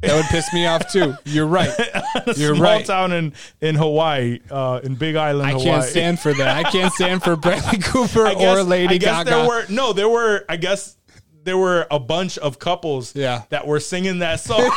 [0.02, 1.14] that would piss me off too.
[1.24, 1.70] You're right.
[2.36, 2.84] You're small right.
[2.86, 5.64] town in in Hawaii, uh, in Big Island, I Hawaii.
[5.64, 6.56] can't stand for that.
[6.66, 9.30] I can't stand for Bradley Cooper guess, or Lady I guess Gaga.
[9.30, 10.44] There were no, there were.
[10.48, 10.96] I guess
[11.44, 13.42] there were a bunch of couples, Yeah.
[13.50, 14.70] that were singing that song.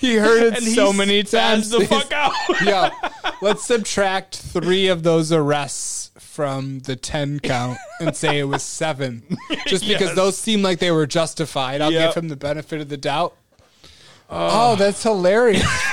[0.00, 1.70] He heard it and he so many times.
[1.70, 2.32] the fuck out.
[2.64, 2.88] Yo,
[3.40, 9.22] let's subtract three of those arrests from the 10 count and say it was seven.
[9.66, 10.16] Just because Yes.
[10.16, 11.80] those seem like they were justified.
[11.80, 12.14] I'll Yep.
[12.14, 13.34] give him the benefit of the doubt.
[14.34, 15.62] Oh, that's hilarious.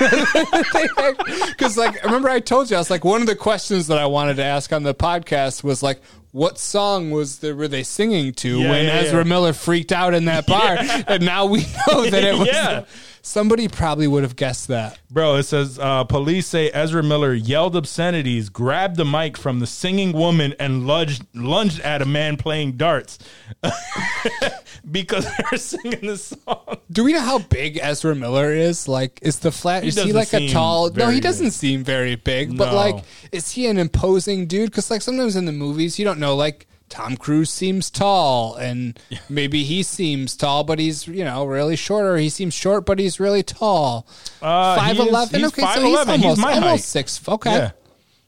[1.50, 4.06] Because, like, remember I told you, I was like, one of the questions that I
[4.06, 6.00] wanted to ask on the podcast was like,
[6.32, 9.24] what song was the, were they singing to Yeah, when yeah, Ezra yeah.
[9.28, 10.78] Miller freaked out in that bar?
[11.06, 12.46] And now we know that it was.
[12.48, 12.84] Yeah.
[13.22, 14.98] Somebody probably would have guessed that.
[15.10, 19.66] Bro, it says uh, police say Ezra Miller yelled obscenities, grabbed the mic from the
[19.66, 23.18] singing woman, and lunged, lunged at a man playing darts
[24.90, 26.78] because they're singing the song.
[26.90, 28.88] Do we know how big Ezra Miller is?
[28.88, 29.84] Like, is the flat?
[29.84, 30.90] is he like a tall?
[30.90, 31.52] No, he doesn't big.
[31.52, 32.56] seem very big.
[32.56, 32.76] But No.
[32.76, 34.70] like, is he an imposing dude?
[34.70, 36.34] Because like sometimes in the movies, you don't know.
[36.34, 38.98] Like Tom Cruise seems tall, and
[39.30, 42.98] maybe he seems tall, but he's you know really short, or he seems short, but
[42.98, 44.06] he's really tall.
[44.42, 45.44] Uh, Five is- eleven.
[45.46, 45.82] Okay, so 5'11".
[45.86, 47.26] he's He's almost, my almost six.
[47.28, 47.70] Okay, Yeah.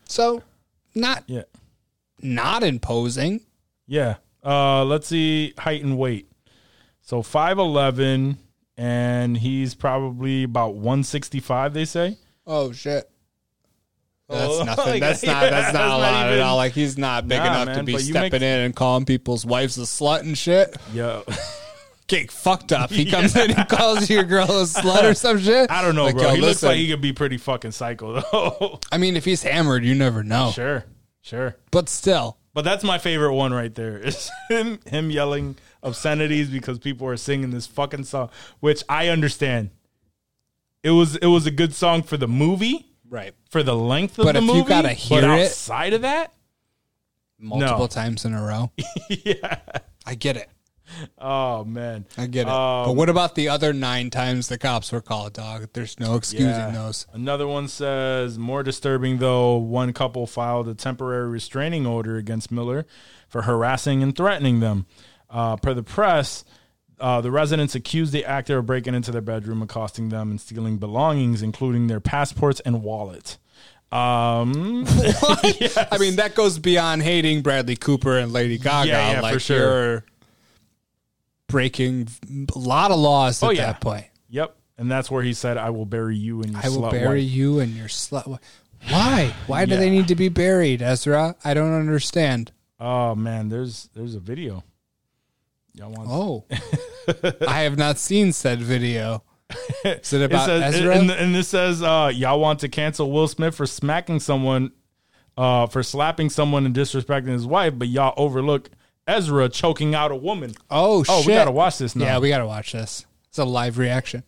[0.07, 0.43] so
[0.95, 1.43] not Yeah.
[2.21, 3.41] not imposing.
[3.87, 4.17] Yeah.
[4.45, 6.29] Uh, let's see height and weight.
[7.03, 8.37] So 5'11
[8.77, 12.17] and he's probably about 165 they say.
[12.47, 13.09] Oh shit.
[14.33, 14.85] That's Oh, nothing.
[14.87, 15.41] like, That's yeah, not.
[15.43, 16.57] That's not that's a not lot at all.
[16.57, 19.79] Like he's not big Nah, enough to be stepping make- in and calling people's wives
[19.79, 20.77] a slut and shit.
[20.93, 21.25] Yo.
[22.09, 22.91] Get fucked up.
[22.91, 25.71] He comes in and calls your girl a slut or some shit.
[25.71, 26.25] I don't know, Like, bro.
[26.31, 28.81] yo, he looks like he could be pretty fucking psycho though.
[28.91, 30.51] I mean, if he's hammered, you never know.
[30.51, 30.85] sure.
[31.23, 31.55] Sure.
[31.71, 33.97] But still, But that's my favorite one right there.
[33.99, 38.29] Is him him yelling obscenities because people are singing this fucking song,
[38.61, 39.71] which I understand.
[40.83, 43.35] It was it was a good song for the movie, Right.
[43.51, 44.69] for the length of But the if you movie.
[44.69, 46.33] gotta but hear it- outside of that,
[47.39, 47.87] Multiple No.
[47.89, 48.71] times in a row.
[49.09, 49.59] yeah.
[50.07, 50.49] I get it.
[51.19, 52.51] Oh man, I get it.
[52.53, 55.69] Um, but what about the other nine times the cops were called, dog?
[55.73, 56.71] There's no excusing Yeah.
[56.71, 57.07] those.
[57.13, 59.57] Another one says more disturbing though.
[59.57, 62.87] One couple filed a temporary restraining order against Miller
[63.29, 64.87] for harassing and threatening them.
[65.31, 66.45] Uh, per the press,
[67.03, 70.79] uh, the residents accused the actor of breaking into their bedroom, accosting them, and stealing
[70.79, 73.37] belongings, including their passports and wallet.
[73.91, 78.89] Um, I mean, that goes beyond hating Bradley Cooper and Lady Gaga.
[78.89, 79.59] Yeah, yeah, for sure.
[79.59, 80.05] you're
[81.49, 82.09] breaking
[82.55, 83.67] a lot of laws at Oh, yeah.
[83.67, 84.07] that point.
[84.29, 87.21] yep, and that's where he said, "I will bury you in your I will bury
[87.23, 88.39] wife." you and your slut.
[88.89, 89.35] Why?
[89.47, 89.81] Why do Yeah.
[89.81, 91.37] they need to be buried, Ezra?
[91.45, 92.53] I don't understand.
[92.81, 94.65] Oh man, there's there's a video.
[95.75, 96.09] Y'all want?
[96.11, 96.45] Oh,
[97.49, 99.23] I have not seen said video.
[99.85, 100.97] Is it It says, Ezra?
[100.97, 104.73] and, and this says, uh, y'all want to cancel Will Smith for smacking someone,
[105.37, 108.71] uh, for slapping someone and disrespecting his wife, but y'all overlook
[109.07, 110.55] Ezra choking out a woman.
[110.71, 111.13] oh, shit.
[111.13, 111.27] Oh, shit.
[111.29, 112.05] we gotta watch this now.
[112.05, 113.07] Yeah, we gotta watch this.
[113.29, 114.25] It's a live reaction.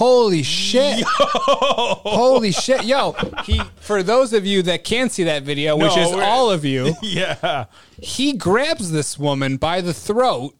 [0.00, 1.04] Holy shit!
[1.06, 2.84] Holy shit!
[2.84, 3.12] Yo,
[3.44, 3.60] he.
[3.80, 6.94] For those of you that can't see that video, which No, is all of you,
[7.02, 7.66] yeah,
[8.00, 10.54] he grabs this woman by the throat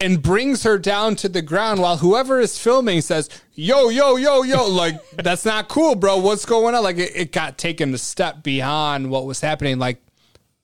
[0.00, 4.42] and brings her down to the ground while whoever is filming says, "Yo, yo, yo,
[4.42, 6.16] yo!" Like that's not cool, bro.
[6.16, 6.82] What's going on?
[6.82, 9.78] Like it, it got taken a step beyond what was happening.
[9.78, 10.00] Like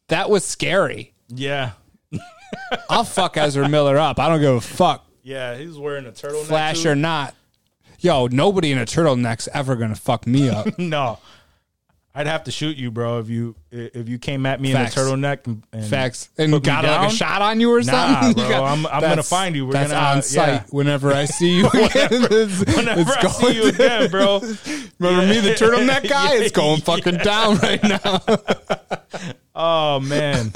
[0.08, 1.12] that was scary.
[1.28, 1.72] yeah,
[2.88, 4.18] I'll fuck Ezra Miller up.
[4.18, 5.56] I don't give a fuck, yeah.
[5.58, 6.44] He's wearing a turtleneck.
[6.46, 7.34] flash or not.
[8.04, 10.78] Yo, nobody in a turtleneck's ever gonna fuck me up.
[10.78, 11.18] No,
[12.14, 14.94] I'd have to shoot you, bro, if you if you came at me Facts.
[14.94, 16.28] in a turtleneck and, and Facts.
[16.36, 18.34] And got like a shot on you or Nah, something.
[18.44, 18.48] bro.
[18.50, 19.64] Got- I'm- I'm gonna find you.
[19.64, 20.62] We're that's gonna, uh, on site yeah.
[20.68, 21.66] whenever I see you.
[21.72, 21.88] again.
[22.12, 24.40] It's- Whenever it's I see you again, bro.
[24.98, 26.34] Remember me, the turtleneck guy?
[26.34, 26.84] It's going Yeah.
[26.84, 28.20] fucking down right now.
[29.54, 30.52] Oh man,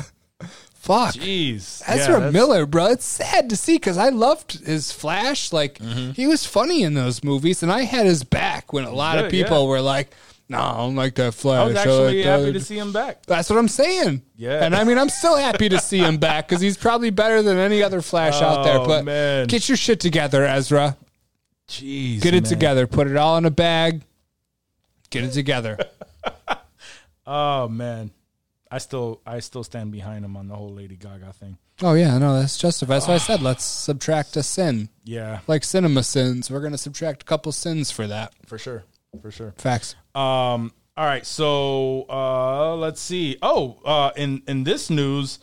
[0.88, 1.14] Fuck.
[1.14, 1.80] jeez.
[1.86, 2.86] Yeah, Ezra that's- Miller, bro.
[2.86, 5.52] It's sad to see because I loved his Flash.
[5.52, 6.12] Like Mm-hmm.
[6.12, 9.30] he was funny in those movies, and I had his back when a lot of
[9.30, 9.68] people yeah.
[9.68, 10.10] were like,
[10.48, 12.78] "No, I don't like that Flash." I was I actually like happy that." to see
[12.78, 13.24] him back.
[13.26, 14.22] That's what I'm saying.
[14.36, 14.64] Yeah.
[14.64, 17.58] and I mean, I'm still happy to see him back because he's probably better than
[17.58, 18.78] any other Flash out there.
[18.78, 19.46] Oh, But man.
[19.46, 20.96] get your shit together, Ezra.
[21.68, 22.48] Jeez, Get it man.
[22.50, 22.86] together.
[22.86, 24.00] Put it all in a bag.
[25.10, 25.78] Get it together.
[27.30, 28.10] Oh man,
[28.70, 31.58] I still I still stand behind him on the whole Lady Gaga thing.
[31.82, 32.96] oh yeah, no, that's justified.
[32.96, 34.88] That's why I said let's subtract a sin.
[35.04, 36.50] Yeah, like cinema sins.
[36.50, 38.32] We're gonna subtract a couple sins for that.
[38.46, 38.84] for sure,
[39.22, 39.54] for sure.
[39.58, 39.94] Facts.
[40.14, 40.72] Um.
[40.96, 41.24] All right.
[41.24, 43.36] So uh, let's see.
[43.42, 45.38] Oh, uh, in in this news,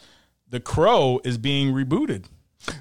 [0.50, 2.26] The Crow is being rebooted.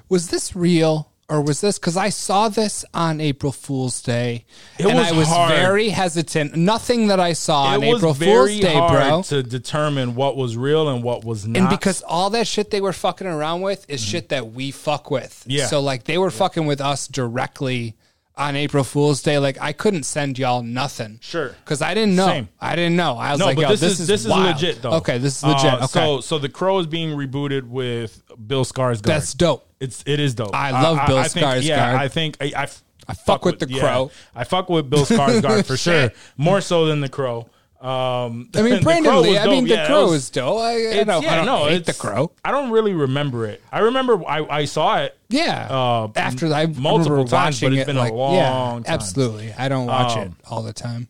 [0.09, 4.45] Was this real or was this because I saw this on April Fool's Day
[4.77, 5.51] It and was I was hard.
[5.51, 6.55] very hesitant.
[6.55, 9.23] Nothing that I saw on it was April Fool's Day, bro.
[9.23, 11.59] to determine what was real and what was not.
[11.59, 15.09] And because all that shit they were fucking around with is shit that we fuck
[15.09, 15.31] with.
[15.41, 15.51] Mm-hmm.
[15.51, 15.65] Yeah.
[15.67, 17.95] So like they were fucking with us directly
[18.37, 19.39] on April Fool's Day.
[19.39, 21.19] Like I couldn't send y'all nothing.
[21.21, 21.49] Sure.
[21.49, 22.27] Because I didn't know.
[22.27, 22.49] Same.
[22.59, 23.17] I didn't know.
[23.17, 24.55] I was no, like, but yo, this, this, is, this is wild.
[24.55, 24.93] legit though.
[24.93, 25.73] Okay, this is legit.
[25.73, 25.87] Uh, okay.
[25.87, 29.03] So so The Crow is being rebooted with Bill Skarsgård.
[29.03, 29.67] That's dope.
[29.79, 30.55] It's it is dope.
[30.55, 31.97] I love Bill think, Yeah, Skarsgård.
[31.97, 34.11] I think I, I, f- I fuck with the yeah, Crow.
[34.35, 37.49] I fuck with Bill Skarsgård for sure, more so than the Crow.
[37.81, 39.37] Um, I mean, The Brandon Crow Lee.
[39.37, 39.69] I mean, dope.
[39.69, 40.59] the Yeah, crow was- is dope.
[40.61, 42.31] I, I, don't, yeah, I don't no, hate the crow.
[42.43, 43.61] I don't really remember it.
[43.71, 45.17] I remember I, I saw it.
[45.29, 45.67] Yeah.
[45.69, 48.83] Uh, After I multiple times, but it's it, been a like, long yeah, time.
[48.87, 49.53] Absolutely.
[49.53, 51.07] I don't watch it Um, all the time.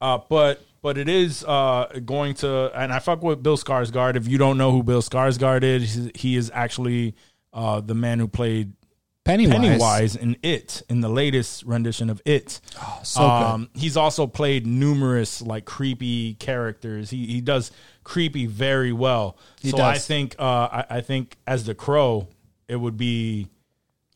[0.00, 4.16] Uh, but but it is uh, going to, and I fuck with Bill Skarsgård.
[4.16, 7.14] If you don't know who Bill Skarsgård is, he- he is actually
[7.52, 8.72] uh, the man who played
[9.24, 9.54] Pennywise.
[9.56, 12.60] Pennywise in It, in the latest rendition of It.
[12.80, 13.80] Oh, so good.
[13.80, 17.10] He's also played numerous like creepy characters.
[17.10, 17.70] He he does
[18.02, 19.36] creepy very well.
[19.60, 22.28] He so I think uh, I, I think as the Crow,
[22.66, 23.48] it would be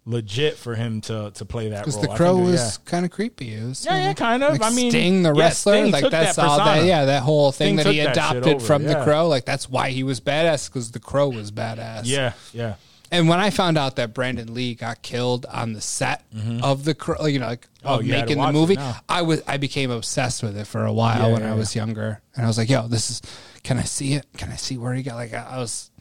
[0.09, 2.03] legit for him to to play that Because role.
[2.03, 3.55] the crow was kind of creepy.
[3.55, 4.53] It was, Yeah, yeah, kind of.
[4.53, 6.85] Like I mean, Sting the yeah, wrestler, Sting like that's that all that.
[6.85, 9.29] Yeah, that whole thing Sting that he that adopted over, from the crow.
[9.29, 12.03] Like that's why he was badass because the crow was badass.
[12.05, 12.75] yeah, yeah.
[13.13, 16.25] And when I found out that Brandon Lee got killed on the set
[16.63, 17.89] of the Crow, you know, like Mm-hmm.
[17.89, 18.77] Oh, you making the movie.
[19.09, 21.77] I was I became obsessed with it for a while Yeah, when yeah, I was
[21.77, 23.23] younger, and I was like, "Yo, this is.
[23.63, 24.27] Can I see it?
[24.37, 25.93] Can I see where he got?" Like I, was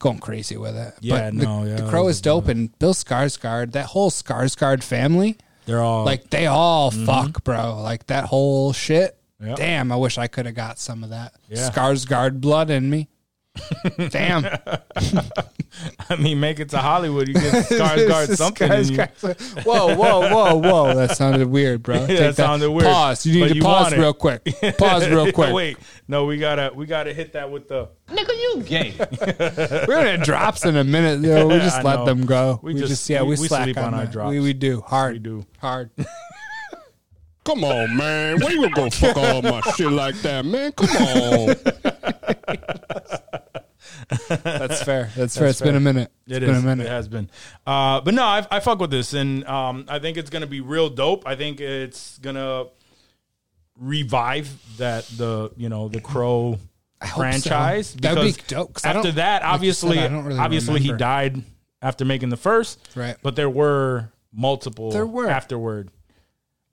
[0.00, 0.92] going crazy with it.
[1.00, 4.82] Yeah, but the, no, yeah, the Crow is dope, and Bill Skarsgård, that whole Skarsgård
[4.82, 7.04] family, They're all like they all Mm-hmm.
[7.06, 7.80] fuck, bro.
[7.80, 9.16] Like that whole shit.
[9.40, 9.56] Yep.
[9.56, 11.70] Damn, I wish I could have got some of that Yeah.
[11.70, 13.08] Skarsgård blood in me.
[14.10, 14.44] Damn.
[16.08, 18.70] I mean, make it to Hollywood, you get Skarsgård something.
[18.72, 19.62] in you.
[19.62, 20.94] Whoa, whoa, whoa, whoa.
[20.94, 22.06] That sounded weird, bro.
[22.06, 22.84] Take that sounded weird.
[22.90, 23.26] Pause.
[23.26, 24.44] You need But to you pause real quick.
[24.78, 25.52] Pause real quick.
[25.54, 25.76] Wait,
[26.08, 27.88] no, we gotta we gotta hit that with the.
[28.08, 28.28] Nigga.
[28.30, 28.94] You gay?
[29.86, 31.22] We're gonna drops in a minute.
[31.22, 31.46] Though.
[31.46, 32.04] We just I let know.
[32.06, 32.58] them go.
[32.62, 34.12] We We, just- just, yeah, we- we, we slack sleep on our that.
[34.12, 34.30] drops.
[34.30, 35.12] We, we do hard.
[35.14, 35.46] We do.
[35.60, 35.90] hard.
[37.44, 38.38] Come on, man.
[38.40, 40.72] Why you gonna fuck all my shit like that, man?
[40.72, 41.56] Come on.
[44.28, 45.10] That's fair.
[45.16, 45.48] That's fair.
[45.48, 46.10] It's been a minute.
[46.26, 46.62] It's It been is.
[46.62, 46.86] a minute.
[46.86, 47.30] It has been.
[47.66, 50.60] Uh, but no, I, I fuck with this, and um, I think it's gonna be
[50.60, 51.26] real dope.
[51.26, 52.66] I think it's gonna
[53.76, 56.58] revive that the you know the Crow
[57.02, 57.16] hope so.
[57.16, 61.42] franchise That'd be dope, after that, like obviously, said, I don't really obviously he died
[61.82, 63.16] after making the first, Right.
[63.22, 65.28] But there were multiple There were.
[65.30, 65.90] afterward.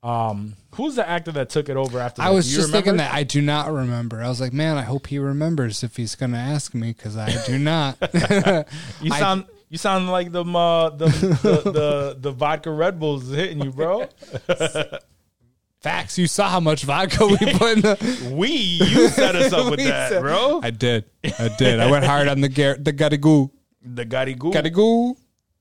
[0.02, 2.22] Um, who's the actor that took it over after?
[2.22, 2.34] I that?
[2.34, 4.22] was just thinking that I do not remember.
[4.22, 7.16] I was like, man, I hope he remembers if he's going to ask me because
[7.16, 7.96] I do not.
[9.02, 13.28] You I- sound you sound like the uh, the, the the the vodka Red Bulls
[13.28, 14.06] hitting you, bro.
[15.80, 16.18] Facts.
[16.18, 18.30] You saw how much vodka we put in the.
[18.34, 20.60] We you set us up with that, said- bro.
[20.62, 21.04] I did.
[21.38, 21.80] I did.
[21.80, 23.50] I went hard on the gar- the gatigoo.
[23.82, 24.50] the Goo.
[24.52, 25.16] Gatigoo.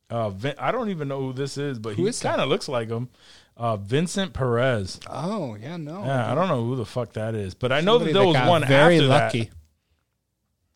[0.09, 2.87] Uh, Vin, I don't even know who this is, but he kind of looks like
[2.89, 3.09] him.
[3.57, 4.99] Uh, Vincent Perez.
[5.09, 6.03] Oh yeah, no.
[6.05, 8.27] Yeah, I don't know who the fuck that is, but I know Somebody that there
[8.27, 9.49] was got one very after lucky.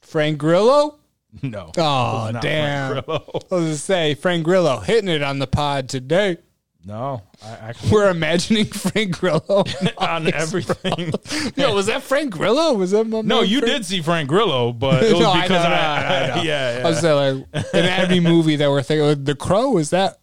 [0.01, 0.97] Frank Grillo.
[1.41, 1.67] No.
[1.69, 2.91] it Oh not damn!
[2.91, 3.31] Frank I Grillo.
[3.33, 6.37] was gonna say Frank Grillo hitting it on the pod today.
[6.83, 9.63] No, I actually We're imagining Frank Grillo
[9.99, 11.13] on everything.
[11.55, 12.73] Yo, was that Frank Grillo?
[12.73, 13.71] Was that my no, man you Frank?
[13.73, 16.41] did see Frank Grillo, but it was No, I because know, I, no, no.
[16.41, 16.87] yeah, yeah.
[16.87, 19.23] I was saying, like an anatomy movie that we're thinking.
[19.23, 20.17] The Crow was that?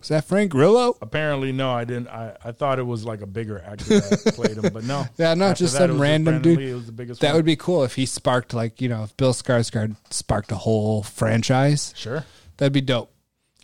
[0.00, 0.96] Was that Frank Grillo?
[1.02, 2.08] Apparently, no, I didn't.
[2.08, 5.04] I, I thought it was like a bigger actor that played him, but no.
[5.18, 6.68] Yeah, no, After just that, some random Brandon dude.
[6.68, 7.20] It was the biggest.
[7.20, 7.36] That one.
[7.36, 11.02] would be cool if he sparked like you know if Bill Skarsgård sparked a whole
[11.02, 11.92] franchise.
[11.96, 12.24] sure.
[12.56, 13.12] That'd be dope.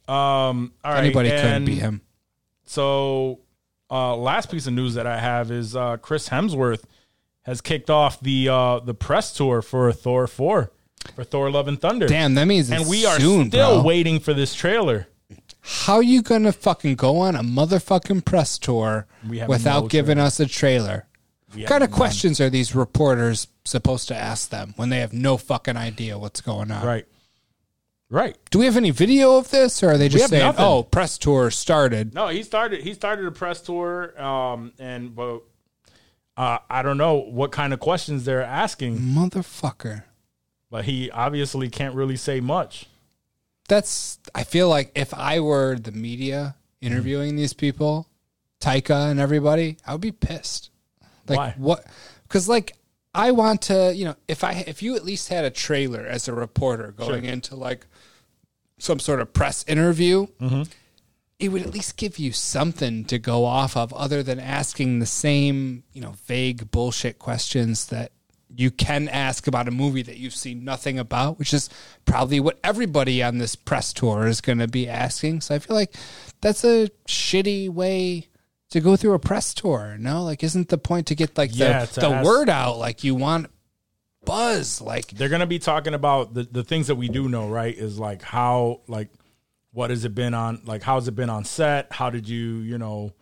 [0.09, 2.01] Um, all right, Anybody could be him.
[2.65, 3.41] So,
[3.91, 6.85] uh, last piece of news that I have is uh, Chris Hemsworth
[7.43, 10.71] has kicked off the uh, the press tour for Thor four
[11.15, 12.07] for Thor Love and Thunder.
[12.07, 13.87] Damn, that means it's and we are soon, still bro.
[13.87, 15.09] waiting for this trailer.
[15.69, 19.07] How you gonna fucking go on a motherfucking press tour
[19.49, 21.07] without no giving us a trailer?
[21.55, 25.13] We What kind of questions are these reporters supposed to ask them when they have
[25.13, 26.87] no fucking idea what's going on?
[26.87, 27.07] Right,
[28.11, 28.37] right.
[28.51, 30.65] Do we have any video of this, or are they just saying, nothing.
[30.65, 32.15] "Oh, press tour started"?
[32.15, 32.83] No, he started.
[32.83, 35.41] He started a press tour, um, and but
[36.37, 40.05] uh, I don't know what kind of questions they're asking, Motherfucker.
[40.71, 42.87] but he obviously can't really say much.
[43.69, 44.19] That's.
[44.35, 48.09] I feel like if I were the media interviewing these people,
[48.61, 50.71] Taika and everybody, I would be pissed.
[51.29, 51.55] Like Why?
[51.57, 51.87] what?
[52.23, 52.77] Because like
[53.15, 56.29] I want to, you know, if I if you at least had a trailer as
[56.29, 57.87] a reporter going into like
[58.79, 60.63] some sort of press interview, Mm-hmm.
[61.39, 65.07] it would at least give you something to go off of other than asking the
[65.07, 68.13] same, you know, vague bullshit questions that
[68.57, 71.69] you can ask about a movie that you've seen nothing about, which is
[72.05, 75.41] probably what everybody on this press tour is going to be asking.
[75.43, 75.95] So I feel like
[76.41, 78.29] that's a shitty way
[78.71, 79.97] to go through a press tour.
[79.99, 82.79] No, like isn't the point to get like Yeah, the, to the ask- word out?
[82.79, 83.49] Like you want
[84.25, 87.77] buzz, like they're gonna be talking about the, the things that we do know, right?
[87.77, 89.09] Is like how like
[89.73, 91.93] what has it been on like how's it been on set?
[91.93, 93.13] How did you, you know,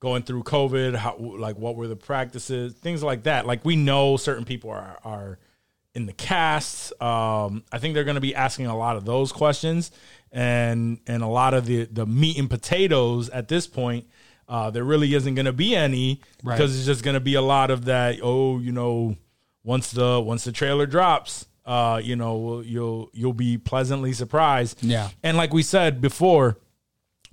[0.00, 3.46] going through COVID, how like what were the practices, things like that.
[3.46, 5.38] Like we know certain people are are
[5.94, 6.92] in the cast.
[7.02, 9.90] Um, I think they're gonna be asking a lot of those questions
[10.32, 14.06] and and a lot of the the meat and potatoes at this point.
[14.48, 16.56] Uh, there really isn't going to be any Right.
[16.56, 18.18] because it's just going to be a lot of that.
[18.20, 19.14] Oh, you know,
[19.62, 24.82] once the once the trailer drops, uh, you know, you'll you'll be pleasantly surprised.
[24.82, 25.10] Yeah.
[25.22, 26.58] And like we said before,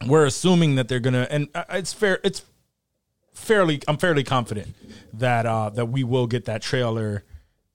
[0.05, 2.19] we're assuming that they're gonna, and uh, it's fair.
[2.23, 2.43] It's
[3.37, 3.81] fairly.
[3.87, 4.75] I'm fairly confident
[5.13, 7.23] that uh, that we will get that trailer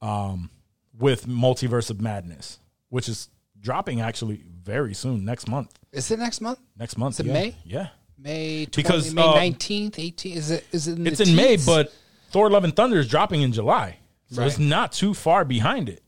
[0.01, 0.51] um,
[0.99, 2.59] with Multiverse of Madness,
[2.89, 3.29] which is
[3.61, 5.73] dropping actually very soon next month.
[5.93, 6.59] is it next month?
[6.79, 7.33] Next month, it yeah.
[7.33, 7.57] May?
[7.65, 10.37] Yeah, May 20, Because, May uh, nineteenth, eighteenth.
[10.37, 10.67] Is it?
[10.73, 10.99] Is it?
[10.99, 11.93] In it's the in May, but
[12.31, 13.99] Thor: Love and Thunder is dropping in July,
[14.31, 16.02] so it's not too far behind it.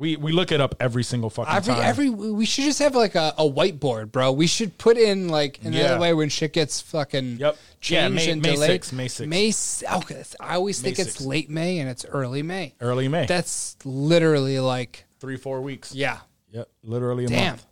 [0.00, 1.82] We we look it up every single fucking Every time.
[1.84, 4.32] every we should just have like a, a whiteboard, bro.
[4.32, 5.88] We should put in like in Yeah.
[5.88, 7.56] that way when shit gets fucking Yep.
[7.82, 8.80] changed Yeah, May- and May delayed.
[8.80, 9.28] 6th, May 6th.
[9.28, 10.24] May s- okay.
[10.40, 11.26] I always think May it's 6th.
[11.26, 12.74] late May and it's early May.
[12.80, 13.26] early May.
[13.26, 15.94] That's literally like three four weeks.
[15.94, 16.20] yeah.
[16.50, 17.46] Yep, literally a Damn.
[17.52, 17.66] month.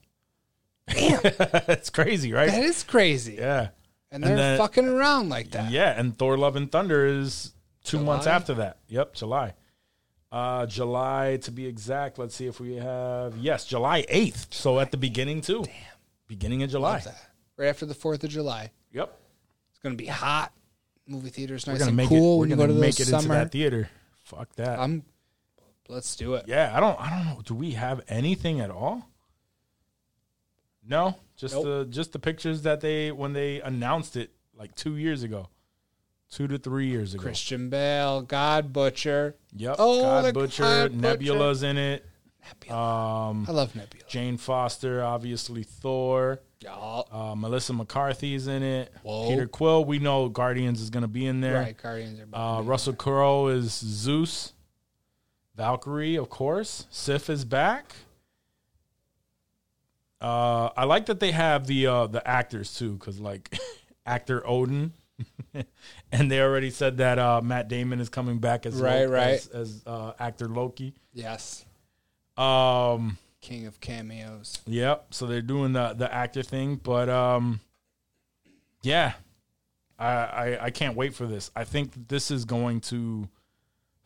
[0.89, 1.21] Damn,
[1.69, 2.51] it's crazy, right?
[2.51, 3.35] That is crazy.
[3.37, 3.69] yeah,
[4.13, 5.71] and they're then- fucking around like that.
[5.73, 7.53] Yeah, and Thor: Love and Thunder is
[7.85, 8.77] two months after that.
[8.89, 9.55] Yep, July.
[10.31, 12.19] Uh, July to be exact.
[12.19, 14.49] Let's see if we have yes, July eighth.
[14.53, 15.63] So at the beginning too.
[15.65, 15.75] Damn.
[16.27, 17.03] Beginning of July.
[17.57, 19.19] Right after the Fourth of July, Yep.
[19.71, 20.53] it's gonna be hot.
[21.07, 22.39] Movie theaters nice and cool it.
[22.41, 23.35] We're gonna go to make it into summer.
[23.37, 23.89] that theater.
[24.25, 24.79] Fuck that.
[24.79, 25.03] I'm.
[25.89, 26.45] Let's do it.
[26.47, 27.01] yeah, I don't.
[27.01, 27.41] I don't know.
[27.43, 29.09] Do we have anything at all?
[30.87, 31.65] No, just Nope.
[31.65, 35.49] the just the pictures that they when they announced it like two years ago,
[36.31, 37.23] two to three years ago.
[37.23, 39.37] Christian Bale, God Butcher.
[39.57, 39.77] Yep.
[39.79, 41.01] Oh, God Butcher, God Butcher.
[41.01, 42.05] Nebula's in it.
[42.71, 44.05] Um, I love Nebula.
[44.09, 46.41] Jane Foster, obviously Thor.
[46.61, 47.09] Y'all.
[47.13, 48.93] Uh, Melissa McCarthy's in it.
[49.03, 49.29] Whoa.
[49.29, 51.61] Peter Quill, we know Guardians is going to be in there.
[51.61, 52.59] Right, Guardians are.
[52.59, 54.55] Uh, Russell Crowe is Zeus.
[55.55, 56.87] Valkyrie, of course.
[56.91, 57.95] Sif is back.
[60.21, 63.57] Uh, I like that they have the uh, the actors too, because like
[64.07, 64.93] actor Odin,
[66.13, 69.29] and they already said that uh, Matt Damon is coming back as Right, Lo- right.
[69.35, 70.95] as, as uh, actor Loki.
[71.13, 71.65] yes,
[72.37, 74.59] Um, King of cameos.
[74.67, 75.15] Yep.
[75.15, 77.61] So they're doing the the actor thing, but um,
[78.83, 79.13] yeah,
[79.99, 81.51] I I, I can't wait for this.
[81.55, 83.29] I think this is going to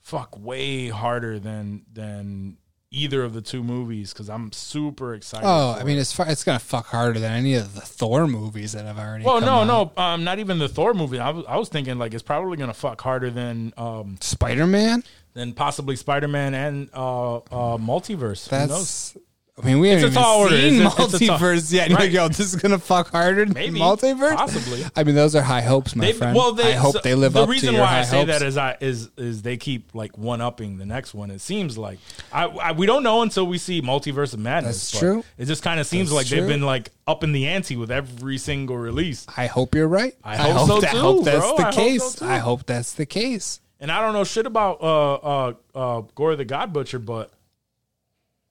[0.00, 2.56] fuck way harder than than
[2.92, 5.46] either of the two movies because I'm super excited.
[5.46, 6.02] Oh, I mean, it.
[6.02, 9.24] it's fu- it's gonna fuck harder than any of the Thor movies that I've already.
[9.24, 9.96] well, no, out.
[9.96, 11.18] no, um, not even the Thor movie.
[11.18, 15.02] I was I was thinking like it's probably gonna fuck harder than um Spider Man.
[15.32, 18.48] than possibly Spider Man and uh uh multiverse.
[18.48, 19.14] Who knows?
[19.14, 19.16] That's.
[19.62, 21.92] I mean, we haven't a even seen It's a- it's a tall- multiverse yet.
[21.92, 22.06] Right.
[22.10, 23.78] you go, this is gonna fuck harder than Maybe.
[23.78, 24.34] multiverse.
[24.36, 24.84] Possibly.
[24.96, 26.34] I mean, those are high hopes, my They, friend.
[26.36, 28.16] well, they, I hope so they live up to the up reason why I say
[28.18, 28.26] hopes.
[28.38, 31.30] that is I is is they keep like one upping the next one.
[31.30, 31.98] It seems like
[32.32, 34.90] I, I we don't know until we see Multiverse of Madness.
[34.90, 35.24] That's true.
[35.38, 38.38] It just kind of seems That's like they've been like upping the ante with every
[38.38, 39.26] single release.
[39.36, 40.14] I hope you're right.
[40.24, 41.56] I hope so that, too, hope that's bro.
[41.56, 42.04] the I hope case.
[42.14, 42.30] so too.
[42.32, 43.60] I hope that's the case.
[43.80, 47.30] And I don't know shit about uh uh uh Gore the God Butcher, but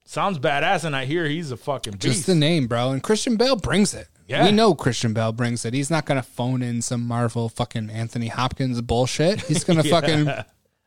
[0.04, 0.84] sounds badass.
[0.84, 2.02] And I hear he's a fucking beast.
[2.02, 2.90] Just the name, bro.
[2.90, 4.08] And Christian Bale brings it.
[4.28, 4.44] Yeah.
[4.44, 5.74] We know Christian Bale brings it.
[5.74, 9.40] He's not gonna phone in some Marvel fucking Anthony Hopkins bullshit.
[9.42, 9.90] He's gonna Yeah.
[10.00, 10.30] fucking.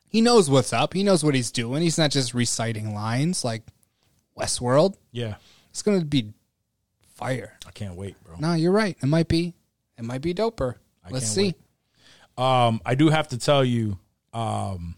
[0.08, 0.94] He knows what's up.
[0.94, 1.82] He knows what he's doing.
[1.82, 3.62] He's not just reciting lines like
[4.38, 4.94] Westworld.
[5.12, 5.34] yeah,
[5.70, 6.32] It's gonna be
[7.14, 7.52] fire.
[7.66, 8.36] I can't wait, bro.
[8.38, 8.96] No, you're right.
[9.02, 9.54] It might be.
[9.98, 10.74] It might be doper.
[11.10, 11.54] Let's see.
[12.36, 12.42] wait.
[12.44, 13.98] Um, I do have to tell you,
[14.34, 14.94] um,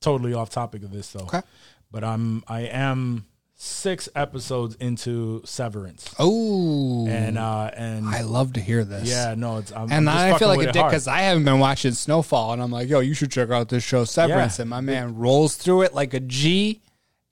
[0.00, 1.20] totally off topic of this though.
[1.24, 1.40] Okay.
[1.92, 8.60] But I'm I am six episodes into Severance, Oh, and uh, and I love to
[8.60, 9.08] hear this.
[9.08, 11.60] yeah, no, it's I'm, And I'm I feel like a dick because I haven't been
[11.60, 14.58] watching Snowfall, and I'm like, yo, you should check out this show Severance.
[14.58, 14.62] Yeah.
[14.62, 16.80] And my man rolls through it like a G,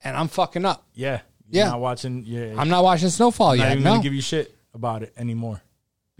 [0.03, 0.85] and I'm fucking up.
[0.93, 1.71] yeah, you're Yeah.
[1.71, 2.23] not watching.
[2.25, 3.71] Yeah, I'm not watching Snowfall not yet.
[3.73, 3.91] even No.
[3.93, 5.61] gonna give you shit about it anymore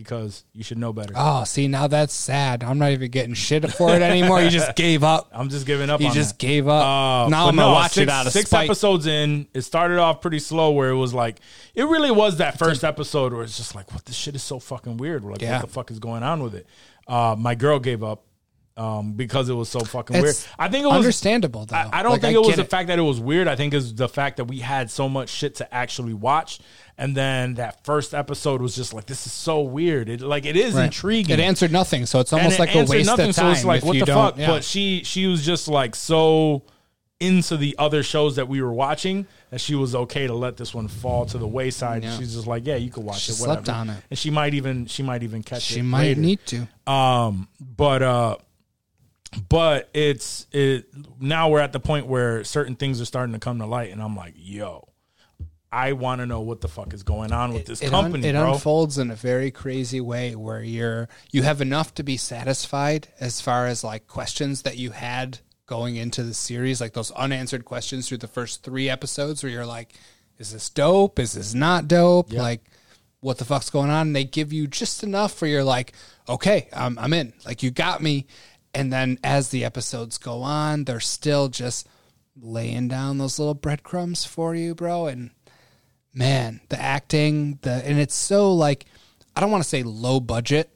[0.04, 1.14] because you should know better.
[1.16, 2.64] oh, see, now that's sad.
[2.64, 4.42] I'm not even getting shit for it anymore.
[4.42, 5.30] You just gave up.
[5.34, 6.02] I'm just giving up.
[6.02, 6.46] You just that.
[6.46, 6.84] gave up.
[6.84, 8.66] Uh, now I'm gonna watch six, it out of six spite.
[8.66, 9.48] episodes in.
[9.54, 11.40] It started off pretty slow, where it was like
[11.76, 14.60] it really was that first episode where it's just like, what this shit is so
[14.60, 15.24] fucking weird.
[15.24, 15.54] Like, Yeah.
[15.58, 16.68] what the fuck is going on with it?
[17.08, 18.24] Uh, my girl gave up
[18.78, 20.36] um, because it was so fucking It's weird.
[20.58, 21.76] I think it was understandable though.
[21.76, 23.48] I, I don't Like, think it was the fact that it was weird.
[23.48, 26.60] I think it's the fact that we had so much shit to actually watch,
[26.98, 30.08] and then that first episode was just like, this is so weird.
[30.10, 30.86] It like it is Right.
[30.86, 31.38] intriguing.
[31.38, 33.52] It answered nothing, so it's almost And like it a waste nothing, of So time.
[33.52, 34.38] it's like, what the fuck?
[34.38, 34.48] yeah.
[34.48, 36.64] But she she was just like so
[37.20, 40.74] into the other shows that we were watching that she was okay to let this
[40.74, 42.04] one fall to the wayside.
[42.04, 42.18] Yeah.
[42.18, 43.40] She's just like, yeah, you could watch She it.
[43.40, 43.64] Whatever.
[43.66, 44.04] slept on it.
[44.10, 45.74] and she might even she might even catch it.
[45.76, 46.22] she might later.
[46.22, 46.68] need to.
[46.92, 48.38] Um, but uh,
[49.50, 50.88] but it's it
[51.20, 54.02] now we're at the point where certain things are starting to come to light, and
[54.02, 54.88] I'm like, yo,
[55.72, 58.28] I want to know what the fuck is going on with this it, un- company,
[58.28, 58.54] it bro.
[58.54, 63.40] unfolds in a very crazy way where you're you have enough to be satisfied as
[63.40, 68.10] far as like questions that you had going into the series like those unanswered questions
[68.10, 69.94] through the first three episodes where you're like
[70.38, 71.20] is this dope?
[71.20, 72.34] Is this not dope?
[72.34, 72.64] Like
[73.22, 74.08] what the fuck's going on?
[74.08, 75.94] And they give you just enough for you're like
[76.28, 77.32] okay I'm, I'm in.
[77.46, 78.28] Like you got me
[78.74, 81.88] and then as the episodes go on they're still just
[82.42, 85.32] laying down those little breadcrumbs for you bro and
[86.14, 88.86] man, the acting, the and it's so like
[89.36, 90.70] I don't want to say low budget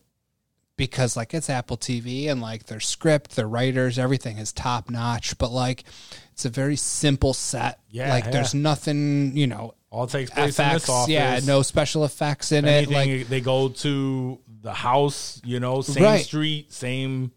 [0.77, 5.37] because like it's Apple TV and like their script, their writers, everything is top notch,
[5.37, 5.83] but like
[6.31, 7.79] it's a very simple set.
[7.89, 8.31] Yeah, like yeah.
[8.31, 10.89] there's nothing, you know, All takes place in this effects.
[10.89, 11.09] office.
[11.09, 12.89] Yeah, no special effects in it.
[12.89, 16.23] Like they go to the house, you know, same Right.
[16.25, 17.31] street, same,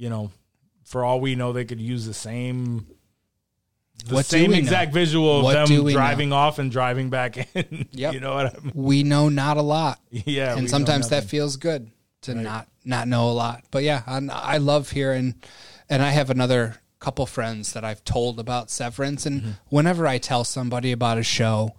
[0.00, 0.30] you know,
[0.84, 2.86] for all we know, they could use the same,
[4.06, 5.00] the What same exact know?
[5.00, 7.86] visual of What them driving off and driving back in.
[7.92, 8.14] Yep.
[8.14, 8.72] You know what I mean?
[8.74, 10.56] we know not a lot, Yeah.
[10.56, 11.90] and sometimes that feels good.
[12.22, 13.64] to not not know a lot.
[13.70, 14.18] But yeah, i
[14.54, 15.34] I love hearing,
[15.90, 19.50] and I have another couple friends that I've told about Severance, and Mm-hmm.
[19.68, 21.74] whenever I tell somebody about a show,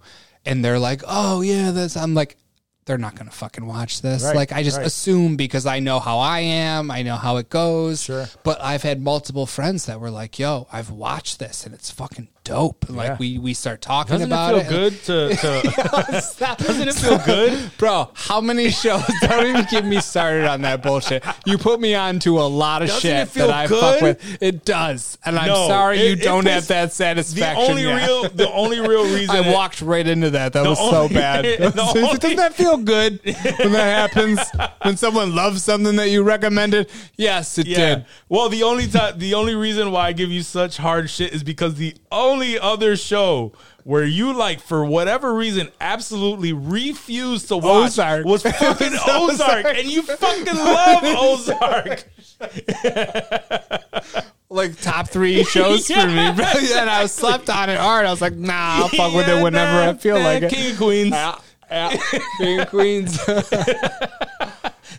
[0.46, 2.36] and they're like, "Oh yeah, that's," I'm like.
[2.84, 4.24] They're not going to fucking watch this.
[4.24, 4.86] Right, like I just right.
[4.86, 8.02] assume because I know how I am, I know how it goes.
[8.02, 8.26] Sure.
[8.42, 12.28] But I've had multiple friends that were like, "Yo, I've watched this and it's fucking
[12.44, 12.96] dope." Yeah.
[12.96, 14.90] like we we start talking Doesn't about it feel it.
[14.90, 15.36] good to,
[15.72, 17.70] to Doesn't it feel good?
[17.78, 19.02] Bro, how many shows?
[19.22, 21.24] Don't even get me started on that bullshit.
[21.46, 23.80] You put me on to a lot of Doesn't shit that I good?
[23.80, 24.42] fuck with.
[24.42, 25.18] It does.
[25.24, 27.62] And I'm No, sorry it- you it don't have that satisfaction.
[27.64, 28.06] the only yet.
[28.06, 30.52] real the only real reason I walked right into that.
[30.52, 31.44] That was so bad.
[31.46, 31.72] only-
[32.18, 34.40] Doesn't that feel good when that happens?
[34.82, 36.88] When someone loves something that you recommended?
[37.16, 37.76] Yes, it Yeah.
[37.96, 38.06] did.
[38.28, 41.42] Well, the only time, the only reason why I give you such hard shit is
[41.42, 43.52] because the only other show
[43.84, 48.24] where you like for whatever reason absolutely refused to watch Ozark.
[48.24, 52.04] was fucking Ozark, and you fucking love Ozark.
[54.52, 56.18] Like top three shows for me.
[56.26, 58.04] and I slept on it hard.
[58.04, 60.52] I was like, nah, I'll fuck with it whenever nah, I feel nah, like it.
[60.52, 61.10] King of Queens.
[61.10, 61.38] Yeah,
[61.70, 61.96] yeah.
[62.36, 63.18] King of Queens.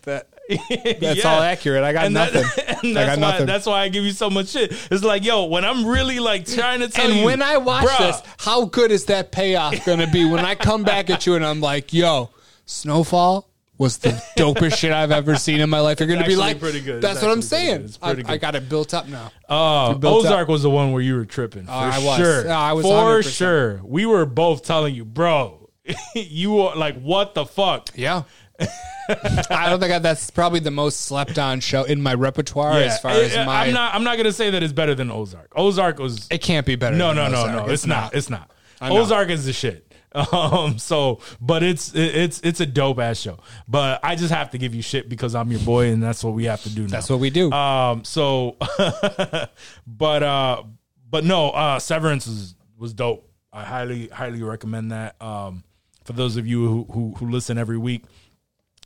[0.03, 0.27] That,
[0.99, 1.27] that's Yeah.
[1.35, 1.83] all accurate.
[1.83, 2.63] I got And, that- nothing.
[2.91, 3.45] and I that's got why nothing.
[3.47, 4.71] that's why I give you so much shit.
[4.91, 7.85] It's like, yo, when I'm really like trying to tell and you, when I watch
[7.85, 11.25] bruh, this, how good is that payoff going to be when I come back at
[11.25, 12.29] you and I'm like, yo,
[12.65, 15.99] Snowfall was the dopest shit I've ever seen in my life.
[15.99, 17.01] You're going to be like, pretty good.
[17.01, 17.89] That's what I'm saying.
[18.01, 19.31] I, I got it built up now.
[19.49, 20.49] Uh, built Ozark up.
[20.49, 21.65] was the one where you were tripping.
[21.65, 22.17] For I was.
[22.17, 22.45] sure.
[22.45, 23.35] Yeah, I was For 100%.
[23.35, 23.81] sure.
[23.83, 25.69] We were both telling you, bro,
[26.15, 27.89] you are like, what the fuck?
[27.95, 28.23] Yeah.
[28.59, 32.99] I don't think I, that's probably the most slept on show in my repertoire as
[32.99, 33.65] far as eh, my.
[33.65, 33.95] I'm not.
[33.95, 35.51] I'm not gonna say that it's better than Ozark.
[35.55, 36.27] Ozark was.
[36.31, 36.95] it can't be better.
[36.95, 37.67] no, than no, no, Ozark.
[37.67, 37.73] no.
[37.73, 38.13] It's, not.
[38.13, 38.51] It's not.
[38.81, 38.97] know.
[38.97, 39.87] Ozark is the shit.
[40.31, 40.77] Um.
[40.77, 43.39] So, but it's it- it's it's a dope ass show.
[43.67, 46.35] But I just have to give you shit because I'm your boy, and that's what
[46.35, 46.83] we have to do.
[46.83, 46.87] Now.
[46.89, 47.51] That's what we do.
[47.51, 48.03] Um.
[48.03, 48.57] So,
[49.87, 50.63] but uh,
[51.09, 51.49] but no.
[51.49, 53.27] Uh, Severance was was dope.
[53.51, 55.19] I highly highly recommend that.
[55.19, 55.63] Um,
[56.03, 58.03] for those of you who who, who listen every week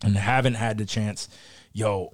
[0.03, 1.27] and haven't had the chance,
[1.73, 2.13] yo,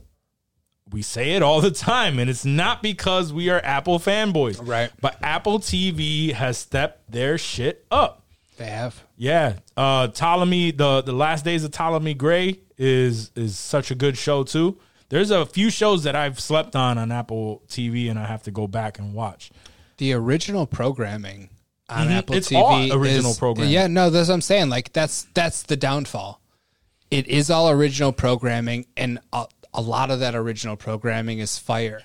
[0.92, 4.92] we say it all the time, and it's not because we are Apple fanboys, Right.
[5.02, 8.24] But Apple TV has stepped their shit up.
[8.58, 9.04] they have.
[9.18, 14.18] Yeah, uh, Ptolemy, the the last days of Ptolemy Gray is is such a good
[14.18, 14.78] show too.
[15.10, 18.52] There's a few shows that I've slept on on Apple TV, and I have to
[18.52, 19.52] go back and watch.
[19.98, 21.50] the original programming
[21.88, 22.18] on Mhm.
[22.18, 23.72] Apple It's TV all original is- programming.
[23.72, 24.70] Yeah, no, that's what I'm saying.
[24.70, 26.42] Like that's that's the downfall.
[27.14, 32.02] It is all original programming, and a, a lot of that original programming is fire.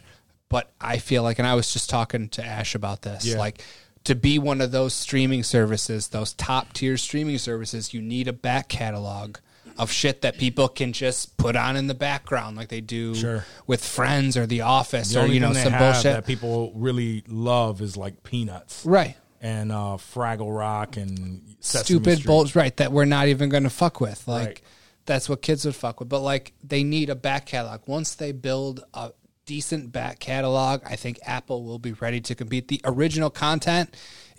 [0.48, 3.38] But I feel like, and I was just talking to Ash about this, Yeah.
[3.38, 3.62] like
[4.04, 8.32] to be one of those streaming services, those top tier streaming services, you need a
[8.32, 9.36] back catalog
[9.78, 13.44] of shit that people can just put on in the background, like they do Sure.
[13.66, 16.02] with Friends or The Office The or you know some bullshit.
[16.04, 19.16] that people really love is like Peanuts, right.
[19.40, 22.76] And uh, Fraggle Rock and Sesame stupid bolts, right?
[22.78, 24.26] That we're not even going to fuck with.
[24.26, 24.60] Like Right.
[25.08, 26.08] That's what kids would fuck with.
[26.08, 27.80] But like they need a back catalog.
[27.86, 29.10] Once they build a
[29.46, 32.68] decent back catalog, I think Apple will be ready to compete.
[32.68, 33.96] The original content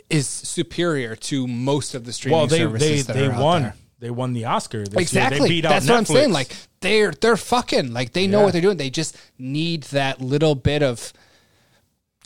[0.10, 3.44] is superior to most of the streaming Well, they services they that they are out
[3.44, 3.62] won.
[3.64, 3.76] there.
[4.00, 4.86] They won the Oscar.
[4.86, 5.02] This Year.
[5.02, 5.40] Exactly.
[5.42, 6.32] They beat out That's what I'm saying.
[6.32, 8.44] Like they're they're fucking like they know Yeah.
[8.46, 8.78] what they're doing.
[8.78, 11.12] They just need that little bit of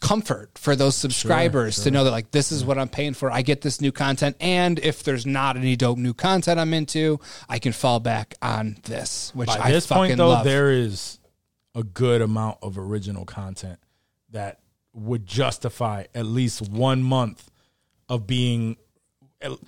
[0.04, 3.32] comfort for those subscribers to know that like this is what I'm paying for.
[3.32, 7.22] I get this new content, and if there's not any dope new content I'm into,
[7.48, 10.44] I can fall back on this, which By I this fucking point, though, love.
[10.44, 11.20] there is
[11.74, 13.80] a good amount of original content
[14.32, 14.60] that
[14.94, 17.50] would justify at least one month
[18.10, 18.76] of being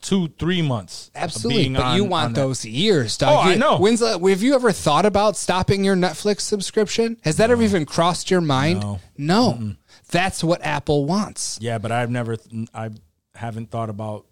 [0.02, 1.12] two, three months.
[1.16, 2.42] Absolutely, but on- you want that.
[2.42, 3.46] those years, dog.
[3.46, 3.78] Oh, I know.
[3.78, 7.18] When's the, have you ever thought about stopping your Netflix subscription?
[7.24, 8.82] Has that ever even crossed your mind?
[8.82, 9.00] No.
[9.18, 9.76] no.
[10.12, 11.58] That's what Apple wants.
[11.62, 12.92] Yeah, but I've never, th- I
[13.34, 14.26] haven't thought about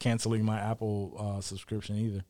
[0.00, 2.24] canceling my Apple uh, subscription either.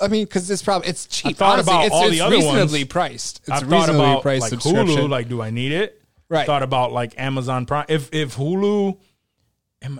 [0.00, 1.30] I mean, because it's probably it's cheap.
[1.30, 2.88] I thought Honestly, about it's, all it's the other reasonably ones.
[2.88, 3.38] priced.
[3.40, 4.60] It's I've a thought reasonably about priced like.
[4.60, 5.08] Hulu.
[5.08, 6.02] Like, do I need it?
[6.28, 6.46] Right.
[6.46, 7.86] Thought about like Amazon Prime.
[7.88, 8.98] If if Hulu,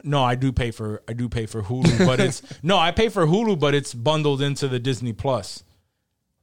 [0.04, 3.08] no, I do pay for I do pay for Hulu, but it's no, I pay
[3.08, 5.64] for Hulu, but it's bundled into the Disney Plus.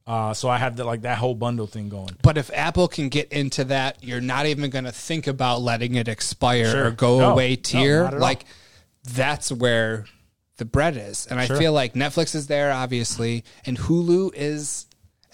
[0.08, 2.16] Uh, so I have the, like that whole bundle thing going.
[2.22, 5.96] but if Apple can get into that, you're not even going to think about letting
[5.96, 6.86] it expire Sure.
[6.88, 7.32] or go No.
[7.32, 8.06] away tier.
[8.06, 8.20] all.
[8.20, 8.46] like
[9.04, 10.06] that's where
[10.58, 14.86] the bread is, and I feel like Netflix is there, obviously, and Hulu is,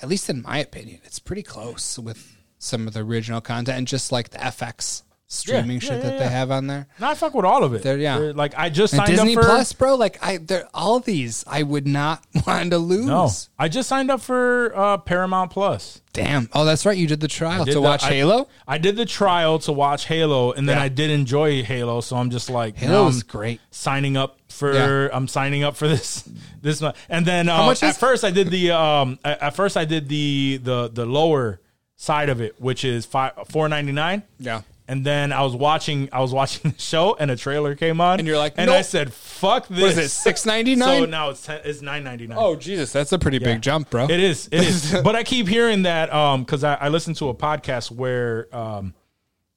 [0.01, 3.87] at least in my opinion, it's pretty close with some of the original content and
[3.87, 5.03] just like the FX
[5.33, 6.87] streaming Yeah, shit yeah, that yeah, they have on there.
[6.99, 7.83] No, I fuck with all of it.
[7.83, 8.17] They're- yeah.
[8.35, 11.43] like I just And signed Disney up for Plus, bro, like I, they're all these
[11.47, 13.05] I would not want to lose.
[13.05, 16.01] No, I just signed up for uh, Paramount Plus.
[16.13, 16.49] Damn.
[16.51, 16.97] Oh, that's right.
[16.97, 18.49] You did the trial Did to the- watch I- Halo.
[18.67, 20.83] I did the trial to watch Halo, and then Yeah.
[20.83, 22.01] I did enjoy Halo.
[22.01, 23.61] So I'm just like, Halo I'm great.
[23.71, 25.07] Signing up for, Yeah.
[25.13, 26.27] I'm signing up for this
[26.61, 26.97] this month.
[27.07, 29.85] And then uh, much at is- first I did the um at at first I
[29.85, 31.61] did the the the lower
[31.95, 34.23] side of it, which is five four ninety nine.
[34.39, 34.63] Yeah.
[34.91, 38.19] And then I was watching, I was watching the show, and a trailer came on,
[38.19, 40.77] And you're like, and I said, "Fuck this!" What is it, $6.99?
[40.83, 42.37] So now it's ten, it's nine ninety nine.
[42.37, 43.53] Oh Jesus, that's a pretty Yeah.
[43.53, 44.03] big jump, bro.
[44.09, 44.49] It is.
[44.51, 44.91] It is.
[45.03, 48.93] but I keep hearing that um because I, I listened to a podcast where um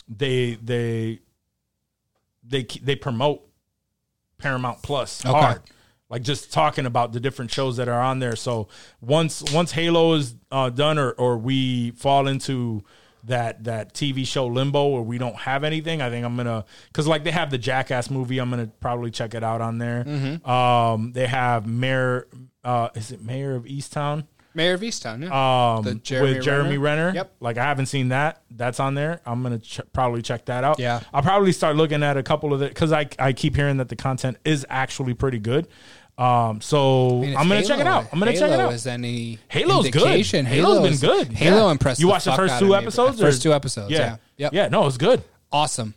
[0.08, 1.18] they they
[2.44, 3.42] they they promote
[4.38, 5.32] Paramount Plus Okay.
[5.32, 5.62] hard.
[6.10, 8.36] Like just talking about the different shows that are on there.
[8.36, 8.68] So
[9.00, 12.84] once once Halo is uh, done, or or we fall into
[13.26, 17.06] that that TV show limbo where we don't have anything, I think I'm gonna because
[17.06, 18.38] like they have the Jackass movie.
[18.38, 20.04] I'm gonna probably check it out on there.
[20.04, 20.48] Mm-hmm.
[20.48, 22.28] Um, they have Mayor.
[22.62, 24.26] Uh, is it Mayor of Easttown?
[24.54, 25.76] Mayor of Easttown, yeah.
[25.76, 27.06] um, Jeremy with Jeremy Renner?
[27.06, 27.16] Renner.
[27.16, 27.34] Yep.
[27.40, 28.42] Like I haven't seen that.
[28.50, 29.20] That's on there.
[29.26, 30.78] I'm gonna ch- probably check that out.
[30.78, 31.00] Yeah.
[31.12, 33.88] I'll probably start looking at a couple of it because I I keep hearing that
[33.88, 35.66] the content is actually pretty good.
[36.16, 38.06] Um, so I mean, I'm gonna check it out.
[38.12, 38.72] I'm gonna check it out.
[38.72, 40.02] Is any Halo's good.
[40.02, 41.32] indication, Halo's been good.
[41.32, 41.70] Halo Yeah.
[41.72, 42.00] impressed.
[42.00, 42.78] You watched the first two of me, bro.
[42.78, 43.20] episodes?
[43.20, 43.90] First two episodes.
[43.90, 43.98] Yeah.
[43.98, 44.16] Yeah.
[44.36, 44.52] Yep.
[44.52, 44.68] Yeah.
[44.68, 45.22] No, it's good.
[45.50, 45.94] Awesome.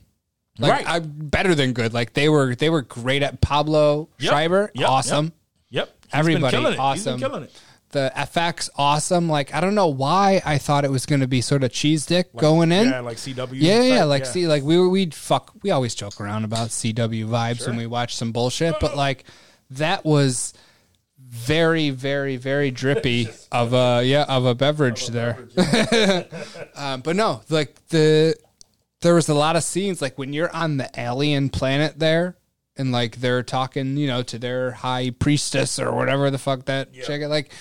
[0.59, 0.89] Like Right.
[0.89, 1.93] I better than good.
[1.93, 4.29] Like they were they were great at Pablo Yep.
[4.31, 4.71] Schreiber.
[4.73, 4.89] Yep.
[4.89, 5.33] Awesome.
[5.69, 5.89] Yep.
[6.05, 7.19] He's Everybody awesome.
[7.19, 7.51] Killing it.
[7.91, 9.29] The FX awesome.
[9.29, 12.07] Like I don't know why I thought it was going to be sort of cheese
[12.07, 12.89] dick going in.
[12.89, 13.49] Yeah, like CW.
[13.53, 17.27] Yeah, yeah, like see, like we were, we'd fuck, we always joke around about CW
[17.27, 19.23] vibes when we watch some bullshit, but like
[19.71, 20.53] that was
[21.19, 25.47] very, very, very drippy of a yeah of a beverage there.
[26.75, 28.35] um, but no, like the
[29.01, 32.35] there was a lot of scenes like when you're on the alien planet there.
[32.79, 36.93] And like they're talking, you know, to their high priestess or whatever the fuck that
[36.93, 37.23] chick.
[37.23, 37.51] Like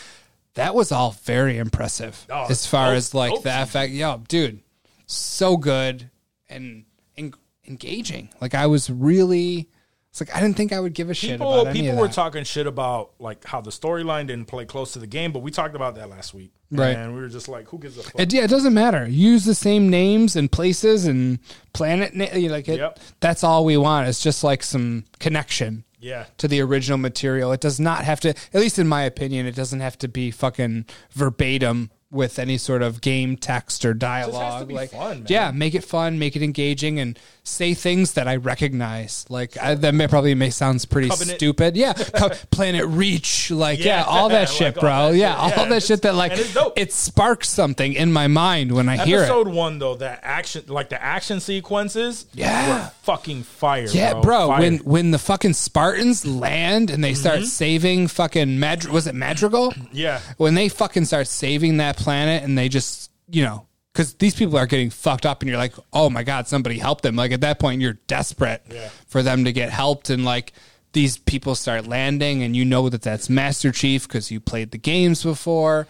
[0.57, 3.93] that was all very impressive Oh, as far dope- as like dope the effect.
[3.95, 4.61] Yo, dude,
[5.07, 6.11] so good
[6.51, 6.85] and,
[7.17, 7.33] en-
[7.67, 8.29] engaging.
[8.43, 9.71] Like I was really,
[10.19, 12.01] it's like I didn't think I would give a shit People, about any people of
[12.01, 15.41] were talking shit about like how the storyline didn't play close to the game, but
[15.41, 16.97] we talked about that last week, Right.
[16.97, 18.19] And we were just like, who gives a fuck?
[18.19, 19.07] It, yeah, it doesn't matter.
[19.07, 21.39] Use the same names and places and
[21.75, 22.15] planet.
[22.15, 22.99] Na- like it, Yep.
[23.21, 24.09] that's all we want.
[24.09, 25.85] It's just like some connection.
[25.99, 26.25] Yeah.
[26.39, 28.31] To the original material, it does not have to.
[28.31, 32.83] At least in my opinion, it doesn't have to be fucking verbatim with any sort
[32.83, 34.67] of game text or dialogue.
[34.69, 38.37] be like, fun, yeah, make it fun, make it engaging, and say things that I
[38.37, 39.25] recognize.
[39.29, 41.39] Like I, that may probably may sounds pretty Covenant.
[41.39, 41.77] stupid.
[41.77, 45.13] Yeah, Co- Planet Reach, like yeah, Yeah, all that like shit, all bro.
[45.13, 45.59] that yeah, shit.
[45.59, 46.79] all Yeah, that shit that like and it's dope.
[46.79, 49.23] it sparks something in my mind when I hear it.
[49.23, 52.69] Episode one though, that action, like the action sequences, Yeah.
[52.85, 53.87] were fucking fire.
[53.87, 54.47] Yeah, bro, bro.
[54.49, 54.61] Fire.
[54.61, 57.45] When when the fucking Spartans land and they start Mm-hmm.
[57.47, 59.73] saving fucking Madri- was it Madrigal?
[59.93, 63.67] yeah, When they fucking start saving that planet and they just you know
[63.97, 67.01] because these people are getting fucked up and you're like oh my god somebody help
[67.01, 68.91] them like at that point you're desperate Yeah.
[69.07, 70.53] for them to get helped and like
[70.93, 74.79] these people start landing and you know that that's Master Chief because you played the
[74.79, 75.87] games before.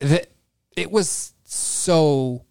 [0.00, 0.28] That
[0.76, 2.44] it was so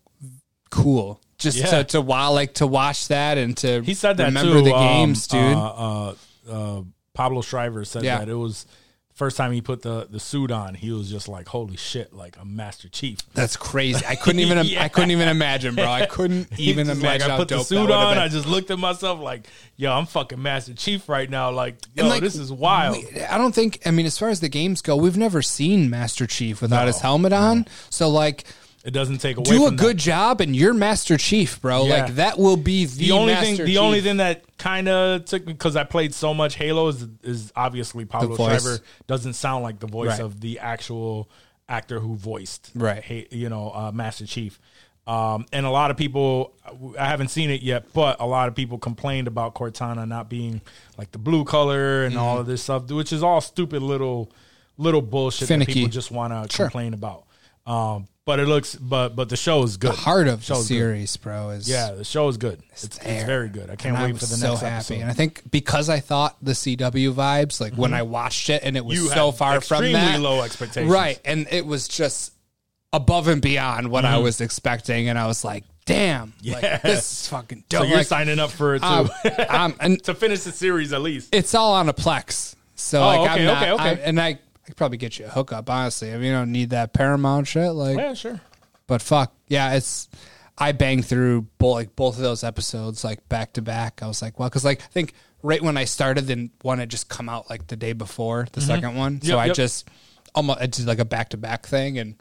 [0.69, 1.65] cool just Yeah.
[1.67, 4.63] to to wow like to watch that and to he said that remember too.
[4.65, 5.41] the um, games, dude.
[5.41, 6.15] Uh, uh,
[6.49, 6.81] uh,
[7.13, 8.19] Pablo Schreiber said Yeah.
[8.19, 8.65] that it was
[9.17, 10.75] first time he put the the suit on.
[10.75, 13.17] He was just like, "Holy shit!" Like a Master Chief.
[13.33, 14.05] That's crazy.
[14.05, 14.63] I couldn't even.
[14.65, 14.83] Yeah.
[14.83, 15.85] I couldn't even imagine, bro.
[15.85, 18.17] I couldn't even imagine Like, I put the suit on.
[18.17, 22.07] I just looked at myself like, "Yo, I'm fucking Master Chief right now." Like, yo,
[22.07, 22.95] like, this is wild.
[22.97, 23.79] we- I don't think.
[23.85, 26.99] I mean, as far as the games go, we've never seen Master Chief without his
[26.99, 27.65] helmet on.
[27.89, 28.45] So, like,
[28.87, 29.43] it doesn't take away.
[29.45, 30.01] do a good That.
[30.01, 31.85] job, and you're Master Chief, bro.
[31.85, 32.03] Yeah.
[32.03, 33.77] Like that will be the, The only Master thing, the Chief.
[33.79, 37.51] only thing that kind of took me because I played so much Halo is, is
[37.55, 38.35] obviously Pablo.
[38.35, 40.19] Schreiber doesn't sound like the voice Right.
[40.21, 41.29] of the actual
[41.69, 43.27] actor who voiced Right.
[43.31, 44.59] You know uh, Master Chief.
[45.05, 46.53] Um, and a lot of people,
[46.99, 50.59] I haven't seen it yet, but a lot of people complained about Cortana not being
[50.97, 52.21] like the blue color and Mm-hmm.
[52.23, 54.31] all of this stuff, which is all stupid little
[54.77, 55.65] little bullshit Finicky.
[55.65, 56.65] that people just want to Sure.
[56.67, 57.23] complain about.
[57.67, 59.91] Um, but it looks, but but the show is good.
[59.91, 61.49] the heart of the Show's series, bro.
[61.51, 62.61] Is Yeah, the show is good.
[62.71, 63.25] It's, it's, there.
[63.25, 63.69] very good.
[63.69, 64.93] I can't and wait was for the so next happy, episode.
[65.01, 68.75] and I think because I thought the CW vibes, like when I watched it, and
[68.75, 69.05] it was Mm-hmm.
[69.07, 70.91] You so far from that, low expectations.
[70.91, 71.19] right?
[71.23, 72.33] And it was just
[72.91, 76.87] above and beyond what I was expecting, and I was like, "Damn, like, Mm-hmm.
[76.87, 79.09] This is fucking dope." so you're Like, signing up for it too, um,
[79.49, 81.33] um, and to finish the series at least.
[81.33, 83.83] it's all on a Plex, so Oh, like okay, I'm not, okay, okay.
[84.03, 84.39] I- and I.
[84.67, 86.11] I could probably get you a hookup, honestly.
[86.11, 87.71] I mean, you don't need that Paramount shit.
[87.71, 88.41] Like, Yeah, sure.
[88.85, 90.09] but fuck, yeah, it's.
[90.57, 94.01] I banged through both like both of those episodes like back to back.
[94.01, 95.13] I was like, well, because like I think
[95.43, 98.61] right when I started, then one had just come out like the day before the
[98.61, 99.55] second one, so I yep.
[99.55, 99.87] just
[100.33, 102.15] almost I did like a back to back thing, and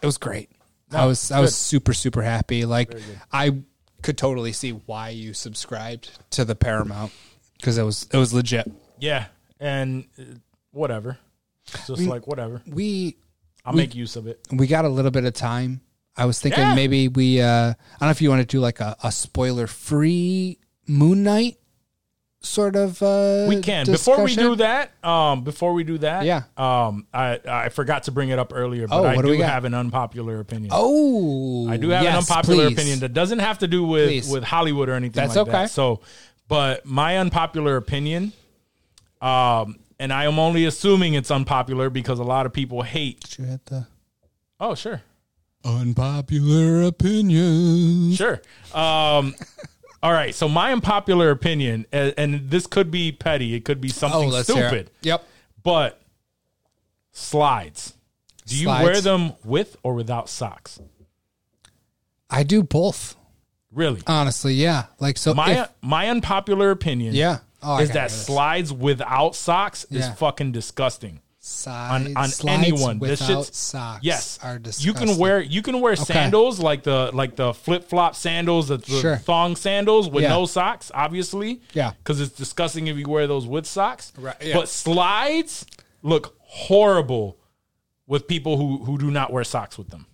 [0.00, 0.50] it was great.
[0.90, 2.64] I No, was I was super super happy.
[2.64, 2.94] Like
[3.30, 3.58] I
[4.02, 7.12] could totally see why you subscribed to the Paramount
[7.58, 8.72] because it was it was legit.
[8.98, 9.26] Yeah,
[9.60, 10.22] and uh,
[10.72, 11.18] whatever.
[11.74, 12.62] It's just like whatever.
[12.66, 13.16] We
[13.64, 14.40] I'll make use of it.
[14.52, 15.80] we got a little bit of time.
[16.16, 16.74] I was thinking Yeah.
[16.74, 19.66] maybe we uh I don't know if you want to do like a, a spoiler
[19.66, 21.56] free Moon Knight
[22.42, 23.84] sort of uh We can.
[23.86, 26.44] Before we do that, um, before we do that, Yeah.
[26.56, 29.38] um, I I forgot to bring it up earlier, but Oh, I do do we
[29.38, 30.70] have an unpopular opinion.
[30.74, 32.72] Oh I do have an unpopular please.
[32.72, 34.28] opinion that doesn't have to do with Please.
[34.30, 35.52] with Hollywood or anything That's like okay.
[35.52, 35.70] that.
[35.70, 36.00] So,
[36.48, 38.32] but my unpopular opinion,
[39.20, 43.38] um, and I am only assuming it's unpopular because a lot of people hate.
[43.38, 43.86] You hit the
[44.58, 45.02] Oh, sure.
[45.64, 48.16] Unpopular opinions.
[48.16, 48.40] Sure.
[48.74, 49.34] Um,
[50.02, 50.34] all right.
[50.34, 54.32] So my unpopular opinion, and, and this could be petty, it could be oh something
[54.32, 54.44] it.
[54.44, 55.24] stupid, Yep.
[55.62, 56.00] but
[57.12, 57.94] slides.
[58.46, 58.84] Do you Slides.
[58.84, 60.80] wear them with or without socks?
[62.28, 63.16] I do both.
[63.72, 64.00] Really?
[64.06, 64.86] Honestly, yeah.
[64.98, 67.38] Like so my if- my unpopular opinion, Yeah.
[67.62, 70.14] Oh, is that slides without socks is Yeah.
[70.14, 71.20] fucking disgusting.
[71.42, 72.98] Side, on, on slides anyone.
[72.98, 74.00] This without shit's socks.
[74.04, 74.38] yes.
[74.42, 74.94] are you disgusting.
[75.08, 79.00] can wear you can wear sandals like the like the flip flop sandals, the, the
[79.00, 79.16] Sure.
[79.16, 80.30] thong sandals with Yeah.
[80.30, 81.62] no socks, obviously.
[81.72, 81.92] Yeah.
[81.98, 84.12] because it's disgusting if you wear those with socks.
[84.18, 84.54] Right, yeah.
[84.54, 85.64] But slides
[86.02, 87.38] look horrible
[88.06, 90.06] with people who who do not wear socks with them.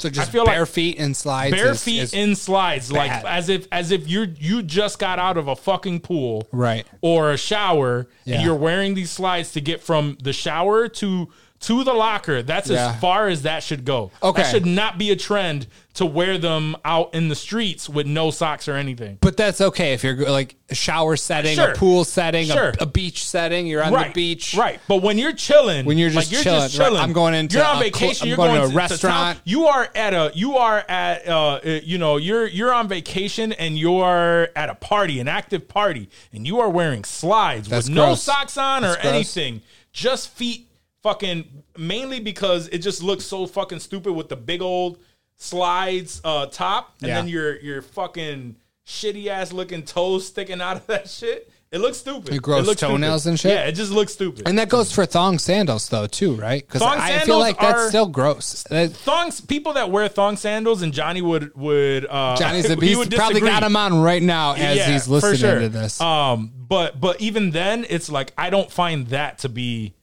[0.00, 1.54] So just feel like bare feet and slides.
[1.54, 5.18] Bare is- feet is- in slides, like as if as if you're you just got
[5.18, 6.86] out of a fucking pool, Right.
[7.00, 8.36] or a shower, Yeah.
[8.36, 11.28] and you're wearing these slides to get from the shower to
[11.60, 12.42] to the locker.
[12.42, 12.92] That's Yeah.
[12.92, 14.10] as far as that should go.
[14.22, 14.42] Okay.
[14.42, 18.30] that should not be a trend to wear them out in the streets with no
[18.30, 19.18] socks or anything.
[19.20, 21.72] But that's okay if you're like a shower setting, Sure.
[21.72, 22.72] a pool setting, Sure.
[22.80, 23.66] a, a beach setting.
[23.66, 24.80] You're on right, the beach, right?
[24.88, 27.76] But when you're chilling, When you're just like, chilling, right, I'm going into You're on
[27.76, 28.22] a cl- vacation.
[28.24, 29.38] I'm you're going going, to a to, to restaurant.
[29.44, 30.30] You are at a.
[30.34, 31.28] You are at.
[31.28, 35.28] Uh, uh, you know, you're you're on vacation and you are at a party, an
[35.28, 39.04] active party, and you are wearing slides That's with no socks on or gross.
[39.04, 39.60] anything,
[39.92, 40.68] just feet.
[41.02, 44.98] Fucking mainly because it just looks so fucking stupid with the big old
[45.36, 47.14] slides uh top and Yeah.
[47.16, 48.56] then your your fucking
[48.86, 51.50] shitty ass looking toes sticking out of that shit.
[51.72, 52.32] It looks stupid.
[52.34, 53.30] Your gross It looks toenails stupid.
[53.30, 53.52] and shit?
[53.52, 54.48] Yeah, it just looks stupid.
[54.48, 56.66] And that goes for thong sandals though too, right?
[56.66, 58.64] Because I feel like that's still gross.
[58.64, 63.10] Thongs people that wear thong sandals and Johnny would would uh Johnny's he he's would
[63.14, 65.60] probably got him on right now as Yeah, he's for listening sure.
[65.60, 65.98] to this.
[66.00, 69.94] Um but but even then it's like I don't find that to be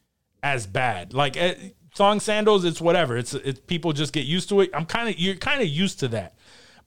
[0.44, 1.14] as bad.
[1.14, 1.56] Like eh,
[1.96, 3.18] thong sandals it's whatever.
[3.18, 4.70] It's it's people just get used to it.
[4.74, 6.36] I'm kind of you're kind of used to that.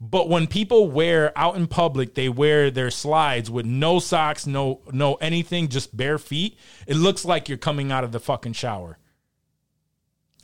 [0.03, 4.81] But when people wear out in public, they wear their slides with no socks, no
[4.93, 6.59] no anything, just bare feet.
[6.87, 8.99] It looks like you're coming out of the fucking shower.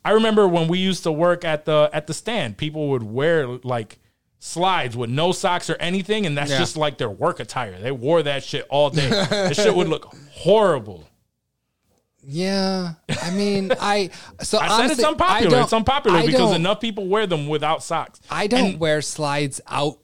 [0.04, 3.46] I remember when we used to work at the at the stand, people would wear
[3.46, 3.98] like
[4.38, 6.58] slides with no socks or anything, and that's Yeah.
[6.58, 7.80] just like their work attire.
[7.80, 9.08] They wore that shit all day.
[9.30, 11.08] that shit would look horrible.
[12.28, 14.10] Yeah, I mean, I
[14.42, 15.60] so I honestly, said it's unpopular.
[15.60, 18.20] It's unpopular I because enough people wear them without socks.
[18.30, 19.98] I don't And wear slides out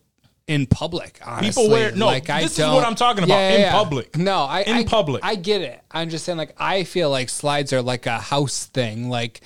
[0.46, 1.18] in public.
[1.24, 2.74] Honestly, People wear- no, like I this is don't.
[2.74, 4.16] what I'm talking about, in public.
[4.16, 5.24] No, I In I- public.
[5.24, 5.80] I get it.
[5.90, 9.40] I'm just saying, like I feel like slides are like a house thing, like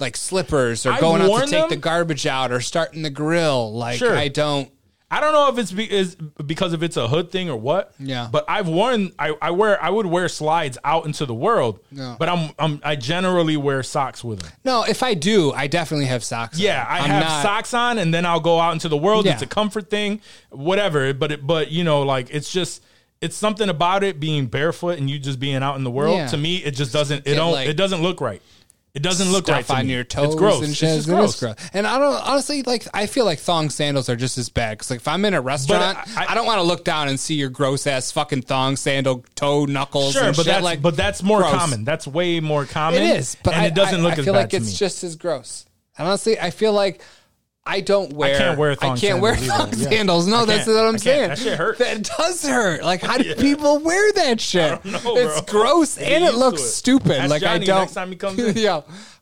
[0.00, 1.68] like slippers or I've going out to take them.
[1.70, 3.72] the garbage out or starting the grill.
[3.72, 4.16] Like Sure.
[4.16, 4.71] I don't.
[5.12, 7.92] I don't know if it's be, is because if it's a hood thing or what.
[7.98, 8.28] Yeah.
[8.32, 11.80] But I've worn I, I wear I would wear slides out into the world.
[11.92, 12.16] Yeah.
[12.18, 14.50] But I'm, I'm I generally wear socks with them.
[14.64, 16.56] No, if I do, I definitely have socks.
[16.58, 16.64] on.
[16.64, 19.26] Yeah, I I'm have not- socks on, and then I'll go out into the world.
[19.26, 19.34] Yeah.
[19.34, 21.12] It's a comfort thing, whatever.
[21.12, 22.82] But it, but you know, like it's just
[23.20, 26.16] it's something about it being barefoot and you just being out in the world.
[26.16, 26.26] Yeah.
[26.28, 28.40] To me, it just doesn't it don't like, it doesn't look right.
[28.94, 29.94] It doesn't look right stuff to on me.
[29.94, 30.58] your toes It's gross.
[30.60, 30.88] and It's shit.
[30.90, 31.40] just It is gross.
[31.40, 31.54] gross.
[31.72, 32.86] And I don't honestly like.
[32.92, 35.40] I feel like thong sandals are just as bad because like if I'm in a
[35.40, 38.76] restaurant, I- I, don't want to look down and see your gross ass fucking thong
[38.76, 40.12] sandal toe knuckles.
[40.12, 40.52] Sure, and but shit.
[40.52, 41.52] that's like but that's more gross.
[41.54, 41.84] common.
[41.84, 43.02] That's way more common.
[43.02, 44.56] It is, but and I, it doesn't I- look I as feel bad like to
[44.58, 44.72] it's me.
[44.74, 45.64] just as gross.
[45.96, 47.00] And honestly, I feel like.
[47.64, 48.34] I don't wear.
[48.34, 49.82] I can't wear thong I can't wear sandals thong either.
[49.84, 49.90] Yeah.
[49.90, 50.26] sandals.
[50.26, 51.28] No, that's what I'm saying.
[51.28, 51.78] That shit hurts.
[51.78, 52.82] That does hurt.
[52.82, 54.84] Like, how do people wear that shit?
[54.84, 55.62] know, it's bro.
[55.62, 56.66] gross Get and it looks it.
[56.68, 57.12] stupid.
[57.18, 57.78] Ask like I don't.
[57.82, 58.56] next time he comes in.
[58.60, 58.80] yeah,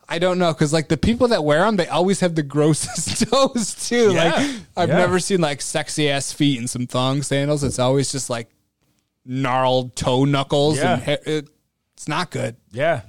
[0.09, 3.29] I don't know because like the people that wear them, they always have the grossest
[3.31, 4.15] toes too.
[4.15, 4.25] Yeah.
[4.35, 4.97] Like I've Yeah.
[4.97, 7.63] never seen like sexy ass feet in some thong sandals.
[7.63, 8.49] It's always just like
[9.27, 10.95] gnarled toe knuckles Yeah.
[10.95, 11.19] and hair.
[11.27, 12.57] It's not good.
[12.73, 13.03] Yeah.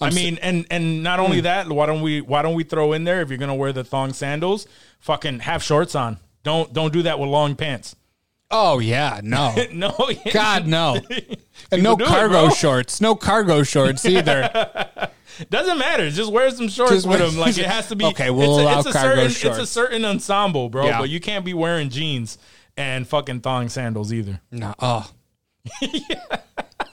[0.00, 0.16] I I'm Hmm.
[0.16, 3.20] mean, and and not only that, why don't we why don't we throw in there
[3.22, 4.66] if you're gonna wear the thong sandals,
[5.00, 6.18] fucking have shorts on.
[6.44, 7.96] Don't don't do that with long pants.
[8.50, 9.54] Oh yeah, no.
[9.72, 9.94] No,
[10.32, 11.00] God no.
[11.70, 13.00] And no do it, cargo shorts.
[13.00, 14.48] No cargo shorts either.
[15.50, 16.08] Doesn't matter.
[16.08, 17.38] Just wear some shorts Just with wear- them.
[17.38, 18.04] Like it has to be.
[18.06, 20.86] Okay, we'll it's a, allow it's a cargo certain, It's a certain ensemble, bro.
[20.86, 20.98] Yeah.
[21.00, 22.38] But you can't be wearing jeans
[22.76, 24.40] and fucking thong sandals either.
[24.50, 24.74] no.
[24.78, 25.10] Oh.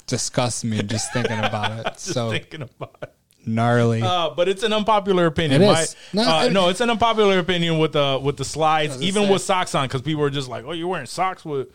[0.07, 1.83] Disgusts me just thinking about it.
[1.93, 3.13] Just so thinking about it.
[3.45, 4.01] gnarly.
[4.01, 5.61] Uh, but it's an unpopular opinion.
[5.61, 9.01] It My- No, uh, I- no, it's an unpopular opinion with the with the slides,
[9.01, 11.69] even with socks on, because people are just like, "Oh, you're wearing socks with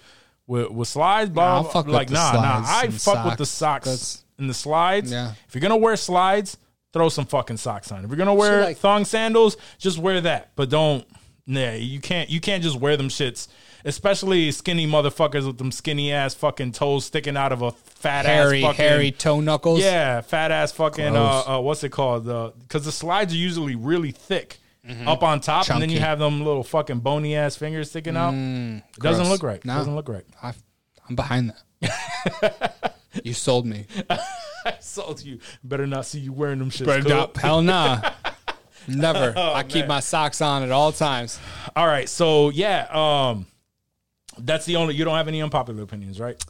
[0.46, 1.98] with, with slides." Blah, Nah, I'll blah, fuck blah.
[1.98, 2.62] with like nah, nah.
[2.64, 3.84] I fuck with the socks.
[3.84, 5.10] socks That's- and the slides.
[5.10, 5.32] Yeah.
[5.48, 6.56] If you're gonna wear slides,
[6.92, 8.04] throw some fucking socks on.
[8.04, 10.50] If you're gonna wear like- thong sandals, just wear that.
[10.56, 11.04] But don't.
[11.46, 12.30] Nah, you can't.
[12.30, 13.48] You can't just wear them shits.
[13.84, 18.62] Especially skinny motherfuckers with them skinny ass fucking toes sticking out of a fat hairy,
[18.62, 19.80] ass fucking hairy toe knuckles.
[19.80, 22.24] yeah, fat ass fucking uh, uh what's it called?
[22.60, 24.58] Because the slides are usually really thick
[25.06, 26.04] up on top, and then you Mm-hmm.
[26.04, 26.04] Chunky.
[26.04, 28.34] Mm, have them little fucking bony ass fingers sticking out.
[28.34, 29.64] it doesn't look right.
[29.64, 29.74] No.
[29.74, 30.24] Doesn't look right.
[30.42, 30.52] I,
[31.08, 32.96] I'm behind that.
[33.24, 33.86] you sold me.
[34.08, 35.40] I sold you.
[35.64, 36.86] Better not see you wearing them shit.
[36.86, 37.30] Cool?
[37.36, 38.10] hell nah.
[38.88, 39.34] Never.
[39.36, 41.38] Oh, I keep my socks on at all times.
[41.76, 43.46] All right, so yeah, um,
[44.44, 44.94] that's the only.
[44.94, 46.42] You don't have any unpopular opinions, right?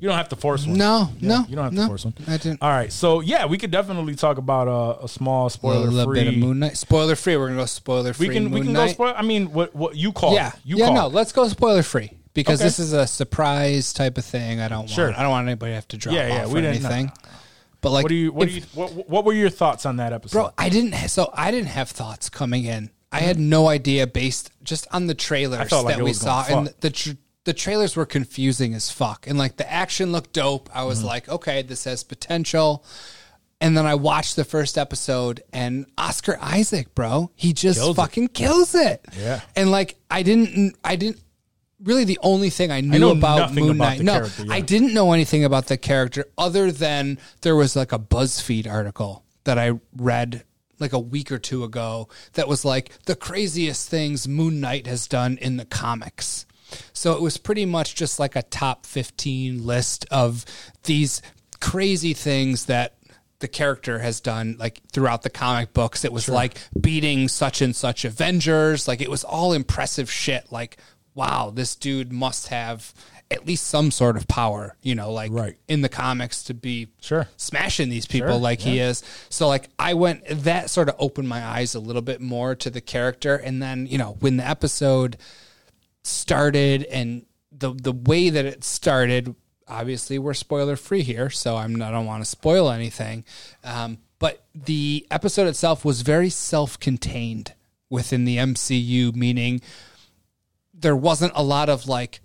[0.00, 0.76] You don't have to force one.
[0.76, 2.14] No, Yeah, no, you don't have no, to force one.
[2.28, 2.62] I didn't.
[2.62, 6.12] All right, so yeah, we could definitely talk about uh, a small a spoiler little
[6.12, 6.20] free.
[6.24, 6.76] bit of Moon Knight.
[6.76, 7.36] Spoiler free.
[7.36, 8.28] We're gonna go spoiler free.
[8.28, 8.88] we can we can Knight.
[8.88, 9.14] go spoil.
[9.16, 10.34] I mean, what what you call?
[10.34, 10.86] Yeah, you yeah.
[10.86, 10.94] call.
[10.94, 12.66] No, let's go spoiler free because Okay.
[12.68, 14.60] this is a surprise type of thing.
[14.60, 15.06] I don't Sure.
[15.06, 15.18] want.
[15.18, 17.12] I don't want anybody to have to drop Yeah, yeah, off we didn't- anything.
[17.80, 19.96] But like, What do you what if- do you what, what were your thoughts on
[19.96, 20.38] that episode?
[20.38, 20.50] bro?
[20.58, 20.94] I didn't.
[21.08, 22.90] So I didn't have thoughts coming in.
[23.10, 26.90] I had no idea based just on the trailers like that we saw, and the
[26.90, 27.10] tr-
[27.44, 30.68] the trailers were confusing as fuck, and like the action looked dope.
[30.74, 30.88] I Mm-hmm.
[30.88, 32.84] was like, okay, this has potential.
[33.60, 38.00] And then I watched the first episode, and Oscar Isaac, bro, he just Kills it.
[38.00, 39.04] fucking kills it.
[39.18, 39.40] Yeah.
[39.56, 41.20] and like I didn't, I didn't.
[41.82, 44.52] Really, the only thing I knew know about Moon about Knight, no, yeah.
[44.52, 49.24] I didn't know anything about the character other than there was like a BuzzFeed article
[49.44, 50.42] that I read
[50.78, 55.06] like a week or two ago that was like the craziest things Moon Knight has
[55.06, 56.46] done in the comics.
[56.92, 60.44] So it was pretty much just like a top 15 list of
[60.84, 61.22] these
[61.60, 62.94] crazy things that
[63.40, 66.04] the character has done like throughout the comic books.
[66.04, 68.88] It was like beating such and such Avengers.
[68.88, 70.50] Like it was all impressive shit.
[70.50, 70.78] Like,
[71.14, 72.92] wow, this dude must have
[73.30, 75.56] at least some sort of power, you know, like Right.
[75.68, 77.28] in the comics to be Sure.
[77.36, 79.02] smashing these people Sure, like he is.
[79.28, 82.70] So like I went that sort of opened my eyes a little bit more to
[82.70, 85.18] the character and then, you know, when the episode
[86.02, 89.34] started and the the way that it started,
[89.66, 93.24] obviously we're spoiler free here, so I'm I don't want to spoil anything.
[93.64, 97.52] Um, but the episode itself was very self-contained
[97.90, 99.60] within the MCU, meaning
[100.74, 102.20] there wasn't a lot of like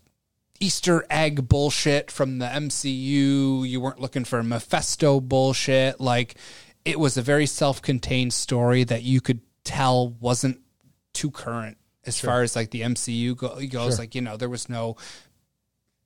[0.59, 3.67] Easter egg bullshit from the MCU.
[3.67, 5.99] You weren't looking for Mephisto bullshit.
[5.99, 6.35] Like
[6.85, 10.59] it was a very self-contained story that you could tell wasn't
[11.13, 13.99] too current as far as like the MCU go- goes.
[13.99, 14.95] Like you know, there was no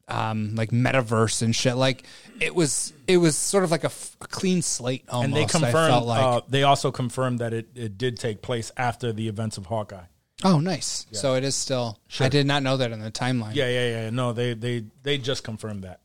[0.09, 1.75] um like metaverse and shit.
[1.75, 2.05] Like
[2.39, 5.25] it was it was sort of like a, f- a clean slate almost.
[5.25, 5.73] and they I confirmed.
[5.89, 9.57] felt like uh, they also confirmed that it, it did take place after the events
[9.57, 10.05] of Hawkeye.
[10.43, 11.05] Oh nice.
[11.11, 11.99] So it is still.
[12.19, 13.55] I did not know that in the timeline.
[13.55, 14.09] Yeah, yeah, yeah.
[14.09, 16.01] No, they they they just confirmed that.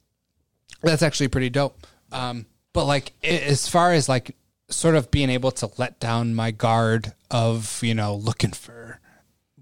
[0.82, 1.86] That's actually pretty dope.
[2.10, 4.36] Um, but like i- as far as like
[4.68, 8.98] sort of being able to let down my guard of you know looking for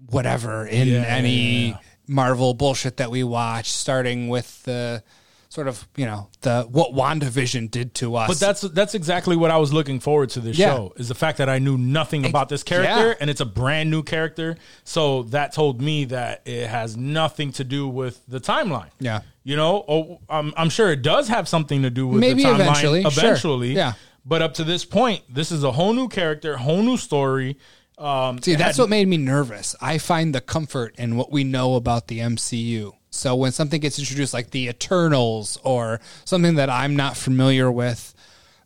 [0.07, 1.77] whatever in Yeah, any yeah,
[2.07, 5.03] Marvel bullshit that we watch, starting with the
[5.51, 8.29] sort of you know the what WandaVision did to us.
[8.29, 10.73] But that's that's exactly what I was looking forward to this Yeah.
[10.75, 13.15] show is the fact that I knew nothing about this character yeah.
[13.19, 14.55] and it's a brand new character.
[14.85, 18.91] So that told me that it has nothing to do with the timeline.
[18.99, 19.21] Yeah.
[19.43, 22.49] You know, oh, I'm, I'm sure it does have something to do with Maybe the
[22.49, 23.11] timeline eventually, sure.
[23.11, 23.73] eventually.
[23.73, 23.93] Yeah.
[24.23, 27.57] But up to this point, this is a whole new character, whole new story.
[27.97, 29.75] Um, See, that's had- what made me nervous.
[29.81, 32.93] I find the comfort in what we know about the MCU.
[33.11, 38.13] So when something gets introduced, like the Eternals or something that I'm not familiar with,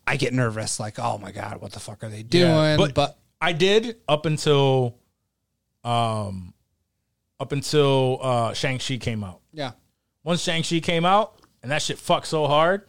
[0.07, 0.79] I get nervous.
[0.79, 2.51] Like, oh my god, what the fuck are they doing?
[2.51, 4.97] Yeah, but, but, I did up until,
[5.83, 6.53] um,
[7.39, 9.41] up until uh, Shang Chi came out.
[9.51, 9.71] yeah,
[10.23, 12.83] once Shang-Chi came out and that shit fucked so hard,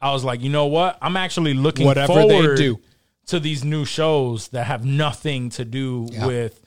[0.00, 0.98] I was like, you know what?
[1.00, 2.80] I'm actually looking Whatever they forward do.
[3.26, 6.26] to these new shows that have nothing to do Yeah.
[6.26, 6.60] with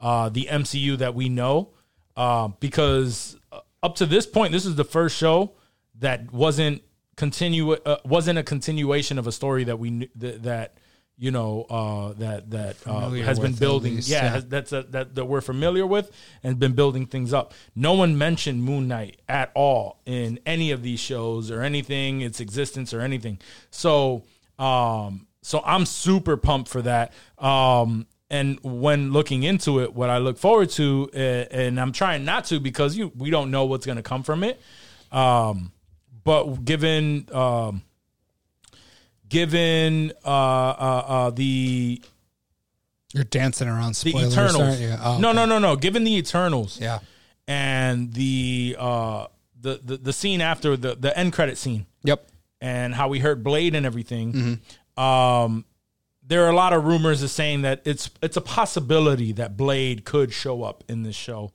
[0.00, 1.68] uh, the MCU that we know.
[2.16, 3.36] Uh, because
[3.82, 5.52] up to this point, this is the first show
[5.98, 6.82] that wasn't
[7.16, 10.74] continue uh, wasn't a continuation of a story that we knew that, that
[11.16, 13.96] you know, uh, that that uh, has been building.
[13.96, 14.30] least, yeah, yeah.
[14.30, 16.10] has- that's a, that that we're familiar with
[16.42, 17.52] and been building things up.
[17.74, 22.40] No one mentioned Moon Knight at all in any of these shows or anything, its
[22.40, 23.38] existence or anything.
[23.70, 24.24] So,
[24.58, 27.12] um, so I'm super pumped for that.
[27.36, 32.24] Um, and when looking into it, what I look forward to, uh, and I'm trying
[32.24, 34.60] not to because you we don't know what's going to come from it.
[35.10, 35.72] Um,
[36.22, 37.82] but given um,
[39.28, 42.00] given uh, uh, uh, the
[43.12, 44.94] You're dancing around the Eternals, aren't you?
[45.02, 45.36] Oh, no, okay.
[45.36, 45.76] no, no, no.
[45.76, 47.00] Given the Eternals, Yeah.
[47.48, 49.26] and the uh,
[49.60, 52.26] the, the the scene after the the end credit scene, Yep.
[52.60, 54.32] and how we heard Blade and everything.
[54.32, 55.00] Mm-hmm.
[55.02, 55.64] Um,
[56.30, 60.04] there are a lot of rumors of saying that it's it's a possibility that Blade
[60.04, 61.52] could show up in this show,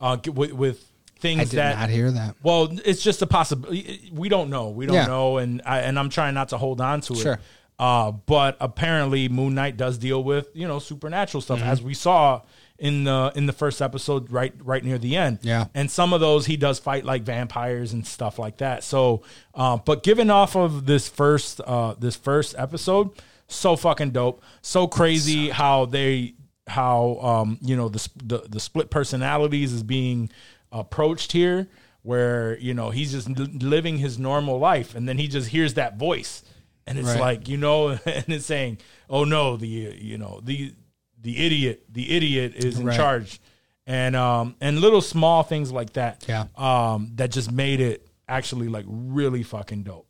[0.00, 0.84] uh, with, with
[1.20, 2.34] things that I did that not hear that.
[2.42, 4.10] well, it's just a possibility.
[4.12, 4.70] We don't know.
[4.70, 5.06] We don't Yeah.
[5.06, 7.18] know, and I, and I'm trying not to hold on to it.
[7.18, 7.38] Sure.
[7.78, 11.68] Uh, but apparently, Moon Knight does deal with you know supernatural stuff, Mm-hmm.
[11.68, 12.42] as we saw
[12.78, 15.38] in the in the first episode, right right near the end.
[15.42, 15.66] Yeah.
[15.74, 18.84] And some of those he does fight like vampires and stuff like that.
[18.84, 19.22] So,
[19.54, 23.10] uh, but given off of this first uh, this first episode,
[23.48, 26.34] so fucking dope, so crazy how they
[26.66, 30.30] how um you know the the, the split personalities is being
[30.72, 31.68] approached here
[32.02, 33.28] where you know he's just
[33.62, 36.42] living his normal life and then he just hears that voice
[36.86, 37.20] and it's Right.
[37.20, 38.78] like you know and it's saying
[39.10, 40.74] oh no the you know the
[41.20, 42.96] the idiot the idiot is in Right.
[42.96, 43.40] charge
[43.86, 46.46] and um and little small things like that Yeah.
[46.56, 50.08] um that just made it actually like really fucking dope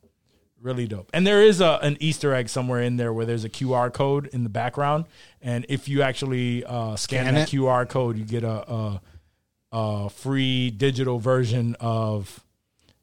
[0.65, 3.51] really dope and there is a an easter egg somewhere in there where there's a
[3.51, 5.05] qr code in the background
[5.43, 7.57] and if you actually uh scan, Scan that it?
[7.57, 9.01] qr code you get a, a
[9.73, 12.43] a free digital version of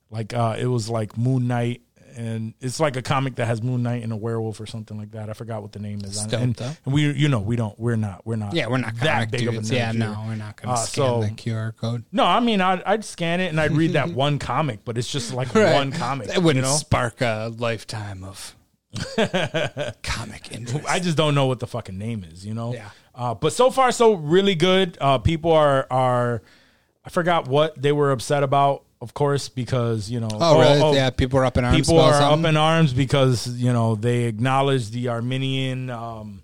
[0.09, 1.81] like uh it was like moon knight
[2.21, 5.11] and it's like a comic that has moon knight and a werewolf or something like
[5.11, 7.77] that i forgot what the name is Stoked, and, and we you know we don't
[7.79, 9.69] we're not we're not Yeah, we're not that big dudes.
[9.71, 12.03] of a nerd Yeah, no, we're not going to Uh, scan so- the QR code.
[12.11, 15.11] no i mean I'd, I'd scan it and i'd read that one comic but it's
[15.11, 15.73] just like Right.
[15.73, 18.55] one comic It wouldn't you know spark a lifetime of
[20.03, 20.85] comic interest.
[20.87, 22.73] I just don't know what the fucking name is, you know.
[22.73, 22.89] Yeah.
[23.15, 24.97] Uh, but so far, so really good.
[24.99, 26.41] Uh, people are are.
[27.05, 30.29] I forgot what they were upset about, of course, because you know.
[30.31, 30.95] oh, really?
[30.95, 31.77] yeah, people are up in arms.
[31.77, 32.45] People are something?
[32.45, 36.43] up in arms because you know they acknowledge the Armenian um,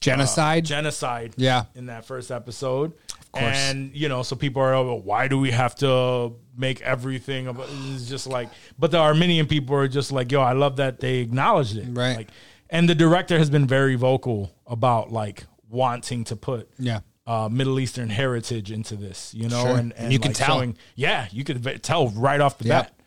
[0.00, 0.64] genocide.
[0.64, 1.34] genocide.
[1.36, 1.64] Yeah.
[1.74, 3.56] in that first episode, of course.
[3.56, 7.68] and you know, so people are, oh, why do we have to make everything about?
[7.92, 8.48] It's just like,
[8.78, 12.16] but the Armenian people are just like, yo, I love that they acknowledged it, Right.
[12.18, 12.28] Like,
[12.70, 17.00] and the director has been very vocal about like wanting to put, Yeah.
[17.26, 19.76] Uh, Middle Eastern heritage into this, you know, Sure.
[19.78, 20.56] and, and You can tell.
[20.58, 22.82] showing- yeah, you could tell right off the Yep.
[22.86, 23.00] bat.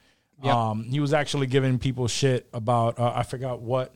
[0.43, 0.53] Yep.
[0.55, 3.93] Um, he was actually giving people shit about uh, I forgot what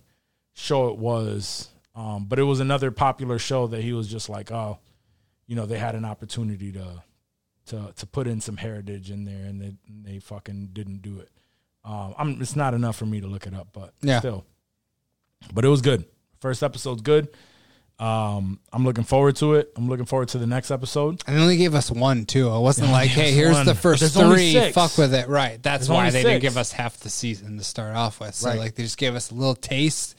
[0.54, 4.52] show it was, um, but it was another popular show that he was just like,
[4.52, 4.80] oh,
[5.48, 7.04] you know, they had an opportunity to
[7.68, 11.20] to to put in some heritage in there, and they and they fucking didn't do
[11.20, 11.30] it.
[11.84, 14.20] Um, I'm, it's not enough for me to look it up, but Yeah.
[14.20, 14.46] still,
[15.54, 16.06] but it was good.
[16.40, 17.28] First episode's good.
[18.02, 19.72] Um, I'm looking forward to it.
[19.78, 21.22] I'm looking forward to the next episode.
[21.28, 22.48] And they only gave us one too.
[22.52, 23.66] It wasn't They only like, gave hey, us here's one.
[23.68, 24.52] the first there's only three.
[24.54, 24.74] six.
[24.76, 25.28] Fuck with it.
[25.30, 25.62] Right.
[25.62, 26.54] That's There's why only they didn't six.
[26.54, 28.34] give us half the season to start off with.
[28.34, 28.58] So Right.
[28.58, 30.16] like they just gave us a little taste.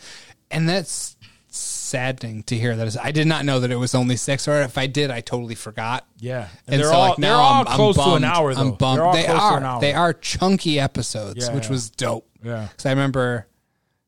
[0.50, 1.16] And that's
[1.48, 2.96] saddening to hear that.
[3.04, 5.54] I did not know that it was only six, or if I did, I totally
[5.54, 6.06] forgot.
[6.18, 8.24] Yeah, And, they're so, all like, they're now all I'm, I'm close to an bummed.
[8.24, 8.54] hour.
[8.54, 8.98] Though I'm bummed.
[8.98, 9.80] They're all they close to an are.
[9.80, 11.70] They are chunky episodes, Yeah, which yeah.
[11.70, 12.28] was dope.
[12.44, 12.68] Yeah.
[12.70, 13.46] Because I remember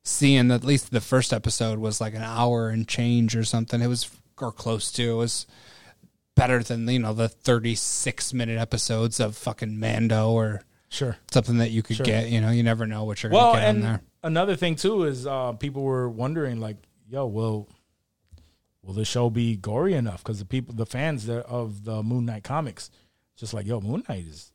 [0.04, 3.80] seeing that at least the first episode was like an hour and change or something.
[3.80, 4.10] It was
[4.40, 5.12] or close to.
[5.12, 5.46] It was
[6.34, 11.16] better than you know the 36 minute episodes of fucking Mando or Sure.
[11.32, 12.06] something that you could Sure.
[12.06, 12.28] get.
[12.28, 14.02] You know, you never know what you're Well, gonna get on there.
[14.22, 16.76] another thing too is uh, people were wondering, like,
[17.08, 17.68] yo, will
[18.82, 20.22] will the show be gory enough?
[20.22, 22.90] Because the people, the fans that, of the Moon Knight comics,
[23.36, 24.52] just like, yo, Moon Knight is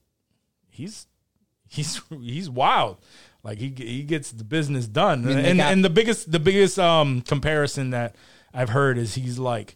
[0.68, 1.08] he's
[1.68, 2.98] he's he's wild.
[3.44, 6.78] Like he he gets the business done, mean, and got- and the biggest the biggest
[6.78, 8.16] um comparison that
[8.54, 9.76] I've heard is he's like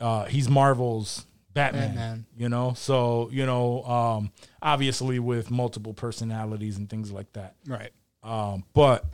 [0.00, 2.26] uh he's Marvel's Batman, Batman.
[2.36, 2.74] you know.
[2.76, 4.32] So you know, um,
[4.62, 7.54] obviously with multiple personalities and things like that.
[7.66, 7.90] Right.
[8.22, 9.04] Um, but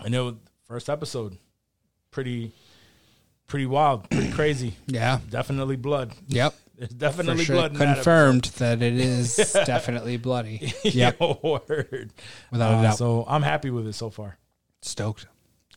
[0.00, 1.38] I know first episode,
[2.10, 2.52] pretty,
[3.46, 4.74] pretty wild, pretty crazy.
[4.86, 5.20] Yeah.
[5.30, 6.12] Definitely blood.
[6.28, 6.54] Yep.
[6.76, 7.56] There's For definitely sure.
[7.56, 7.72] blood.
[7.72, 9.36] in that Confirmed that, it is
[9.66, 10.72] definitely bloody.
[10.84, 11.16] Yep.
[11.20, 11.38] Yo,
[11.68, 12.12] word.
[12.52, 12.98] Without a Uh, doubt.
[12.98, 14.38] So I'm happy with it so far.
[14.82, 15.26] Stoked.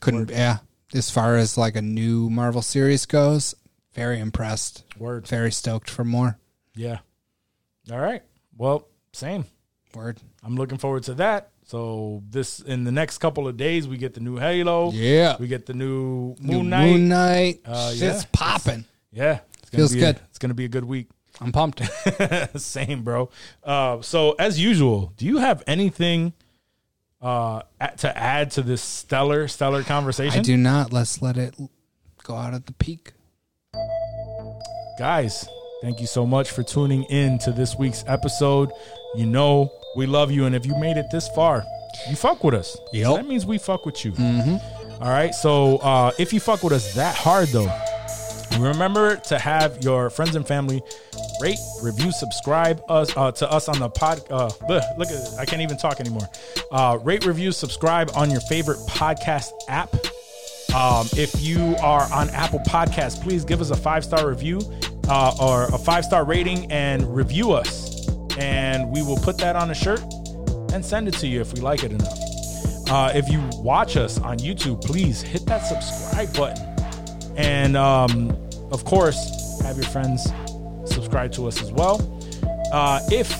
[0.01, 0.29] Couldn't.
[0.29, 0.57] Yeah.
[0.93, 3.55] As far as like a new Marvel series goes,
[3.93, 4.83] very impressed.
[4.97, 5.27] Word.
[5.27, 6.37] Very stoked for more.
[6.75, 6.99] Yeah.
[7.91, 8.21] All right.
[8.57, 9.45] Well, same.
[9.95, 10.19] Word.
[10.43, 11.49] I'm looking forward to that.
[11.65, 14.91] So this in the next couple of days, we get the new Halo.
[14.91, 15.37] Yeah.
[15.39, 16.91] we get the new New Moon Knight.
[16.91, 17.59] Moon Knight.
[17.65, 18.29] Uh, Shit's yeah.
[18.33, 18.85] popping.
[19.11, 19.39] Yeah,
[19.69, 20.15] it's gonna Feels be good.
[20.15, 21.09] A, it's gonna be a good week.
[21.39, 21.81] I'm pumped.
[22.59, 23.29] Same, bro.
[23.63, 26.33] Uh, so as usual, do you have anything
[27.21, 27.61] uh,
[27.97, 30.39] to add to this stellar, stellar conversation?
[30.39, 30.91] I do not.
[30.91, 31.55] Let's let it
[32.23, 33.13] go out at the peak.
[34.97, 35.47] Guys,
[35.81, 38.71] thank you so much for tuning in to this week's episode.
[39.15, 41.63] You know we love you, and if you made it this far,
[42.09, 42.75] you fuck with us.
[42.91, 43.05] Yep.
[43.05, 44.13] So that means we fuck with you.
[44.99, 45.33] All right.
[45.33, 47.71] So uh, if you fuck with us that hard, though,
[48.57, 50.81] remember to have your friends and family
[51.41, 54.21] rate, review, subscribe us uh, to us on the pod.
[54.29, 56.27] Uh, bleh, look at I can't even talk anymore.
[56.71, 59.93] Uh, rate, review, subscribe on your favorite podcast app.
[60.75, 64.59] Um, if you are on Apple Podcasts, please give us a five star review
[65.07, 68.07] uh, or a five star rating and review us,
[68.37, 70.01] and we will put that on a shirt
[70.73, 72.19] and send it to you if we like it enough.
[72.89, 76.78] Uh, if you watch us on YouTube, please hit that subscribe button.
[77.39, 78.31] And um,
[78.71, 80.23] of course, have your friends
[80.85, 81.99] subscribe to us as well.
[82.73, 83.31] Uh, if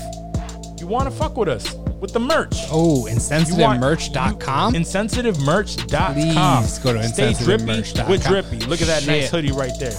[0.80, 4.72] you want to fuck with us with the merch, Oh, insensitivemerch.com.
[4.74, 6.62] insensitivemerch.com.
[6.62, 8.58] Please go to Stay drippy with drippy.
[8.60, 9.92] Look at that nice hoodie right there.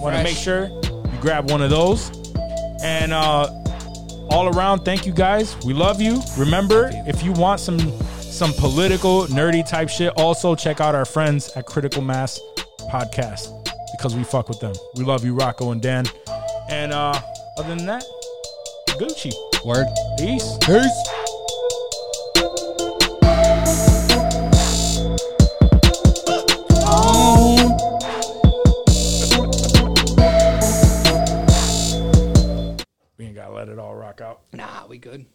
[0.00, 2.10] Want to make sure you grab one of those.
[2.82, 3.46] And uh,
[4.30, 5.56] all around, thank you guys.
[5.64, 6.20] We love you.
[6.38, 7.78] Remember, if you want some
[8.20, 12.38] some political nerdy type shit, also check out our friends at Critical Mass
[12.90, 13.50] Podcast
[13.92, 14.74] because we fuck with them.
[14.96, 16.06] We love you, Rocco and Dan.
[16.68, 17.20] And uh,
[17.56, 18.04] other than that,
[18.88, 19.32] Gucci.
[19.64, 19.86] Word.
[20.18, 20.58] Peace.
[20.62, 20.90] Peace.
[33.18, 34.40] We ain't gotta let it all rock out.
[34.52, 35.26] Nah, we good.